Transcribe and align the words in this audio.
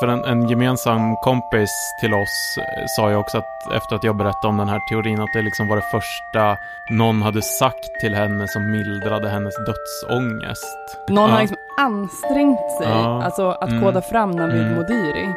För 0.00 0.08
en, 0.08 0.24
en, 0.24 0.48
gemensam 0.48 1.16
kompis 1.16 1.70
till 2.00 2.14
oss 2.14 2.58
eh, 2.58 2.84
sa 2.96 3.10
ju 3.10 3.16
också 3.16 3.38
att 3.38 3.72
efter 3.76 3.96
att 3.96 4.04
jag 4.04 4.16
berättade 4.16 4.48
om 4.48 4.56
den 4.56 4.68
här 4.68 4.80
teorin 4.88 5.20
att 5.20 5.32
det 5.34 5.42
liksom 5.42 5.68
var 5.68 5.76
det 5.76 5.82
första 5.90 6.56
någon 6.90 7.22
hade 7.22 7.42
sagt 7.42 8.00
till 8.00 8.14
henne 8.14 8.48
som 8.48 8.70
mildrade 8.70 9.28
hennes 9.28 9.54
dödsångest. 9.56 10.98
Någon 11.08 11.28
ja. 11.28 11.34
har 11.34 11.40
liksom 11.40 11.56
ansträngt 11.78 12.70
sig, 12.78 12.88
ja. 12.88 13.22
alltså 13.22 13.50
att 13.50 13.70
mm. 13.70 13.82
koda 13.82 14.02
fram 14.02 14.30
Navid 14.30 14.62
mm. 14.62 14.74
Modiri. 14.74 15.34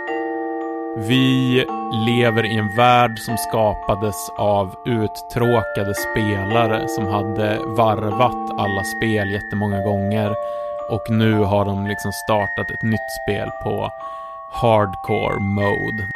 Vi 0.98 1.66
lever 1.94 2.46
i 2.46 2.58
en 2.58 2.76
värld 2.76 3.20
som 3.20 3.38
skapades 3.38 4.16
av 4.38 4.76
uttråkade 4.86 5.94
spelare 5.94 6.88
som 6.88 7.08
hade 7.08 7.60
varvat 7.78 8.60
alla 8.60 8.84
spel 8.84 9.32
jättemånga 9.32 9.84
gånger 9.84 10.36
och 10.90 11.10
nu 11.10 11.34
har 11.34 11.66
de 11.66 11.88
liksom 11.88 12.12
startat 12.12 12.72
ett 12.72 12.84
nytt 12.84 13.12
spel 13.24 13.50
på 13.64 13.92
hardcore 14.52 15.40
mode. 15.40 16.08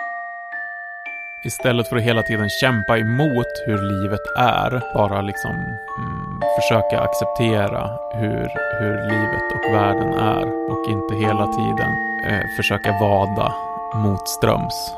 Istället 1.45 1.87
för 1.87 1.95
att 1.95 2.03
hela 2.03 2.23
tiden 2.23 2.49
kämpa 2.49 2.97
emot 2.97 3.47
hur 3.65 3.77
livet 3.77 4.21
är, 4.37 4.93
bara 4.93 5.21
liksom 5.21 5.51
mm, 5.51 6.41
försöka 6.55 6.99
acceptera 6.99 7.97
hur, 8.13 8.47
hur 8.79 9.09
livet 9.09 9.51
och 9.55 9.73
världen 9.73 10.13
är 10.13 10.71
och 10.71 10.89
inte 10.89 11.15
hela 11.15 11.47
tiden 11.47 11.91
eh, 12.27 12.55
försöka 12.57 12.91
vada 12.91 13.53
motströms. 13.95 14.91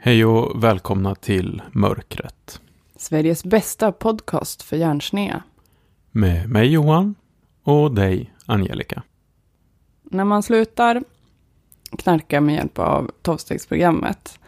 Hej 0.00 0.24
och 0.24 0.64
välkomna 0.64 1.14
till 1.14 1.62
Mörkret. 1.72 2.60
Sveriges 2.96 3.44
bästa 3.44 3.92
podcast 3.92 4.62
för 4.62 4.76
hjärnsnea. 4.76 5.42
Med 6.10 6.48
mig 6.48 6.72
Johan 6.72 7.14
och 7.64 7.94
dig 7.94 8.32
Angelica. 8.52 9.02
När 10.02 10.24
man 10.24 10.42
slutar 10.42 11.02
knarka 11.98 12.40
med 12.40 12.54
hjälp 12.54 12.78
av 12.78 13.10
tolvstegsprogrammet 13.22 14.38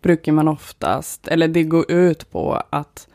brukar 0.00 0.32
man 0.32 0.48
oftast, 0.48 1.28
eller 1.28 1.48
det 1.48 1.62
går 1.62 1.90
ut 1.90 2.30
på 2.30 2.62
att 2.70 3.08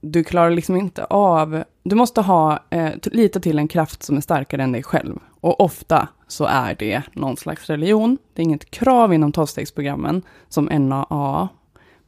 du 0.00 0.24
klarar 0.24 0.50
liksom 0.50 0.76
inte 0.76 1.04
av, 1.04 1.64
du 1.82 1.96
måste 1.96 2.20
ha, 2.20 2.64
eh, 2.70 2.92
lita 3.02 3.40
till 3.40 3.58
en 3.58 3.68
kraft 3.68 4.02
som 4.02 4.16
är 4.16 4.20
starkare 4.20 4.62
än 4.62 4.72
dig 4.72 4.82
själv. 4.82 5.18
Och 5.40 5.60
ofta 5.60 6.08
så 6.28 6.44
är 6.44 6.74
det 6.74 7.02
någon 7.12 7.36
slags 7.36 7.66
religion. 7.66 8.18
Det 8.34 8.42
är 8.42 8.44
inget 8.44 8.70
krav 8.70 9.14
inom 9.14 9.32
tolvstegsprogrammen 9.32 10.22
som 10.48 10.64
NAA, 10.64 11.48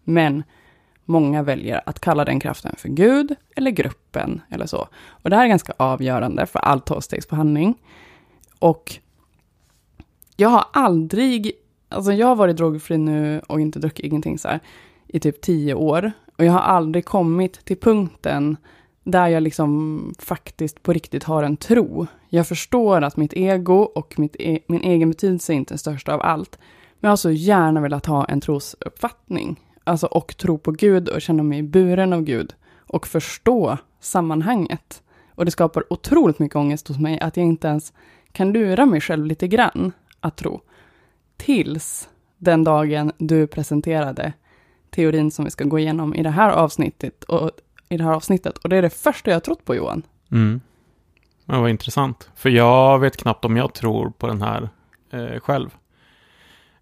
men 0.05 0.43
många 1.09 1.43
väljer 1.43 1.81
att 1.87 2.01
kalla 2.01 2.25
den 2.25 2.41
kraften 2.41 2.75
för 2.79 2.89
Gud 2.89 3.35
eller 3.57 3.71
gruppen 3.71 4.41
eller 4.51 4.67
så. 4.67 4.89
Och 5.09 5.31
det 5.31 5.37
här 5.37 5.45
är 5.45 5.49
ganska 5.49 5.73
avgörande 5.77 6.47
för 6.47 6.59
all 6.59 6.81
tolvstegsbehandling. 6.81 7.75
Och 8.59 8.99
jag 10.37 10.49
har 10.49 10.65
aldrig, 10.73 11.53
alltså 11.89 12.13
jag 12.13 12.27
har 12.27 12.37
varit 12.37 12.57
drogfri 12.57 12.99
nu 12.99 13.41
och 13.47 13.61
inte 13.61 13.79
druckit 13.79 14.05
ingenting 14.05 14.39
så 14.39 14.49
här 14.49 14.61
i 15.07 15.21
typ 15.21 15.41
tio 15.41 15.75
år. 15.75 16.13
Och 16.37 16.45
jag 16.45 16.53
har 16.53 16.61
aldrig 16.61 17.05
kommit 17.05 17.65
till 17.65 17.77
punkten 17.77 18.57
där 19.05 19.29
jag 19.29 19.43
liksom 19.43 20.15
faktiskt 20.19 20.83
på 20.83 20.93
riktigt 20.93 21.25
har 21.25 21.43
en 21.43 21.57
tro. 21.57 22.07
Jag 22.29 22.49
förstår 22.49 23.03
att 23.03 23.17
mitt 23.17 23.33
ego 23.33 23.75
och 23.75 24.19
mitt 24.19 24.37
e 24.39 24.59
min 24.67 24.83
egen 24.83 25.11
betydelse 25.11 25.53
är 25.53 25.57
inte 25.57 25.75
den 25.75 25.79
största 25.79 26.15
av 26.15 26.23
allt. 26.23 26.59
Men 27.01 27.09
jag 27.09 27.13
har 27.13 27.17
så 27.17 27.31
gärna 27.31 27.81
velat 27.81 28.07
ha 28.07 28.25
en 28.25 28.41
trosuppfattning. 28.41 29.61
Alltså 29.89 30.07
och 30.07 30.37
tro 30.37 30.59
på 30.59 30.71
Gud 30.71 31.09
och 31.09 31.23
känna 31.23 31.43
mig 31.43 31.63
buren 31.63 32.13
av 32.13 32.23
Gud. 32.23 32.55
Och 32.77 33.07
förstå 33.07 33.79
sammanhanget. 34.01 35.03
Och 35.35 35.45
det 35.45 35.51
skapar 35.51 35.93
otroligt 35.93 36.39
mycket 36.39 36.57
ångest 36.57 36.89
hos 36.89 36.99
mig 36.99 37.21
att 37.21 37.37
jag 37.37 37.47
inte 37.47 37.69
ens 37.69 37.93
kan 38.33 38.53
lura 38.53 38.87
mig 38.87 39.01
själv 39.01 39.27
lite 39.27 39.49
grann 39.49 39.93
att 40.21 40.37
tro. 40.37 40.61
Tills 41.37 42.09
den 42.39 42.65
dagen 42.65 43.13
du 43.19 43.47
presenterade 43.47 44.33
teorin 44.91 45.31
som 45.31 45.45
vi 45.45 45.51
ska 45.51 45.65
gå 45.65 45.79
igenom 45.79 46.15
i 46.15 46.23
det 46.23 46.31
här 46.31 46.51
avsnittet. 46.51 47.25
Och, 47.25 47.51
i 47.89 47.97
det 47.97 48.05
här 48.05 48.13
avsnittet. 48.13 48.59
Och 48.59 48.69
det 48.69 48.77
är 48.77 48.83
det 48.83 48.91
första 48.91 49.31
jag 49.31 49.37
har 49.37 49.41
trott 49.41 49.65
på 49.65 49.75
Johan. 49.75 50.03
Mm. 50.31 50.61
Ja, 51.45 51.61
vad 51.61 51.71
intressant. 51.71 52.31
För 52.35 52.51
jag 52.51 52.99
vet 52.99 53.17
knappt 53.17 53.45
om 53.45 53.57
jag 53.57 53.75
tror 53.75 54.11
på 54.11 54.27
den 54.27 54.43
här 54.43 54.69
eh, 55.11 55.41
själv. 55.41 55.71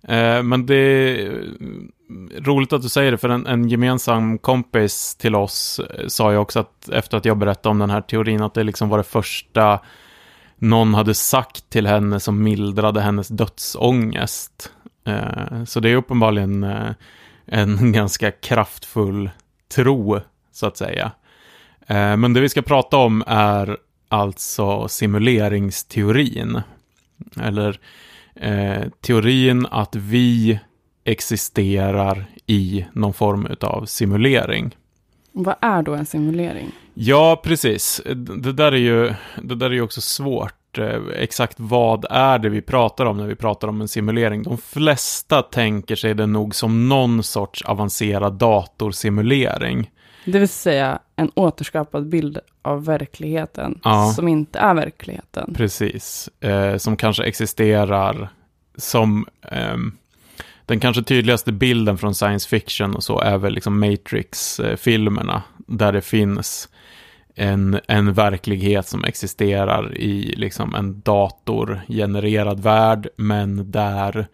Eh, 0.09 0.43
men 0.43 0.67
det 0.67 0.75
är 0.75 1.28
eh, 1.28 2.43
roligt 2.43 2.72
att 2.72 2.83
du 2.83 2.89
säger 2.89 3.11
det, 3.11 3.19
för 3.19 3.28
en, 3.28 3.47
en, 3.47 3.69
gemensam 3.69 4.39
kompis 4.39 5.15
till 5.15 5.34
oss 5.34 5.78
eh, 5.78 6.06
sa 6.06 6.33
ju 6.33 6.39
också 6.39 6.61
att 6.61 6.89
efter 6.89 7.17
att 7.17 7.25
jag 7.25 7.39
berättade 7.39 7.71
om 7.71 7.78
den 7.78 7.91
här 7.91 8.00
teorin, 8.00 8.43
att 8.43 8.55
det 8.55 8.62
liksom 8.62 8.89
var 8.89 8.99
det 8.99 9.05
första 9.05 9.81
någon 10.59 10.94
hade 10.94 11.15
sagt 11.15 11.71
till 11.71 11.87
henne 11.87 12.21
som 12.21 12.43
mildrade 12.43 13.00
hennes 13.00 13.28
dödsångest. 13.28 14.72
Eh, 15.06 15.65
så 15.65 15.81
det 15.81 15.91
är 15.91 15.97
uppenbarligen 15.97 16.65
eh, 16.65 16.91
en 17.47 17.93
ganska 17.93 18.31
kraftfull 18.31 19.31
tro, 19.75 20.21
så 20.53 20.67
att 20.67 20.77
säga. 20.77 21.12
Eh, 21.87 22.17
men 22.17 22.33
det 22.33 22.41
vi 22.41 22.49
ska 22.49 22.62
prata 22.62 22.97
om 22.97 23.25
är 23.27 23.77
alltså 24.09 24.88
simuleringsteorin. 24.88 26.61
Eller 27.41 27.81
eh, 28.41 28.83
teorin 29.01 29.67
att 29.71 29.95
vi 29.95 30.59
existerar 31.05 32.25
i 32.47 32.87
någon 32.93 33.15
form 33.15 33.49
av 33.61 33.85
simulering. 33.85 34.77
Vad 35.33 35.55
är 35.61 35.83
då 35.83 35.95
en 35.95 36.07
simulering? 36.07 36.71
Ja, 36.95 37.41
precis. 37.45 38.03
Det 38.43 38.53
där 38.53 38.73
är 38.73 38.77
ju, 38.77 39.15
det 39.43 39.55
där 39.55 39.67
är 39.67 39.75
ju 39.75 39.83
också 39.83 40.01
svårt. 40.01 40.79
Eh, 40.79 41.01
exakt 41.17 41.61
vad 41.61 42.05
är 42.11 42.39
det 42.39 42.49
vi 42.49 42.63
pratar 42.63 43.07
om 43.07 43.17
när 43.17 43.27
vi 43.27 43.35
pratar 43.35 43.69
om 43.69 43.81
en 43.81 43.89
simulering? 43.89 44.43
De 44.43 44.59
flesta 44.59 45.43
tänker 45.43 45.97
sig 45.97 46.15
det 46.15 46.27
nog 46.27 46.55
som 46.55 46.89
någon 46.89 47.23
sorts 47.23 47.63
avancerad 47.63 48.33
datorsimulering. 48.33 49.91
Det 50.26 50.38
vill 50.38 50.48
säga 50.48 50.98
en 51.16 51.31
återskapad 51.34 52.09
bild 52.09 52.38
av 52.62 52.84
verkligheten 52.84 53.81
ja. 53.84 54.12
som 54.16 54.28
inte 54.28 54.59
är 54.59 54.75
verkligheten. 54.75 55.54
Precis, 55.54 56.28
eh, 56.41 56.76
som 56.76 56.97
kanske 56.97 57.25
existerar 57.25 58.28
som 58.76 59.26
eh, 59.42 59.76
den 60.66 60.81
kanske 60.81 61.03
tydligaste 61.03 61.53
bilden 61.53 61.98
från 61.98 62.14
science 62.14 62.48
fiction 62.48 62.94
och 62.94 63.04
så 63.04 63.20
är 63.20 63.38
väl 63.38 63.54
liksom 63.54 63.81
Matrix-filmerna, 63.81 65.42
där 65.56 65.92
det 65.92 66.00
finns 66.00 66.69
en, 67.34 67.81
en 67.88 68.12
verklighet 68.12 68.88
som 68.88 69.04
existerar 69.04 69.97
i 69.97 70.34
liksom 70.37 70.75
en 70.75 71.00
datorgenererad 71.00 72.60
värld, 72.60 73.08
men 73.16 73.70
där 73.70 74.26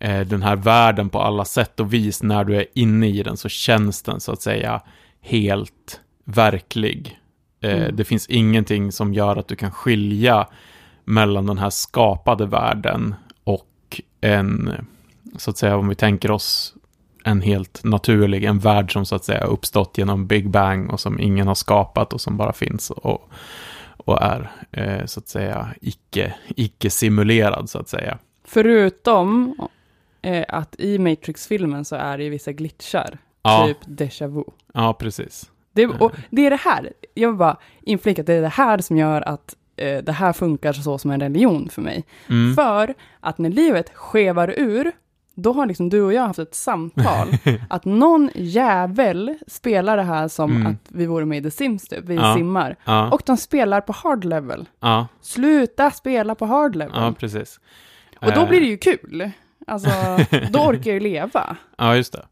eh, 0.00 0.20
den 0.20 0.42
här 0.42 0.56
världen 0.56 1.08
på 1.08 1.20
alla 1.20 1.44
sätt 1.44 1.80
och 1.80 1.92
vis, 1.92 2.22
när 2.22 2.44
du 2.44 2.56
är 2.56 2.66
inne 2.74 3.08
i 3.08 3.22
den 3.22 3.36
så 3.36 3.48
känns 3.48 4.02
den 4.02 4.20
så 4.20 4.32
att 4.32 4.42
säga 4.42 4.82
helt 5.20 6.00
verklig. 6.24 7.18
Eh, 7.60 7.82
mm. 7.82 7.96
Det 7.96 8.04
finns 8.04 8.26
ingenting 8.26 8.92
som 8.92 9.14
gör 9.14 9.36
att 9.36 9.48
du 9.48 9.56
kan 9.56 9.70
skilja 9.70 10.48
mellan 11.04 11.46
den 11.46 11.58
här 11.58 11.70
skapade 11.70 12.46
världen 12.46 13.14
och 13.44 14.00
en, 14.20 14.72
så 15.36 15.50
att 15.50 15.58
säga 15.58 15.76
om 15.76 15.88
vi 15.88 15.94
tänker 15.94 16.30
oss 16.30 16.74
en 17.24 17.40
helt 17.40 17.84
naturlig, 17.84 18.44
en 18.44 18.58
värld 18.58 18.92
som 18.92 19.06
så 19.06 19.14
att 19.14 19.24
säga 19.24 19.44
uppstått 19.44 19.98
genom 19.98 20.26
Big 20.26 20.50
Bang 20.50 20.90
och 20.90 21.00
som 21.00 21.20
ingen 21.20 21.46
har 21.46 21.54
skapat 21.54 22.12
och 22.12 22.20
som 22.20 22.36
bara 22.36 22.52
finns 22.52 22.90
och, 22.90 23.30
och 23.96 24.22
är 24.22 24.50
eh, 24.72 25.04
så 25.06 25.20
att 25.20 25.28
säga 25.28 25.68
icke, 25.80 26.34
icke 26.48 26.90
simulerad 26.90 27.70
så 27.70 27.78
att 27.78 27.88
säga. 27.88 28.18
Förutom 28.44 29.56
eh, 30.22 30.44
att 30.48 30.80
i 30.80 30.98
Matrix-filmen 30.98 31.84
så 31.84 31.96
är 31.96 32.18
det 32.18 32.28
vissa 32.28 32.52
glitchar, 32.52 33.18
ja. 33.48 33.66
typ 33.66 33.98
déjà 33.98 34.26
vu. 34.26 34.44
Ja, 34.74 34.94
precis. 34.94 35.50
Det, 35.72 35.86
och 35.86 36.12
det 36.30 36.46
är 36.46 36.50
det 36.50 36.56
här, 36.56 36.92
jag 37.14 37.28
vill 37.28 37.38
bara 37.38 37.56
inflika 37.82 38.22
att 38.22 38.26
det 38.26 38.34
är 38.34 38.42
det 38.42 38.48
här 38.48 38.78
som 38.78 38.96
gör 38.96 39.28
att 39.28 39.56
eh, 39.76 39.98
det 39.98 40.12
här 40.12 40.32
funkar 40.32 40.72
så 40.72 40.98
som 40.98 41.10
en 41.10 41.20
religion 41.20 41.68
för 41.68 41.82
mig. 41.82 42.04
Mm. 42.28 42.54
För 42.54 42.94
att 43.20 43.38
när 43.38 43.50
livet 43.50 43.90
skevar 43.94 44.54
ur, 44.56 44.92
då 45.34 45.52
har 45.52 45.66
liksom 45.66 45.88
du 45.88 46.02
och 46.02 46.12
jag 46.12 46.22
haft 46.22 46.38
ett 46.38 46.54
samtal, 46.54 47.28
att 47.70 47.84
någon 47.84 48.30
jävel 48.34 49.38
spelar 49.46 49.96
det 49.96 50.02
här 50.02 50.28
som 50.28 50.56
mm. 50.56 50.66
att 50.66 50.88
vi 50.88 51.06
vore 51.06 51.24
med 51.24 51.38
i 51.38 51.42
The 51.42 51.50
Sims 51.50 51.88
typ, 51.88 52.04
vi 52.04 52.14
ja. 52.14 52.34
simmar. 52.34 52.76
Ja. 52.84 53.10
Och 53.10 53.22
de 53.26 53.36
spelar 53.36 53.80
på 53.80 53.92
hard 53.92 54.24
level. 54.24 54.68
Ja. 54.80 55.06
Sluta 55.20 55.90
spela 55.90 56.34
på 56.34 56.46
hard 56.46 56.76
level. 56.76 57.00
Ja, 57.00 57.14
precis. 57.18 57.60
Och 58.20 58.32
då 58.32 58.46
blir 58.46 58.60
det 58.60 58.66
ju 58.66 58.76
kul. 58.78 59.30
Alltså, 59.66 59.90
då 60.50 60.58
orkar 60.58 60.90
jag 60.90 60.94
ju 60.94 61.00
leva. 61.00 61.56
Ja, 61.78 61.96
just 61.96 62.12
det. 62.12 62.24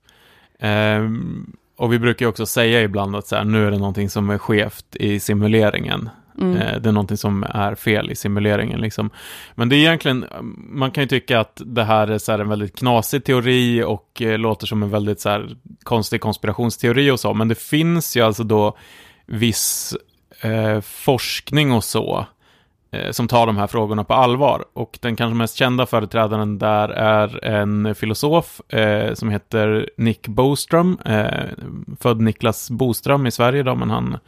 Um, 0.60 1.56
och 1.76 1.92
vi 1.92 1.98
brukar 1.98 2.26
ju 2.26 2.30
också 2.30 2.46
säga 2.46 2.82
ibland 2.82 3.16
att 3.16 3.26
så 3.26 3.36
här, 3.36 3.44
nu 3.44 3.66
är 3.66 3.70
det 3.70 3.78
någonting 3.78 4.10
som 4.10 4.30
är 4.30 4.38
skevt 4.38 4.96
i 4.96 5.20
simuleringen. 5.20 6.08
Mm. 6.38 6.56
Eh, 6.56 6.80
det 6.80 6.88
är 6.88 6.92
någonting 6.92 7.16
som 7.16 7.42
är 7.42 7.74
fel 7.74 8.10
i 8.10 8.16
simuleringen. 8.16 8.80
Liksom. 8.80 9.10
Men 9.54 9.68
det 9.68 9.76
är 9.76 9.78
egentligen, 9.78 10.24
man 10.70 10.90
kan 10.90 11.02
ju 11.02 11.08
tycka 11.08 11.40
att 11.40 11.62
det 11.64 11.84
här 11.84 12.08
är 12.08 12.18
så 12.18 12.32
här 12.32 12.38
en 12.38 12.48
väldigt 12.48 12.78
knasig 12.78 13.24
teori 13.24 13.82
och 13.82 14.22
eh, 14.22 14.38
låter 14.38 14.66
som 14.66 14.82
en 14.82 14.90
väldigt 14.90 15.20
så 15.20 15.28
här 15.28 15.56
konstig 15.82 16.20
konspirationsteori 16.20 17.10
och 17.10 17.20
så. 17.20 17.34
Men 17.34 17.48
det 17.48 17.58
finns 17.58 18.16
ju 18.16 18.20
alltså 18.20 18.44
då 18.44 18.76
viss 19.26 19.96
eh, 20.40 20.80
forskning 20.80 21.72
och 21.72 21.84
så 21.84 22.26
Eh, 22.96 23.10
som 23.10 23.28
tar 23.28 23.46
de 23.46 23.56
här 23.56 23.66
frågorna 23.66 24.04
på 24.04 24.14
allvar. 24.14 24.64
Och 24.72 24.98
den 25.02 25.16
kanske 25.16 25.34
mest 25.34 25.56
kända 25.56 25.86
företrädaren 25.86 26.58
där 26.58 26.88
är 26.88 27.44
en 27.44 27.94
filosof 27.94 28.60
eh, 28.68 29.14
som 29.14 29.30
heter 29.30 29.90
Nick 29.96 30.28
Boström, 30.28 30.98
eh, 31.04 31.44
född 32.00 32.20
Niklas 32.20 32.70
Boström 32.70 33.26
i 33.26 33.30
Sverige 33.30 33.62
då, 33.62 33.74
men 33.74 33.90
han 33.90 34.18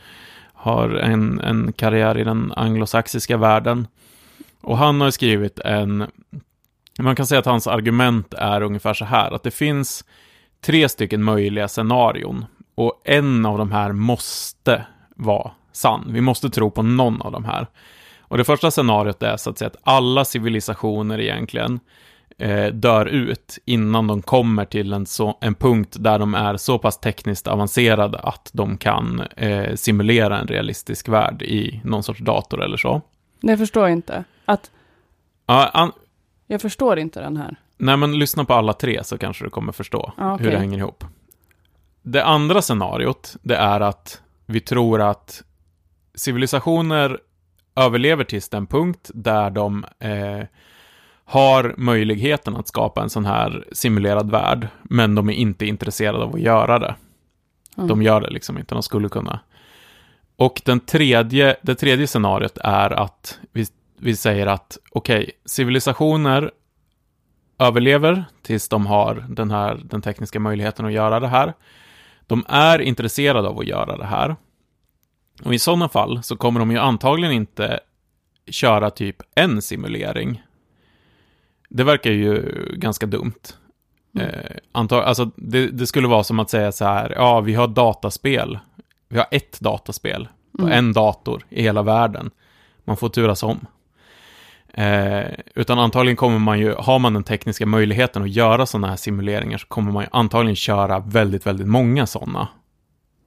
har 0.53 0.89
en, 0.91 1.41
en 1.41 1.73
karriär 1.73 2.19
i 2.19 2.25
den 2.25 2.53
anglosaxiska 2.57 3.37
världen. 3.37 3.87
Och 4.61 4.79
han 4.79 5.01
har 5.01 5.11
skrivit 5.11 5.59
en, 5.59 6.07
man 6.99 7.17
kan 7.17 7.27
säga 7.27 7.39
att 7.39 7.47
hans 7.47 7.67
argument 7.67 8.35
är 8.35 8.63
ungefär 8.63 8.95
så 8.95 9.05
här, 9.05 9.31
att 9.31 9.43
det 9.43 9.51
finns 9.51 10.05
tre 10.61 10.89
stycken 10.89 11.23
möjliga 11.23 11.69
scenarion. 11.69 12.45
Och 12.75 13.03
en 13.05 13.47
av 13.47 13.59
de 13.59 13.73
här 13.73 13.93
måste 13.93 14.87
vara 15.17 15.51
sann. 15.73 16.05
Vi 16.09 16.21
måste 16.21 16.51
tro 16.51 16.71
på 16.71 16.83
någon 16.83 17.23
av 17.23 17.33
de 17.33 17.45
här. 17.45 17.67
Och 18.29 18.39
det 18.39 18.45
första 18.45 18.71
scenariot 18.71 19.23
är 19.23 19.37
så 19.37 19.51
att 19.51 19.59
säga 19.59 19.67
att 19.67 19.77
alla 19.83 20.25
civilisationer 20.25 21.21
egentligen 21.21 21.81
eh, 22.39 22.67
dör 22.67 23.07
ut 23.07 23.59
innan 23.65 24.07
de 24.07 24.23
kommer 24.23 24.65
till 24.65 24.93
en, 24.93 25.07
så, 25.07 25.39
en 25.41 25.55
punkt 25.55 25.97
där 26.01 26.19
de 26.19 26.35
är 26.35 26.57
så 26.57 26.79
pass 26.79 27.01
tekniskt 27.01 27.47
avancerade 27.47 28.19
att 28.19 28.51
de 28.53 28.77
kan 28.79 29.21
eh, 29.37 29.75
simulera 29.75 30.39
en 30.39 30.47
realistisk 30.47 31.09
värld 31.09 31.43
i 31.43 31.81
någon 31.85 32.03
sorts 32.03 32.21
dator 32.21 32.63
eller 32.65 32.77
så. 32.77 33.03
Förstår 33.59 33.83
jag 33.83 33.93
inte. 33.93 34.25
Att, 34.45 34.71
Ja, 35.47 35.67
an, 35.69 35.93
jag 36.47 36.61
förstår 36.63 36.99
inte 36.99 37.21
den 37.21 37.37
här. 37.37 37.57
nej, 37.77 37.97
men 37.97 38.19
lyssna 38.19 38.45
på 38.45 38.55
alla 38.55 38.73
tre 38.73 39.05
så 39.05 39.19
kanske 39.19 39.45
du 39.45 39.51
kommer 39.51 39.73
förstå 39.73 40.13
Ja, 40.17 40.35
okej. 40.35 40.45
hur 40.45 40.53
det 40.53 40.59
hänger 40.59 40.79
ihop. 40.79 41.05
Det 42.03 42.25
andra 42.25 42.63
scenariot, 42.63 43.37
det 43.43 43.57
är 43.57 43.81
att 43.81 44.23
vi 44.47 44.61
tror 44.61 45.01
att 45.01 45.43
civilisationer 46.15 47.19
överlever 47.79 48.25
tills 48.25 48.49
den 48.49 48.67
punkt 48.67 49.11
där 49.15 49.51
de 49.51 49.85
eh, 49.99 50.47
har 51.25 51.75
möjligheten 51.77 52.57
att 52.57 52.69
skapa 52.69 53.03
en 53.03 53.11
sån 53.11 53.25
här 53.25 53.65
simulerad 53.73 54.31
värld, 54.31 54.69
men 54.83 55.15
de 55.15 55.29
är 55.29 55.35
inte 55.35 55.67
intresserade 55.67 56.25
av 56.25 56.35
att 56.35 56.41
göra 56.41 56.79
det. 56.79 56.95
Mm. 57.77 57.89
De 57.89 58.03
gör 58.03 58.21
det 58.21 58.31
liksom 58.31 58.59
inte, 58.59 58.75
de 58.75 58.83
skulle 58.83 59.09
kunna. 59.09 59.41
Och 60.37 60.63
den 60.65 60.81
tredje, 60.81 61.57
det 61.63 61.75
tredje 61.75 62.07
scenariot 62.07 62.59
är 62.59 62.91
att 62.91 63.39
vi, 63.53 63.67
vi 63.99 64.17
säger 64.17 64.47
att 64.47 64.79
okej, 64.91 65.31
civilisationer 65.45 66.51
överlever 67.59 68.25
tills 68.43 68.69
de 68.69 68.87
har 68.87 69.27
den 69.29 69.51
här 69.51 69.81
den 69.85 70.03
tekniska 70.03 70.41
möjligheten 70.41 70.87
att 70.87 70.93
göra 70.93 71.21
det 71.21 71.29
här. 71.29 71.55
De 72.27 72.45
är 72.49 72.79
intresserade 72.79 73.49
av 73.49 73.59
att 73.59 73.67
göra 73.67 73.97
det 73.97 74.07
här. 74.07 74.37
Och 75.45 75.55
i 75.55 75.59
sådana 75.59 75.89
fall 75.89 76.23
så 76.23 76.37
kommer 76.37 76.61
de 76.61 76.71
ju 76.71 76.79
antagligen 76.79 77.33
inte 77.35 77.81
köra 78.51 78.91
typ 78.91 79.17
en 79.35 79.63
simulering. 79.63 80.43
Det 81.69 81.85
verkar 81.85 82.11
ju 82.11 82.43
ganska 82.77 83.07
dumt. 83.07 83.33
Mm. 84.15 84.29
Eh, 84.29 84.57
antag, 84.73 85.05
alltså 85.05 85.31
det, 85.37 85.67
det 85.67 85.87
skulle 85.87 86.09
vara 86.09 86.25
som 86.25 86.39
att 86.41 86.51
säga 86.51 86.73
så 86.73 86.85
här, 86.85 87.13
ja 87.17 87.41
vi 87.41 87.55
har 87.55 87.69
dataspel. 87.69 88.59
Vi 89.09 89.19
har 89.19 89.27
ett 89.31 89.61
dataspel 89.61 90.29
på 90.59 90.63
Mm. 90.63 90.79
en 90.79 90.93
dator 90.93 91.47
i 91.51 91.63
hela 91.63 91.83
världen. 91.83 92.31
Man 92.85 92.97
får 92.97 93.09
turas 93.09 93.43
om. 93.43 93.67
Eh, 94.75 95.25
utan 95.55 95.79
antagligen 95.79 96.17
kommer 96.17 96.39
man 96.39 96.59
ju, 96.59 96.75
har 96.75 96.99
man 96.99 97.15
den 97.15 97.25
tekniska 97.25 97.67
möjligheten 97.67 98.23
att 98.23 98.31
göra 98.31 98.67
sådana 98.67 98.89
här 98.89 98.97
simuleringar 98.97 99.59
så 99.59 99.67
kommer 99.67 99.93
man 99.93 100.03
ju 100.03 100.09
antagligen 100.13 100.57
köra 100.57 100.99
väldigt, 100.99 101.47
väldigt 101.47 101.67
många 101.69 102.07
sådana 102.07 102.49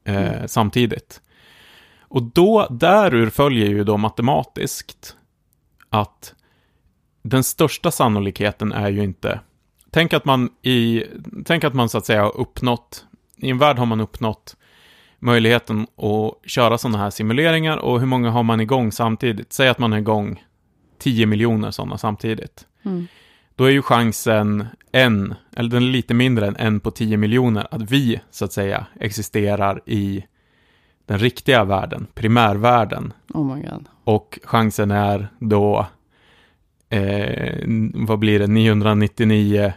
eh, 0.05 0.15
Mm. 0.33 0.47
samtidigt. 0.47 1.21
Och 2.11 2.23
då, 2.23 2.67
därur 2.69 3.29
följer 3.29 3.67
ju 3.67 3.83
då 3.83 3.97
matematiskt 3.97 5.15
att 5.89 6.33
den 7.21 7.43
största 7.43 7.91
sannolikheten 7.91 8.71
är 8.71 8.89
ju 8.89 9.03
inte, 9.03 9.39
tänk 9.91 10.13
att 10.13 10.25
man 10.25 10.49
i, 10.61 11.03
tänk 11.45 11.63
att 11.63 11.73
man 11.73 11.89
så 11.89 11.97
att 11.97 12.05
säga 12.05 12.23
har 12.23 12.37
uppnått, 12.37 13.05
i 13.37 13.49
en 13.49 13.57
värld 13.57 13.77
har 13.77 13.85
man 13.85 13.99
uppnått 13.99 14.55
möjligheten 15.19 15.81
att 15.81 16.49
köra 16.49 16.77
sådana 16.77 16.97
här 16.97 17.09
simuleringar 17.09 17.77
och 17.77 17.99
hur 17.99 18.07
många 18.07 18.29
har 18.31 18.43
man 18.43 18.61
igång 18.61 18.91
samtidigt? 18.91 19.53
Säg 19.53 19.69
att 19.69 19.79
man 19.79 19.93
är 19.93 19.97
igång 19.97 20.43
10 20.99 21.25
miljoner 21.25 21.71
sådana 21.71 21.97
samtidigt. 21.97 22.67
Mm. 22.85 23.07
Då 23.55 23.63
är 23.63 23.71
ju 23.71 23.81
chansen 23.81 24.67
en, 24.91 25.35
eller 25.55 25.69
den 25.69 25.83
är 25.83 25.87
lite 25.87 26.13
mindre 26.13 26.47
än 26.47 26.55
en 26.55 26.79
på 26.79 26.91
10 26.91 27.17
miljoner, 27.17 27.67
att 27.71 27.91
vi, 27.91 28.21
så 28.31 28.45
att 28.45 28.53
säga, 28.53 28.85
existerar 28.99 29.81
i 29.85 30.23
den 31.11 31.19
riktiga 31.19 31.63
världen, 31.63 32.07
primärvärlden. 32.13 33.13
Oh 33.33 33.55
my 33.55 33.61
god. 33.61 33.85
Och 34.03 34.39
chansen 34.43 34.91
är 34.91 35.27
då, 35.39 35.85
eh, 36.89 37.63
vad 37.93 38.19
blir 38.19 38.39
det, 38.39 38.47
999 38.47 39.73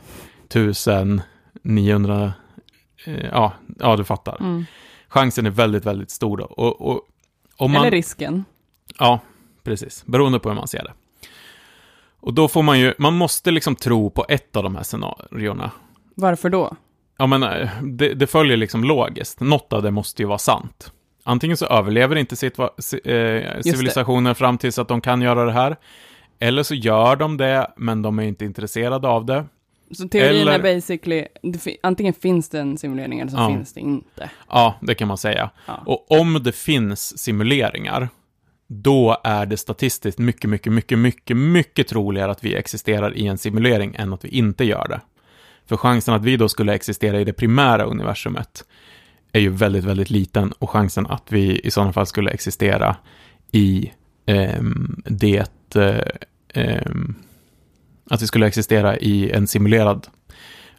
900, 1.62 2.32
eh, 3.04 3.26
ja, 3.32 3.52
ja, 3.78 3.96
du 3.96 4.04
fattar. 4.04 4.36
Mm. 4.40 4.64
Chansen 5.08 5.46
är 5.46 5.50
väldigt, 5.50 5.86
väldigt 5.86 6.10
stor 6.10 6.36
då. 6.36 6.44
Och, 6.44 6.80
och 6.80 7.00
om 7.56 7.72
man, 7.72 7.80
Eller 7.80 7.90
risken. 7.90 8.44
Ja, 8.98 9.20
precis. 9.62 10.04
Beroende 10.06 10.38
på 10.38 10.48
hur 10.48 10.56
man 10.56 10.68
ser 10.68 10.82
det. 10.84 10.92
Och 12.20 12.34
då 12.34 12.48
får 12.48 12.62
man 12.62 12.80
ju, 12.80 12.94
man 12.98 13.14
måste 13.14 13.50
liksom 13.50 13.76
tro 13.76 14.10
på 14.10 14.26
ett 14.28 14.56
av 14.56 14.62
de 14.62 14.76
här 14.76 14.82
scenarierna. 14.82 15.70
Varför 16.14 16.50
då? 16.50 16.76
Ja, 17.18 17.26
men 17.26 17.42
eh, 17.42 17.70
det, 17.82 18.14
det 18.14 18.26
följer 18.26 18.56
liksom 18.56 18.84
logiskt. 18.84 19.40
Något 19.40 19.72
av 19.72 19.82
det 19.82 19.90
måste 19.90 20.22
ju 20.22 20.28
vara 20.28 20.38
sant. 20.38 20.92
Antingen 21.24 21.56
så 21.56 21.66
överlever 21.66 22.16
inte 22.16 22.46
eh, 22.46 23.60
civilisationen 23.60 24.34
fram 24.34 24.58
tills 24.58 24.78
att 24.78 24.88
de 24.88 25.00
kan 25.00 25.22
göra 25.22 25.44
det 25.44 25.52
här. 25.52 25.76
Eller 26.38 26.62
så 26.62 26.74
gör 26.74 27.16
de 27.16 27.36
det, 27.36 27.70
men 27.76 28.02
de 28.02 28.18
är 28.18 28.22
inte 28.22 28.44
intresserade 28.44 29.08
av 29.08 29.26
det. 29.26 29.44
Så 29.94 30.08
teorin 30.08 30.40
Eller- 30.40 30.52
är 30.58 30.74
basically, 30.74 31.26
antingen 31.82 32.14
finns 32.14 32.48
det 32.48 32.60
en 32.60 32.78
simulering 32.78 33.20
eller 33.20 33.30
så 33.30 33.36
Ja. 33.36 33.48
finns 33.48 33.72
det 33.72 33.80
inte. 33.80 34.30
Ja, 34.48 34.74
det 34.80 34.94
kan 34.94 35.08
man 35.08 35.18
säga. 35.18 35.50
Ja. 35.66 35.82
Och 35.86 36.10
om 36.20 36.42
det 36.42 36.52
finns 36.52 37.18
simuleringar, 37.18 38.08
då 38.66 39.20
är 39.24 39.46
det 39.46 39.56
statistiskt 39.56 40.18
mycket, 40.18 40.50
mycket, 40.50 40.72
mycket, 40.72 40.98
mycket, 40.98 41.36
mycket 41.36 41.88
troligare 41.88 42.30
att 42.30 42.44
vi 42.44 42.54
existerar 42.54 43.16
i 43.16 43.26
en 43.26 43.38
simulering 43.38 43.94
än 43.98 44.12
att 44.12 44.24
vi 44.24 44.28
inte 44.28 44.64
gör 44.64 44.88
det. 44.88 45.00
För 45.68 45.76
chansen 45.76 46.14
att 46.14 46.24
vi 46.24 46.36
då 46.36 46.48
skulle 46.48 46.74
existera 46.74 47.20
i 47.20 47.24
det 47.24 47.32
primära 47.32 47.84
universumet 47.84 48.64
är 49.34 49.40
ju 49.40 49.50
väldigt, 49.50 49.84
väldigt 49.84 50.10
liten 50.10 50.52
och 50.52 50.70
chansen 50.70 51.06
att 51.06 51.22
vi 51.28 51.60
i 51.60 51.70
sådana 51.70 51.92
fall 51.92 52.06
skulle 52.06 52.30
existera 52.30 52.96
i 53.52 53.92
eh, 54.26 54.62
det, 55.04 55.74
eh, 55.74 55.98
ehm, 56.54 57.14
att 58.10 58.22
vi 58.22 58.26
skulle 58.26 58.46
existera 58.46 58.96
i 58.96 59.30
en 59.30 59.46
simulerad 59.46 60.06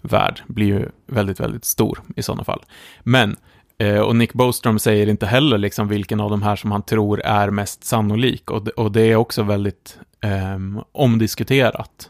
värld 0.01 0.41
blir 0.47 0.67
ju 0.67 0.89
väldigt, 1.07 1.39
väldigt 1.39 1.65
stor 1.65 2.01
i 2.15 2.23
sådana 2.23 2.43
fall. 2.43 2.63
Men 3.03 3.35
Eh, 3.77 3.99
och 3.99 4.15
Nick 4.15 4.33
Bostrom 4.33 4.79
säger 4.79 5.07
inte 5.07 5.25
heller 5.25 5.57
liksom 5.57 5.87
vilken 5.87 6.19
av 6.19 6.29
de 6.29 6.43
här 6.43 6.55
som 6.55 6.71
han 6.71 6.81
tror 6.81 7.21
är 7.21 7.49
mest 7.49 7.83
sannolik. 7.83 8.51
Och 8.51 8.63
det, 8.63 8.71
och 8.71 8.91
det 8.91 9.01
är 9.01 9.15
också 9.15 9.43
väldigt 9.43 9.99
ehm, 10.21 10.81
omdiskuterat. 10.91 12.09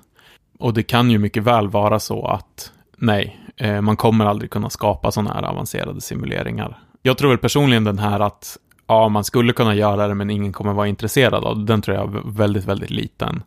Och 0.60 0.74
det 0.74 0.84
kan 0.84 1.12
ju 1.12 1.18
mycket 1.18 1.44
väl 1.44 1.70
vara 1.70 2.00
så 2.00 2.28
att 2.28 2.72
nej, 2.98 3.40
eh, 3.58 3.82
man 3.82 3.98
kommer 3.98 4.26
aldrig 4.26 4.52
kunna 4.52 4.70
skapa 4.70 5.12
sådana 5.12 5.34
här 5.34 5.44
avancerade 5.44 6.02
simuleringar. 6.02 6.78
Jag 7.02 7.18
tror 7.18 7.30
väl 7.30 7.38
personligen 7.38 7.84
den 7.84 8.00
här 8.00 8.20
att 8.20 8.58
ja, 8.88 9.10
man 9.10 9.24
skulle 9.24 9.54
kunna 9.54 9.76
göra 9.76 10.08
det 10.08 10.16
men 10.16 10.30
ingen 10.30 10.54
kommer 10.54 10.74
vara 10.74 10.88
intresserad 10.88 11.44
av 11.44 11.58
det. 11.58 11.66
Den 11.66 11.82
tror 11.82 11.98
jag 11.98 12.16
är 12.16 12.22
väldigt, 12.32 12.66
väldigt 12.66 12.90
liten 12.90 13.44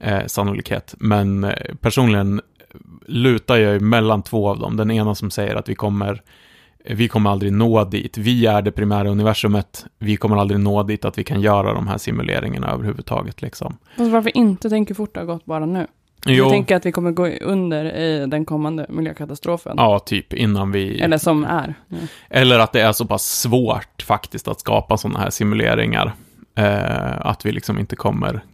eh, 0.00 0.26
sannolikhet. 0.26 0.94
Men 0.98 1.44
eh, 1.44 1.74
personligen 1.80 2.40
lutar 3.06 3.56
jag 3.56 3.72
ju 3.72 3.80
mellan 3.80 4.22
två 4.22 4.48
av 4.48 4.58
dem. 4.58 4.76
Den 4.76 4.90
ena 4.90 5.14
som 5.14 5.30
säger 5.30 5.54
att 5.56 5.68
vi 5.68 5.74
kommer 5.74 6.22
vi 6.90 7.08
kommer 7.08 7.30
aldrig 7.30 7.52
nå 7.52 7.84
dit. 7.84 8.18
Vi 8.18 8.46
är 8.46 8.62
det 8.62 8.72
primära 8.72 9.08
universumet. 9.08 9.86
Vi 9.98 10.16
kommer 10.16 10.36
aldrig 10.36 10.60
nå 10.60 10.82
dit 10.82 11.04
att 11.04 11.18
vi 11.18 11.24
kan 11.24 11.40
göra 11.40 11.74
de 11.74 11.86
här 11.86 11.98
simuleringarna 11.98 12.70
överhuvudtaget. 12.70 13.42
Liksom. 13.42 13.76
Alltså 13.96 14.12
varför 14.12 14.36
inte 14.36 14.68
tänker 14.70 14.94
fort 14.94 15.14
det 15.14 15.20
har 15.20 15.26
gått 15.26 15.44
bara 15.44 15.66
nu? 15.66 15.86
Jo, 16.28 16.44
Jag 16.44 16.50
tänker 16.50 16.76
att 16.76 16.86
vi 16.86 16.92
kommer 16.92 17.10
gå 17.10 17.26
under 17.26 17.84
i 17.96 18.26
den 18.26 18.44
kommande 18.44 18.86
miljökatastrofen. 18.88 19.74
ja, 19.76 19.98
typ 19.98 20.32
innan 20.32 20.72
vi... 20.72 21.00
Eller 21.00 21.18
som 21.18 21.44
är. 21.44 21.74
Ja. 21.88 21.96
Eller 22.30 22.58
att 22.58 22.72
det 22.72 22.80
är 22.80 22.92
så 22.92 23.04
pass 23.06 23.40
svårt 23.40 24.02
faktiskt 24.02 24.48
att 24.48 24.60
skapa 24.60 24.96
sådana 24.96 25.18
här 25.18 25.30
simuleringar. 25.30 26.12
Eh, 26.56 27.26
att 27.26 27.46
vi 27.46 27.52
liksom 27.52 27.78
inte 27.78 27.96
kommer 27.96 28.44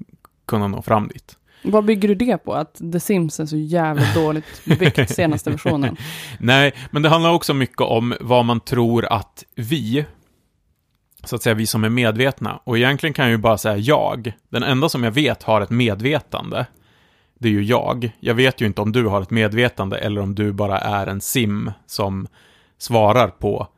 kunna 0.46 0.68
nå 0.68 0.82
fram 0.82 1.08
dit. 1.08 1.36
Vad 1.66 1.84
bygger 1.84 2.08
du 2.08 2.14
det 2.14 2.38
på? 2.38 2.54
Att 2.54 2.80
The 2.92 3.00
Sims 3.00 3.40
är 3.40 3.46
så 3.46 3.56
jävligt 3.56 4.14
dåligt 4.14 4.64
byggt, 4.64 5.10
senaste 5.14 5.50
versionen. 5.50 5.96
Nej, 6.38 6.72
men 6.90 7.02
det 7.02 7.08
handlar 7.08 7.32
också 7.32 7.54
mycket 7.54 7.80
om 7.80 8.14
vad 8.20 8.44
man 8.44 8.60
tror 8.60 9.04
att 9.12 9.44
vi, 9.56 10.04
så 11.24 11.36
att 11.36 11.42
säga 11.42 11.54
vi 11.54 11.66
som 11.66 11.84
är 11.84 11.88
medvetna, 11.88 12.60
och 12.64 12.78
egentligen 12.78 13.14
kan 13.14 13.24
jag 13.24 13.32
ju 13.32 13.38
bara 13.38 13.58
säga 13.58 13.76
jag, 13.76 14.32
den 14.48 14.62
enda 14.62 14.88
som 14.88 15.04
jag 15.04 15.10
vet 15.10 15.42
har 15.42 15.60
ett 15.60 15.70
medvetande, 15.70 16.66
det 17.44 17.48
är 17.48 17.52
ju 17.52 17.64
jag. 17.64 18.10
Jag 18.20 18.34
vet 18.34 18.60
ju 18.60 18.66
inte 18.66 18.80
om 18.80 18.92
du 18.92 19.06
har 19.06 19.22
ett 19.22 19.30
medvetande 19.30 19.98
eller 19.98 20.20
om 20.20 20.34
du 20.34 20.52
bara 20.52 20.78
är 20.78 21.06
en 21.06 21.20
sim 21.20 21.70
som 21.86 22.26
svarar 22.78 23.28
på 23.28 23.68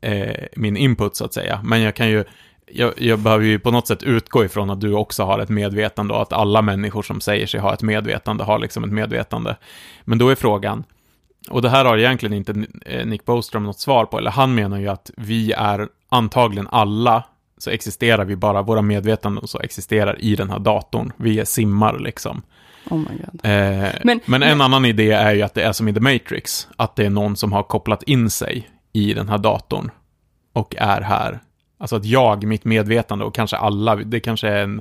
eh, 0.00 0.46
min 0.56 0.76
input 0.76 1.16
så 1.16 1.24
att 1.24 1.34
säga. 1.34 1.60
Men 1.64 1.82
jag 1.82 1.94
kan 1.94 2.08
ju 2.08 2.24
jag, 2.72 2.92
jag 2.96 3.18
behöver 3.18 3.44
ju 3.44 3.58
på 3.58 3.70
något 3.70 3.86
sätt 3.86 4.02
utgå 4.02 4.44
ifrån 4.44 4.70
att 4.70 4.80
du 4.80 4.94
också 4.94 5.24
har 5.24 5.38
ett 5.38 5.48
medvetande 5.48 6.14
och 6.14 6.22
att 6.22 6.32
alla 6.32 6.62
människor 6.62 7.02
som 7.02 7.20
säger 7.20 7.46
sig 7.46 7.60
ha 7.60 7.74
ett 7.74 7.82
medvetande 7.82 8.44
har 8.44 8.58
liksom 8.58 8.84
ett 8.84 8.92
medvetande. 8.92 9.56
Men 10.04 10.18
då 10.18 10.28
är 10.28 10.34
frågan, 10.34 10.84
och 11.50 11.62
det 11.62 11.68
här 11.68 11.84
har 11.84 11.98
egentligen 11.98 12.32
inte 12.32 12.66
eh, 12.86 13.06
Nick 13.06 13.24
Bostrom 13.24 13.64
något 13.64 13.80
svar 13.80 14.04
på, 14.04 14.18
eller 14.18 14.30
han 14.30 14.54
menar 14.54 14.78
ju 14.78 14.88
att 14.88 15.10
vi 15.16 15.52
är 15.52 15.88
antagligen 16.08 16.68
alla, 16.70 17.24
så 17.58 17.70
existerar 17.70 18.24
vi 18.24 18.36
bara, 18.36 18.62
våra 18.62 18.82
medvetanden 18.82 19.48
så 19.48 19.60
existerar 19.60 20.20
i 20.20 20.36
den 20.36 20.50
här 20.50 20.58
datorn. 20.58 21.12
Vi 21.16 21.40
är 21.40 21.44
simmar 21.44 21.98
liksom. 21.98 22.42
Oh 22.90 22.98
my 22.98 23.04
God. 23.04 23.40
Eh, 23.42 23.88
men, 24.04 24.20
men, 24.26 24.42
en 24.42 24.60
annan 24.60 24.84
idé 24.84 25.10
är 25.10 25.34
ju 25.34 25.42
att 25.42 25.54
det 25.54 25.62
är 25.62 25.72
som 25.72 25.88
i 25.88 25.94
The 25.94 26.00
Matrix, 26.00 26.68
att 26.76 26.96
det 26.96 27.06
är 27.06 27.10
någon 27.10 27.36
som 27.36 27.52
har 27.52 27.62
kopplat 27.62 28.02
in 28.02 28.30
sig 28.30 28.70
i 28.92 29.14
den 29.14 29.28
här 29.28 29.38
datorn 29.38 29.90
och 30.52 30.74
är 30.78 31.00
här. 31.00 31.40
Alltså 31.78 31.96
att 31.96 32.04
jag, 32.04 32.44
mitt 32.44 32.64
medvetande 32.64 33.24
och 33.24 33.34
kanske 33.34 33.56
alla, 33.56 33.96
det 33.96 34.20
kanske 34.20 34.48
är 34.48 34.62
en, 34.62 34.80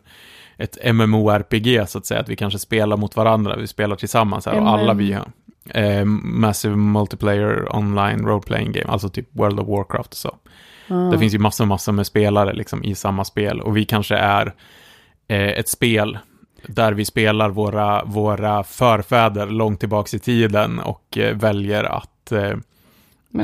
ett 0.58 0.96
MMORPG 0.96 1.90
så 1.90 1.98
att 1.98 2.06
säga, 2.06 2.20
att 2.20 2.30
vi 2.30 2.36
kanske 2.36 2.60
spelar 2.60 2.98
mot 2.98 3.16
varandra, 3.16 3.56
vi 3.56 3.68
spelar 3.68 3.96
tillsammans 3.96 4.46
här 4.46 4.60
och 4.60 4.70
alla 4.70 4.94
vi. 4.94 5.18
Eh, 5.70 6.06
massive 6.06 6.76
multiplayer 6.76 7.76
online 7.76 8.26
role 8.26 8.42
playing 8.42 8.72
game, 8.72 8.88
alltså 8.88 9.10
typ 9.10 9.28
World 9.32 9.60
of 9.60 9.68
Warcraft 9.68 10.12
och 10.12 10.18
så. 10.18 10.38
Mm. 10.88 11.12
Det 11.12 11.20
finns 11.20 11.34
ju 11.34 11.40
massor, 11.40 11.66
massor 11.66 11.92
med 11.92 12.08
spelare 12.08 12.54
liksom 12.54 12.84
i 12.84 12.96
samma 12.96 13.26
spel 13.26 13.62
och 13.62 13.78
vi 13.78 13.86
kanske 13.86 14.16
är 14.16 14.54
eh, 15.28 15.50
ett 15.50 15.70
spel 15.70 16.18
där 16.68 16.94
vi 16.94 17.06
spelar 17.06 17.50
våra, 17.50 18.04
våra 18.04 18.64
förfäder 18.64 19.48
långt 19.48 19.80
tillbaka 19.80 20.18
i 20.18 20.20
tiden 20.20 20.80
och 20.80 21.18
eh, 21.18 21.38
väljer 21.38 21.84
att 21.84 22.32
eh, 22.32 22.54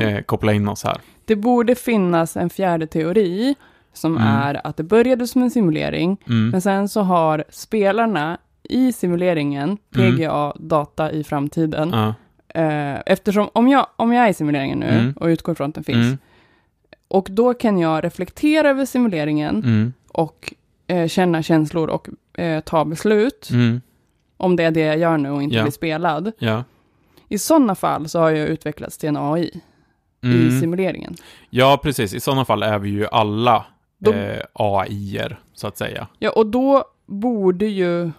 eh, 0.00 0.22
koppla 0.22 0.52
in 0.52 0.68
oss 0.68 0.84
här. 0.84 1.00
Det 1.24 1.36
borde 1.36 1.74
finnas 1.74 2.36
en 2.36 2.50
fjärde 2.50 2.86
teori 2.86 3.54
som 3.92 4.16
mm. 4.16 4.28
är 4.28 4.66
att 4.66 4.76
det 4.76 4.82
började 4.82 5.26
som 5.26 5.42
en 5.42 5.50
simulering, 5.50 6.16
mm. 6.26 6.50
men 6.50 6.60
sen 6.60 6.88
så 6.88 7.00
har 7.00 7.44
spelarna 7.50 8.38
i 8.62 8.92
simuleringen, 8.92 9.76
PGA, 9.76 10.44
mm. 10.44 10.68
data 10.68 11.12
i 11.12 11.24
framtiden. 11.24 11.90
Ja. 11.92 12.14
Eh, 12.60 13.00
eftersom 13.06 13.48
om 13.52 13.68
jag, 13.68 13.86
om 13.96 14.12
jag 14.12 14.26
är 14.26 14.30
i 14.30 14.34
simuleringen 14.34 14.78
nu 14.78 14.88
mm. 14.88 15.12
och 15.12 15.26
utgår 15.26 15.54
från 15.54 15.68
att 15.68 15.74
den 15.74 15.84
finns, 15.84 16.06
mm. 16.06 16.18
och 17.08 17.28
då 17.30 17.54
kan 17.54 17.78
jag 17.78 18.04
reflektera 18.04 18.70
över 18.70 18.84
simuleringen 18.84 19.56
mm. 19.56 19.92
och 20.08 20.54
eh, 20.86 21.08
känna 21.08 21.42
känslor 21.42 21.88
och 21.88 22.08
eh, 22.34 22.60
ta 22.60 22.84
beslut, 22.84 23.48
mm. 23.52 23.80
om 24.36 24.56
det 24.56 24.64
är 24.64 24.70
det 24.70 24.80
jag 24.80 24.98
gör 24.98 25.18
nu 25.18 25.30
och 25.30 25.42
inte 25.42 25.56
ja. 25.56 25.62
blir 25.62 25.72
spelad. 25.72 26.32
Ja. 26.38 26.64
I 27.28 27.38
sådana 27.38 27.74
fall 27.74 28.08
så 28.08 28.18
har 28.18 28.30
jag 28.30 28.48
utvecklats 28.48 28.98
till 28.98 29.08
en 29.08 29.16
AI 29.16 29.60
i 30.24 30.60
simuleringen. 30.60 31.14
Ja, 31.50 31.80
precis. 31.82 32.14
I 32.14 32.20
sådana 32.20 32.44
fall 32.44 32.62
är 32.62 32.78
vi 32.78 32.88
ju 32.88 33.06
alla 33.06 33.66
då, 33.98 34.12
eh, 34.12 34.42
AI-er, 34.52 35.38
så 35.54 35.66
att 35.66 35.78
säga. 35.78 36.06
Ja, 36.18 36.30
och 36.30 36.46
då 36.46 36.84
borde 37.06 37.66
ju 37.66 38.10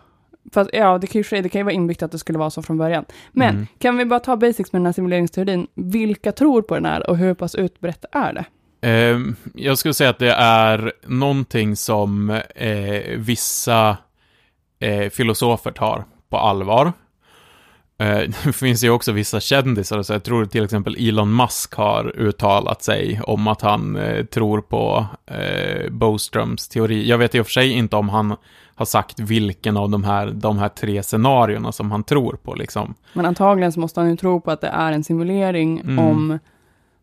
Fast 0.52 0.70
ja, 0.74 0.98
det 0.98 1.08
kan, 1.08 1.22
ju, 1.22 1.42
det 1.42 1.50
kan 1.50 1.60
ju 1.60 1.64
vara 1.64 1.74
inbyggt 1.74 2.04
att 2.04 2.12
det 2.12 2.20
skulle 2.20 2.40
vara 2.40 2.50
så 2.50 2.62
från 2.62 2.78
början. 2.78 3.06
Men 3.32 3.50
mm. 3.50 3.68
kan 3.78 3.98
vi 3.98 4.06
bara 4.06 4.20
ta 4.20 4.38
basics 4.38 4.74
med 4.74 4.80
den 4.80 4.86
här 4.86 4.94
simuleringsteorin? 4.94 5.68
Vilka 5.74 6.32
tror 6.32 6.62
på 6.62 6.76
den 6.76 6.86
här 6.86 7.10
och 7.10 7.18
hur 7.18 7.34
pass 7.34 7.56
utbrett 7.56 8.06
är 8.12 8.34
det? 8.34 8.46
Eh, 8.88 9.20
jag 9.56 9.78
skulle 9.78 9.94
säga 9.94 10.10
att 10.10 10.20
det 10.20 10.34
är 10.34 10.94
någonting 11.08 11.76
som 11.76 12.30
eh, 12.56 13.18
vissa 13.18 13.98
eh, 14.84 15.10
filosofer 15.10 15.72
tar 15.72 16.06
på 16.30 16.38
allvar. 16.38 16.94
Eh, 17.98 18.18
det 18.44 18.54
finns 18.54 18.84
ju 18.84 18.90
också 18.90 19.12
vissa 19.12 19.40
kändisar, 19.40 20.04
så 20.04 20.14
jag 20.14 20.24
tror 20.24 20.46
till 20.46 20.64
exempel 20.64 20.96
Elon 21.00 21.36
Musk 21.36 21.74
har 21.76 22.18
uttalat 22.18 22.84
sig 22.84 23.22
om 23.24 23.48
att 23.48 23.62
han 23.62 23.96
eh, 23.96 24.26
tror 24.26 24.62
på 24.62 25.06
eh, 25.26 25.92
Boströms 25.92 26.68
teori. 26.68 27.10
Jag 27.10 27.18
vet 27.18 27.36
i 27.36 27.40
och 27.40 27.46
för 27.46 27.52
sig 27.52 27.72
inte 27.72 27.96
om 27.96 28.10
han 28.10 28.36
har 28.76 28.86
sagt 28.86 29.20
vilken 29.20 29.78
av 29.78 29.90
de 29.90 30.04
här, 30.04 30.28
de 30.28 30.58
här 30.58 30.70
tre 30.70 31.04
scenarierna 31.04 31.72
som 31.72 31.92
han 31.92 32.04
tror 32.04 32.38
på. 32.44 32.56
Liksom. 32.56 32.94
Men 33.14 33.26
antagligen 33.26 33.72
så 33.72 33.80
måste 33.80 34.00
han 34.00 34.10
ju 34.10 34.18
tro 34.18 34.42
på 34.42 34.52
att 34.52 34.62
det 34.62 34.68
är 34.68 34.92
en 34.92 35.04
simulering 35.04 35.80
mm. 35.80 36.00
om 36.00 36.40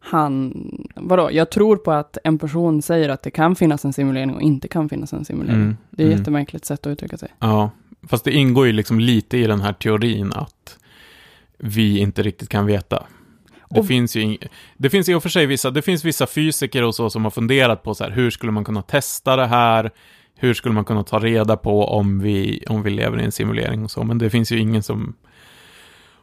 han, 0.00 0.54
vadå, 0.94 1.28
jag 1.32 1.50
tror 1.50 1.76
på 1.76 1.92
att 1.92 2.18
en 2.24 2.38
person 2.38 2.82
säger 2.82 3.08
att 3.08 3.22
det 3.22 3.30
kan 3.30 3.56
finnas 3.56 3.84
en 3.84 3.92
simulering 3.92 4.34
och 4.34 4.42
inte 4.42 4.68
kan 4.68 4.88
finnas 4.88 5.12
en 5.12 5.24
simulering. 5.24 5.60
Mm. 5.60 5.76
Det 5.90 6.02
är 6.02 6.06
ett 6.06 6.10
mm. 6.10 6.18
jättemärkligt 6.18 6.64
sätt 6.64 6.86
att 6.86 6.90
uttrycka 6.90 7.16
sig. 7.16 7.28
Ja, 7.38 7.70
fast 8.02 8.24
det 8.24 8.32
ingår 8.32 8.66
ju 8.66 8.72
liksom 8.72 9.00
lite 9.00 9.38
i 9.38 9.46
den 9.46 9.60
här 9.60 9.72
teorin 9.72 10.32
att 10.32 10.78
vi 11.58 11.98
inte 11.98 12.22
riktigt 12.22 12.48
kan 12.48 12.66
veta. 12.66 13.06
Det, 13.70 13.80
och, 13.80 13.86
finns 13.86 14.16
ju 14.16 14.38
det 14.76 14.90
finns 14.90 15.08
i 15.08 15.14
och 15.14 15.22
för 15.22 15.28
sig 15.28 15.46
vissa, 15.46 15.70
det 15.70 15.82
finns 15.82 16.04
vissa 16.04 16.26
fysiker 16.26 16.82
och 16.82 16.94
så 16.94 17.10
som 17.10 17.24
har 17.24 17.30
funderat 17.30 17.82
på 17.82 17.94
så 17.94 18.04
här, 18.04 18.10
hur 18.10 18.30
skulle 18.30 18.52
man 18.52 18.64
kunna 18.64 18.82
testa 18.82 19.36
det 19.36 19.46
här? 19.46 19.90
hur 20.42 20.54
skulle 20.54 20.74
man 20.74 20.84
kunna 20.84 21.04
ta 21.04 21.18
reda 21.18 21.56
på 21.56 21.84
om 21.84 22.20
vi, 22.20 22.64
om 22.68 22.82
vi 22.82 22.90
lever 22.90 23.20
i 23.20 23.24
en 23.24 23.32
simulering 23.32 23.84
och 23.84 23.90
så, 23.90 24.04
men 24.04 24.18
det 24.18 24.30
finns 24.30 24.52
ju 24.52 24.58
ingen 24.58 24.82
som 24.82 25.14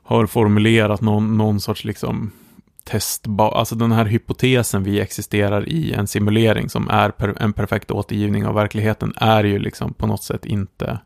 har 0.03 0.25
formulerat 0.25 1.01
någon, 1.01 1.37
någon 1.37 1.59
sorts 1.59 1.83
liksom 1.83 2.31
testbar, 2.87 3.51
alltså 3.51 3.75
den 3.75 3.91
här 3.91 4.05
hypotesen 4.05 4.83
vi 4.83 4.99
existerar 4.99 5.69
i 5.69 5.93
en 5.93 6.07
simulering 6.07 6.69
som 6.69 6.89
är 6.89 7.09
per, 7.09 7.41
en 7.41 7.53
perfekt 7.53 7.91
återgivning 7.91 8.45
av 8.45 8.55
verkligheten 8.55 9.13
är 9.15 9.43
ju 9.43 9.59
liksom 9.59 9.93
på 9.93 10.07
något 10.07 10.23
sätt 10.23 10.45
inte 10.45 10.99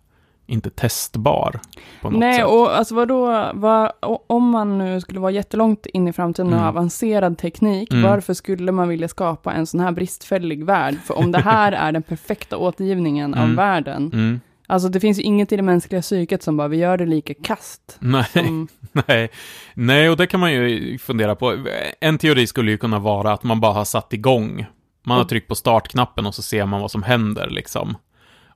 inte 0.51 0.69
testbar. 0.69 1.59
Nej, 2.01 2.35
sätt. 2.35 2.45
och 2.45 2.77
alltså 2.77 2.95
vadå, 2.95 3.51
vad, 3.53 3.91
om 4.27 4.49
man 4.49 4.77
nu 4.77 5.01
skulle 5.01 5.19
vara 5.19 5.31
jättelångt 5.31 5.85
in 5.85 6.07
i 6.07 6.13
framtiden 6.13 6.47
och 6.47 6.59
mm. 6.59 6.67
avancerad 6.67 7.37
teknik, 7.37 7.93
mm. 7.93 8.09
varför 8.09 8.33
skulle 8.33 8.71
man 8.71 8.89
vilja 8.89 9.07
skapa 9.07 9.53
en 9.53 9.67
sån 9.67 9.79
här 9.79 9.91
bristfällig 9.91 10.65
värld? 10.65 10.95
För 11.05 11.17
om 11.17 11.31
det 11.31 11.39
här 11.39 11.71
är 11.71 11.91
den 11.91 12.03
perfekta 12.03 12.57
återgivningen 12.57 13.33
mm. 13.33 13.49
av 13.49 13.55
världen, 13.55 14.11
mm. 14.13 14.39
Alltså 14.71 14.89
det 14.89 14.99
finns 14.99 15.19
ju 15.19 15.23
inget 15.23 15.51
i 15.51 15.55
det 15.55 15.63
mänskliga 15.63 16.01
psyket 16.01 16.43
som 16.43 16.57
bara, 16.57 16.67
vi 16.67 16.77
gör 16.77 16.97
det 16.97 17.05
lika 17.05 17.33
kast. 17.33 17.97
Nej, 17.99 18.25
som... 18.33 18.67
nej. 19.07 19.29
nej, 19.73 20.09
och 20.09 20.17
det 20.17 20.27
kan 20.27 20.39
man 20.39 20.53
ju 20.53 20.97
fundera 20.97 21.35
på. 21.35 21.65
En 22.01 22.17
teori 22.17 22.47
skulle 22.47 22.71
ju 22.71 22.77
kunna 22.77 22.99
vara 22.99 23.33
att 23.33 23.43
man 23.43 23.59
bara 23.59 23.73
har 23.73 23.85
satt 23.85 24.13
igång. 24.13 24.65
Man 25.03 25.17
har 25.17 25.25
tryckt 25.25 25.47
på 25.47 25.55
startknappen 25.55 26.25
och 26.25 26.35
så 26.35 26.41
ser 26.41 26.65
man 26.65 26.81
vad 26.81 26.91
som 26.91 27.03
händer 27.03 27.49
liksom 27.49 27.95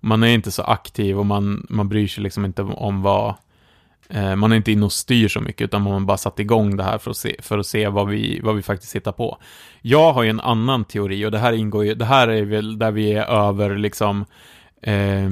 man 0.05 0.23
är 0.23 0.27
inte 0.27 0.51
så 0.51 0.63
aktiv 0.63 1.19
och 1.19 1.25
man, 1.25 1.65
man 1.69 1.89
bryr 1.89 2.07
sig 2.07 2.23
liksom 2.23 2.45
inte 2.45 2.61
om 2.61 3.01
vad, 3.01 3.33
eh, 4.09 4.35
man 4.35 4.51
är 4.51 4.55
inte 4.55 4.71
inne 4.71 4.85
och 4.85 4.91
styr 4.91 5.27
så 5.27 5.41
mycket, 5.41 5.61
utan 5.61 5.81
man 5.81 5.93
har 5.93 5.99
bara 5.99 6.17
satt 6.17 6.39
igång 6.39 6.77
det 6.77 6.83
här 6.83 6.97
för 6.97 7.11
att 7.11 7.17
se, 7.17 7.35
för 7.39 7.57
att 7.57 7.67
se 7.67 7.87
vad, 7.87 8.07
vi, 8.07 8.39
vad 8.43 8.55
vi 8.55 8.61
faktiskt 8.61 8.95
hittar 8.95 9.11
på. 9.11 9.37
Jag 9.81 10.13
har 10.13 10.23
ju 10.23 10.29
en 10.29 10.39
annan 10.39 10.85
teori 10.85 11.25
och 11.25 11.31
det 11.31 11.39
här 11.39 11.53
ingår 11.53 11.85
ju, 11.85 11.93
det 11.95 12.05
här 12.05 12.27
är 12.27 12.45
väl 12.45 12.79
där 12.79 12.91
vi 12.91 13.13
är 13.13 13.25
över 13.25 13.77
liksom 13.77 14.25
eh, 14.85 15.29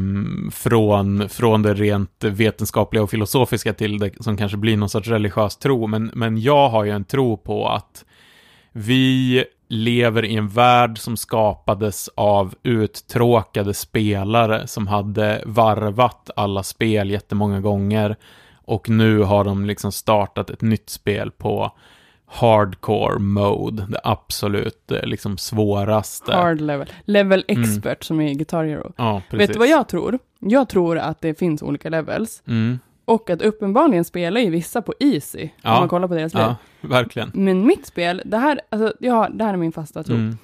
från, 0.52 1.30
från 1.30 1.62
det 1.62 1.74
rent 1.74 2.24
vetenskapliga 2.24 3.04
och 3.04 3.10
filosofiska 3.10 3.74
till 3.74 4.00
det 4.00 4.24
som 4.24 4.38
kanske 4.38 4.58
blir 4.58 4.78
någon 4.78 4.90
sorts 4.90 5.08
religiös 5.08 5.58
tro, 5.58 5.88
men, 5.88 6.12
men 6.14 6.42
jag 6.42 6.70
har 6.70 6.84
ju 6.84 6.92
en 6.92 7.06
tro 7.06 7.38
på 7.38 7.68
att 7.70 8.06
vi 8.72 9.46
lever 9.68 10.26
i 10.26 10.36
en 10.36 10.48
värld 10.48 10.98
som 10.98 11.18
skapades 11.18 12.10
av 12.16 12.56
uttråkade 12.64 13.74
spelare 13.74 14.68
som 14.68 14.88
hade 14.88 15.44
varvat 15.46 16.30
alla 16.36 16.64
spel 16.64 17.10
jättemånga 17.10 17.62
gånger. 17.62 18.16
Och 18.66 18.90
nu 18.90 19.20
har 19.20 19.44
de 19.44 19.66
liksom 19.66 19.92
startat 19.92 20.50
ett 20.50 20.62
nytt 20.62 20.90
spel 20.90 21.32
på 21.32 21.72
hardcore 22.34 23.20
mode, 23.20 23.86
det 23.90 24.00
absolut 24.04 24.92
eh, 24.92 25.04
liksom 25.04 25.38
svåraste. 25.38 26.34
Hard 26.34 26.62
level. 26.62 26.90
Level 27.06 27.46
mm. 27.48 27.62
expert 27.62 27.86
mm. 27.86 27.98
som 28.02 28.22
är 28.22 28.34
Guitar 28.34 28.66
Hero. 28.66 28.94
Ja, 28.98 29.22
Vet 29.32 29.54
du 29.54 29.60
vad 29.60 29.68
jag 29.68 29.88
tror? 29.88 30.20
Jag 30.40 30.70
tror 30.70 30.98
att 30.98 31.22
det 31.22 31.40
finns 31.40 31.62
olika 31.62 31.90
levels. 31.90 32.44
Mm. 32.48 32.80
Och 33.06 33.30
att 33.30 33.42
uppenbarligen 33.42 34.06
spelar 34.06 34.42
ju 34.42 34.50
vissa 34.50 34.82
på 34.82 34.94
easy, 35.00 35.50
ja. 35.62 35.74
om 35.74 35.80
man 35.80 35.90
kollar 35.90 36.08
på 36.08 36.14
deras 36.14 36.32
spel. 36.32 36.42
Ja, 36.42 36.56
verkligen. 36.82 37.32
Men 37.34 37.68
mitt 37.68 37.86
spel, 37.86 38.22
det 38.26 38.38
här, 38.38 38.62
alltså, 38.70 38.94
ja, 39.00 39.30
det 39.34 39.44
här 39.44 39.54
är 39.54 39.58
min 39.58 39.72
fasta 39.72 40.04
tro. 40.04 40.16
Mm. 40.16 40.38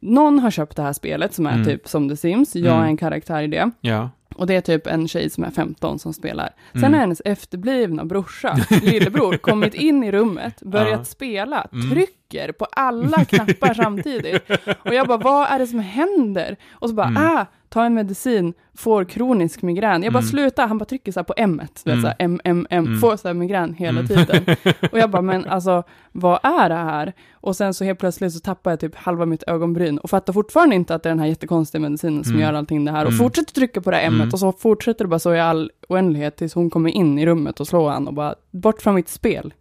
Någon 0.00 0.38
har 0.38 0.50
köpt 0.50 0.76
det 0.76 0.82
här 0.82 0.92
spelet 0.92 1.34
som 1.34 1.46
är 1.46 1.52
mm. 1.52 1.64
typ 1.64 1.88
som 1.88 2.08
The 2.08 2.16
Sims, 2.16 2.56
jag 2.56 2.74
mm. 2.74 2.84
är 2.84 2.86
en 2.86 2.96
karaktär 2.96 3.42
i 3.42 3.46
det. 3.46 3.70
Ja. 3.80 4.10
Och 4.38 4.46
det 4.46 4.54
är 4.54 4.60
typ 4.60 4.86
en 4.86 5.08
tjej 5.08 5.30
som 5.30 5.44
är 5.44 5.50
15 5.50 5.98
som 5.98 6.12
spelar. 6.12 6.50
Sen 6.72 6.84
mm. 6.84 6.92
har 6.92 7.00
hennes 7.00 7.22
efterblivna 7.24 8.04
brorsa, 8.04 8.58
lillebror, 8.82 9.36
kommit 9.40 9.74
in 9.74 10.04
i 10.04 10.12
rummet, 10.12 10.62
börjat 10.62 11.00
ja. 11.00 11.04
spela, 11.04 11.66
mm. 11.72 11.90
trycker 11.90 12.52
på 12.52 12.64
alla 12.64 13.24
knappar 13.24 13.74
samtidigt. 13.74 14.50
Och 14.82 14.94
jag 14.94 15.06
bara, 15.06 15.18
vad 15.18 15.48
är 15.50 15.58
det 15.58 15.66
som 15.66 15.78
händer? 15.78 16.56
Och 16.70 16.88
så 16.88 16.94
bara, 16.94 17.06
mm. 17.06 17.22
ah, 17.22 17.46
ta 17.68 17.84
en 17.84 17.94
medicin, 17.94 18.54
får 18.74 19.04
kronisk 19.04 19.62
migrän. 19.62 20.02
Jag 20.02 20.12
bara 20.12 20.18
mm. 20.18 20.30
sluta, 20.30 20.66
han 20.66 20.78
bara 20.78 20.84
trycker 20.84 21.12
så 21.12 21.20
här 21.20 21.24
på 21.24 21.34
M, 21.36 21.62
mm. 21.86 22.02
så 22.02 22.12
M, 22.18 22.40
M, 22.44 22.66
M, 22.70 22.86
mm. 22.86 23.00
får 23.00 23.16
så 23.16 23.28
här 23.28 23.34
migrän 23.34 23.74
hela 23.74 24.00
mm. 24.00 24.06
tiden. 24.06 24.56
och 24.92 24.98
jag 24.98 25.10
bara, 25.10 25.22
men 25.22 25.44
alltså, 25.44 25.82
vad 26.12 26.38
är 26.42 26.68
det 26.68 26.74
här? 26.74 27.12
Och 27.32 27.56
sen 27.56 27.74
så 27.74 27.84
helt 27.84 27.98
plötsligt 27.98 28.32
så 28.32 28.40
tappar 28.40 28.70
jag 28.70 28.80
typ 28.80 28.94
halva 28.94 29.26
mitt 29.26 29.42
ögonbryn 29.46 29.98
och 29.98 30.10
fattar 30.10 30.32
fortfarande 30.32 30.76
inte 30.76 30.94
att 30.94 31.02
det 31.02 31.08
är 31.08 31.10
den 31.10 31.20
här 31.20 31.26
jättekonstiga 31.26 31.80
medicinen 31.80 32.24
som 32.24 32.32
mm. 32.32 32.42
gör 32.42 32.52
allting 32.52 32.84
det 32.84 32.92
här 32.92 33.04
och 33.04 33.12
mm. 33.12 33.18
fortsätter 33.18 33.54
trycka 33.54 33.80
på 33.80 33.90
det 33.90 33.96
här 33.96 34.06
M 34.06 34.30
och 34.32 34.38
så 34.38 34.52
fortsätter 34.52 35.04
det 35.04 35.08
bara 35.08 35.18
så 35.18 35.34
i 35.34 35.40
all 35.40 35.70
oändlighet 35.88 36.36
tills 36.36 36.54
hon 36.54 36.70
kommer 36.70 36.90
in 36.90 37.18
i 37.18 37.26
rummet 37.26 37.60
och 37.60 37.66
slår 37.66 37.90
han 37.90 38.08
och 38.08 38.14
bara, 38.14 38.34
bort 38.50 38.82
från 38.82 38.94
mitt 38.94 39.08
spel. 39.08 39.54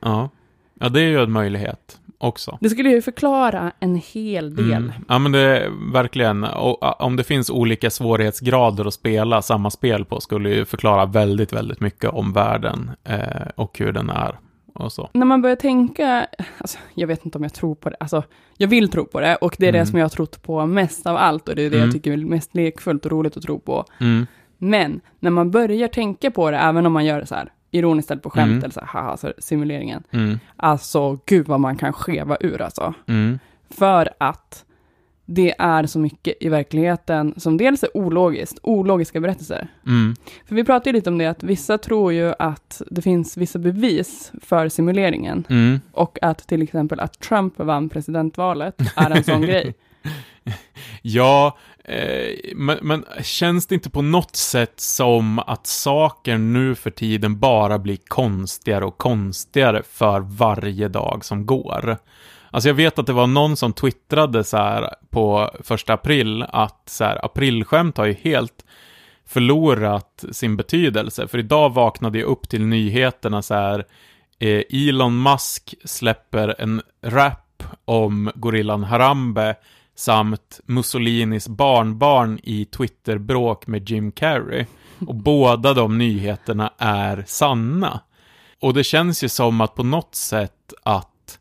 Ja. 0.00 0.28
ja, 0.80 0.88
det 0.88 1.00
är 1.00 1.08
ju 1.08 1.22
en 1.22 1.32
möjlighet. 1.32 1.98
Också. 2.18 2.58
Det 2.60 2.68
skulle 2.70 2.88
ju 2.90 3.02
förklara 3.02 3.72
en 3.80 3.94
hel 4.12 4.54
del. 4.56 4.72
Mm. 4.72 4.92
Ja, 5.08 5.18
men 5.18 5.32
det 5.32 5.40
är 5.40 5.92
verkligen, 5.92 6.44
och, 6.44 7.02
om 7.02 7.16
det 7.16 7.24
finns 7.24 7.50
olika 7.50 7.90
svårighetsgrader 7.90 8.84
att 8.84 8.94
spela 8.94 9.42
samma 9.42 9.70
spel 9.70 10.04
på, 10.04 10.20
skulle 10.20 10.50
ju 10.50 10.64
förklara 10.64 11.06
väldigt, 11.06 11.52
väldigt 11.52 11.80
mycket 11.80 12.10
om 12.10 12.32
världen 12.32 12.90
eh, 13.04 13.48
och 13.56 13.78
hur 13.78 13.92
den 13.92 14.10
är 14.10 14.38
och 14.74 14.92
så. 14.92 15.10
När 15.12 15.26
man 15.26 15.42
börjar 15.42 15.56
tänka, 15.56 16.26
alltså, 16.58 16.78
jag 16.94 17.06
vet 17.06 17.24
inte 17.24 17.38
om 17.38 17.44
jag 17.44 17.54
tror 17.54 17.74
på 17.74 17.90
det, 17.90 17.96
alltså, 18.00 18.22
jag 18.56 18.68
vill 18.68 18.88
tro 18.90 19.04
på 19.06 19.20
det 19.20 19.36
och 19.36 19.56
det 19.58 19.66
är 19.66 19.68
Mm. 19.68 19.80
det 19.80 19.86
som 19.86 19.98
jag 19.98 20.04
har 20.04 20.10
trott 20.10 20.42
på 20.42 20.66
mest 20.66 21.06
av 21.06 21.16
allt 21.16 21.48
och 21.48 21.54
det 21.56 21.62
är 21.62 21.70
det 21.70 21.76
Mm. 21.76 21.86
jag 21.88 21.94
tycker 21.94 22.12
är 22.12 22.16
mest 22.16 22.54
lekfullt 22.54 23.04
och 23.04 23.12
roligt 23.12 23.36
att 23.36 23.42
tro 23.42 23.58
på. 23.60 23.84
Mm. 24.00 24.26
Men 24.58 25.00
när 25.20 25.30
man 25.30 25.50
börjar 25.50 25.88
tänka 25.88 26.30
på 26.30 26.50
det, 26.50 26.56
även 26.58 26.86
om 26.86 26.92
man 26.92 27.04
gör 27.04 27.20
det 27.20 27.26
så 27.26 27.34
här 27.34 27.52
ironiskt 27.76 28.10
eller 28.10 28.22
på 28.22 28.30
skämt 28.30 28.50
Mm. 28.50 28.58
eller 28.64 28.72
så 28.72 28.80
här, 28.80 28.86
haha, 28.86 29.16
så 29.16 29.32
simuleringen. 29.38 30.02
Mm. 30.10 30.38
Alltså, 30.56 31.18
gud 31.26 31.48
vad 31.48 31.60
man 31.60 31.76
kan 31.76 31.92
skeva 31.92 32.36
ur 32.40 32.62
alltså. 32.62 32.94
Mm. 33.06 33.38
För 33.70 34.08
att 34.18 34.64
det 35.26 35.54
är 35.58 35.86
så 35.86 35.98
mycket 35.98 36.34
i 36.40 36.48
verkligheten 36.48 37.34
som 37.36 37.56
dels 37.56 37.82
är 37.82 37.96
ologiskt, 37.96 38.58
ologiska 38.62 39.20
berättelser. 39.20 39.68
Mm. 39.86 40.14
För 40.46 40.54
vi 40.54 40.64
pratade 40.64 40.90
ju 40.90 40.92
lite 40.96 41.10
om 41.10 41.18
det, 41.18 41.26
att 41.26 41.42
vissa 41.42 41.78
tror 41.78 42.12
ju 42.12 42.32
att 42.38 42.82
det 42.90 43.02
finns 43.02 43.36
vissa 43.36 43.58
bevis 43.58 44.32
för 44.42 44.68
simuleringen. 44.68 45.44
Mm. 45.48 45.80
Och 45.92 46.18
att 46.22 46.38
till 46.46 46.62
exempel 46.62 47.00
att 47.00 47.20
Trump 47.20 47.58
vann 47.58 47.88
presidentvalet 47.88 48.74
är 48.96 49.10
en 49.10 49.24
sån 49.24 49.42
grej. 49.46 49.74
Ja, 51.02 51.58
Eh, 51.84 52.54
men, 52.54 52.78
men 52.82 53.04
känns 53.22 53.66
det 53.66 53.74
inte 53.74 53.90
på 53.90 54.02
något 54.02 54.36
sätt 54.36 54.80
som 54.80 55.38
att 55.38 55.66
saker 55.66 56.38
nu 56.38 56.74
för 56.74 56.90
tiden 56.90 57.38
bara 57.38 57.78
blir 57.78 57.98
konstigare 58.08 58.84
och 58.84 58.98
konstigare 58.98 59.82
för 59.90 60.20
varje 60.20 60.88
dag 60.88 61.24
som 61.24 61.46
går? 61.46 61.98
Alltså 62.50 62.68
jag 62.68 62.74
vet 62.74 62.98
att 62.98 63.06
det 63.06 63.12
var 63.12 63.26
någon 63.26 63.56
som 63.56 63.72
twittrade 63.72 64.44
så 64.44 64.56
här 64.56 64.94
på 65.10 65.50
första 65.62 65.92
april 65.92 66.42
att 66.42 66.82
så 66.86 67.04
här, 67.04 67.24
aprilskämt 67.24 67.96
har 67.96 68.04
ju 68.04 68.12
helt 68.12 68.64
förlorat 69.26 70.24
sin 70.32 70.56
betydelse. 70.56 71.28
För 71.28 71.38
idag 71.38 71.74
vaknade 71.74 72.18
jag 72.18 72.28
upp 72.28 72.48
till 72.48 72.66
nyheterna 72.66 73.42
så 73.42 73.54
här, 73.54 73.84
eh, 74.38 74.88
Elon 74.88 75.22
Musk 75.22 75.74
släpper 75.84 76.54
en 76.58 76.82
rap 77.02 77.62
om 77.84 78.30
gorillan 78.34 78.84
Harambe 78.84 79.56
samt 79.94 80.60
Mussolinis 80.66 81.48
barnbarn 81.48 82.40
i 82.42 82.64
Twitterbråk 82.64 83.66
med 83.66 83.90
Jim 83.90 84.12
Carrey. 84.12 84.66
Och 85.06 85.14
båda 85.14 85.74
de 85.74 85.98
nyheterna 85.98 86.72
är 86.78 87.24
sanna. 87.26 88.00
Och 88.60 88.74
det 88.74 88.84
känns 88.84 89.24
ju 89.24 89.28
som 89.28 89.60
att 89.60 89.74
på 89.74 89.82
något 89.82 90.14
sätt 90.14 90.74
att 90.82 91.38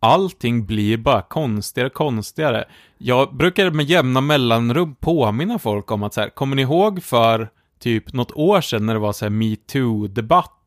allting 0.00 0.66
blir 0.66 0.96
bara 0.96 1.22
konstigare 1.22 1.86
och 1.86 1.94
konstigare. 1.94 2.64
Jag 2.98 3.36
brukar 3.36 3.70
med 3.70 3.86
jämna 3.86 4.20
mellanrum 4.20 4.94
påminna 4.94 5.58
folk 5.58 5.90
om 5.90 6.02
att 6.02 6.14
så 6.14 6.20
här, 6.20 6.28
kommer 6.28 6.56
ni 6.56 6.62
ihåg 6.62 7.02
för 7.02 7.50
typ 7.78 8.12
något 8.12 8.32
år 8.32 8.60
sedan 8.60 8.86
när 8.86 8.94
det 8.94 9.00
var 9.00 9.12
så 9.12 9.24
här 9.24 9.30
metoo-debatt 9.30 10.57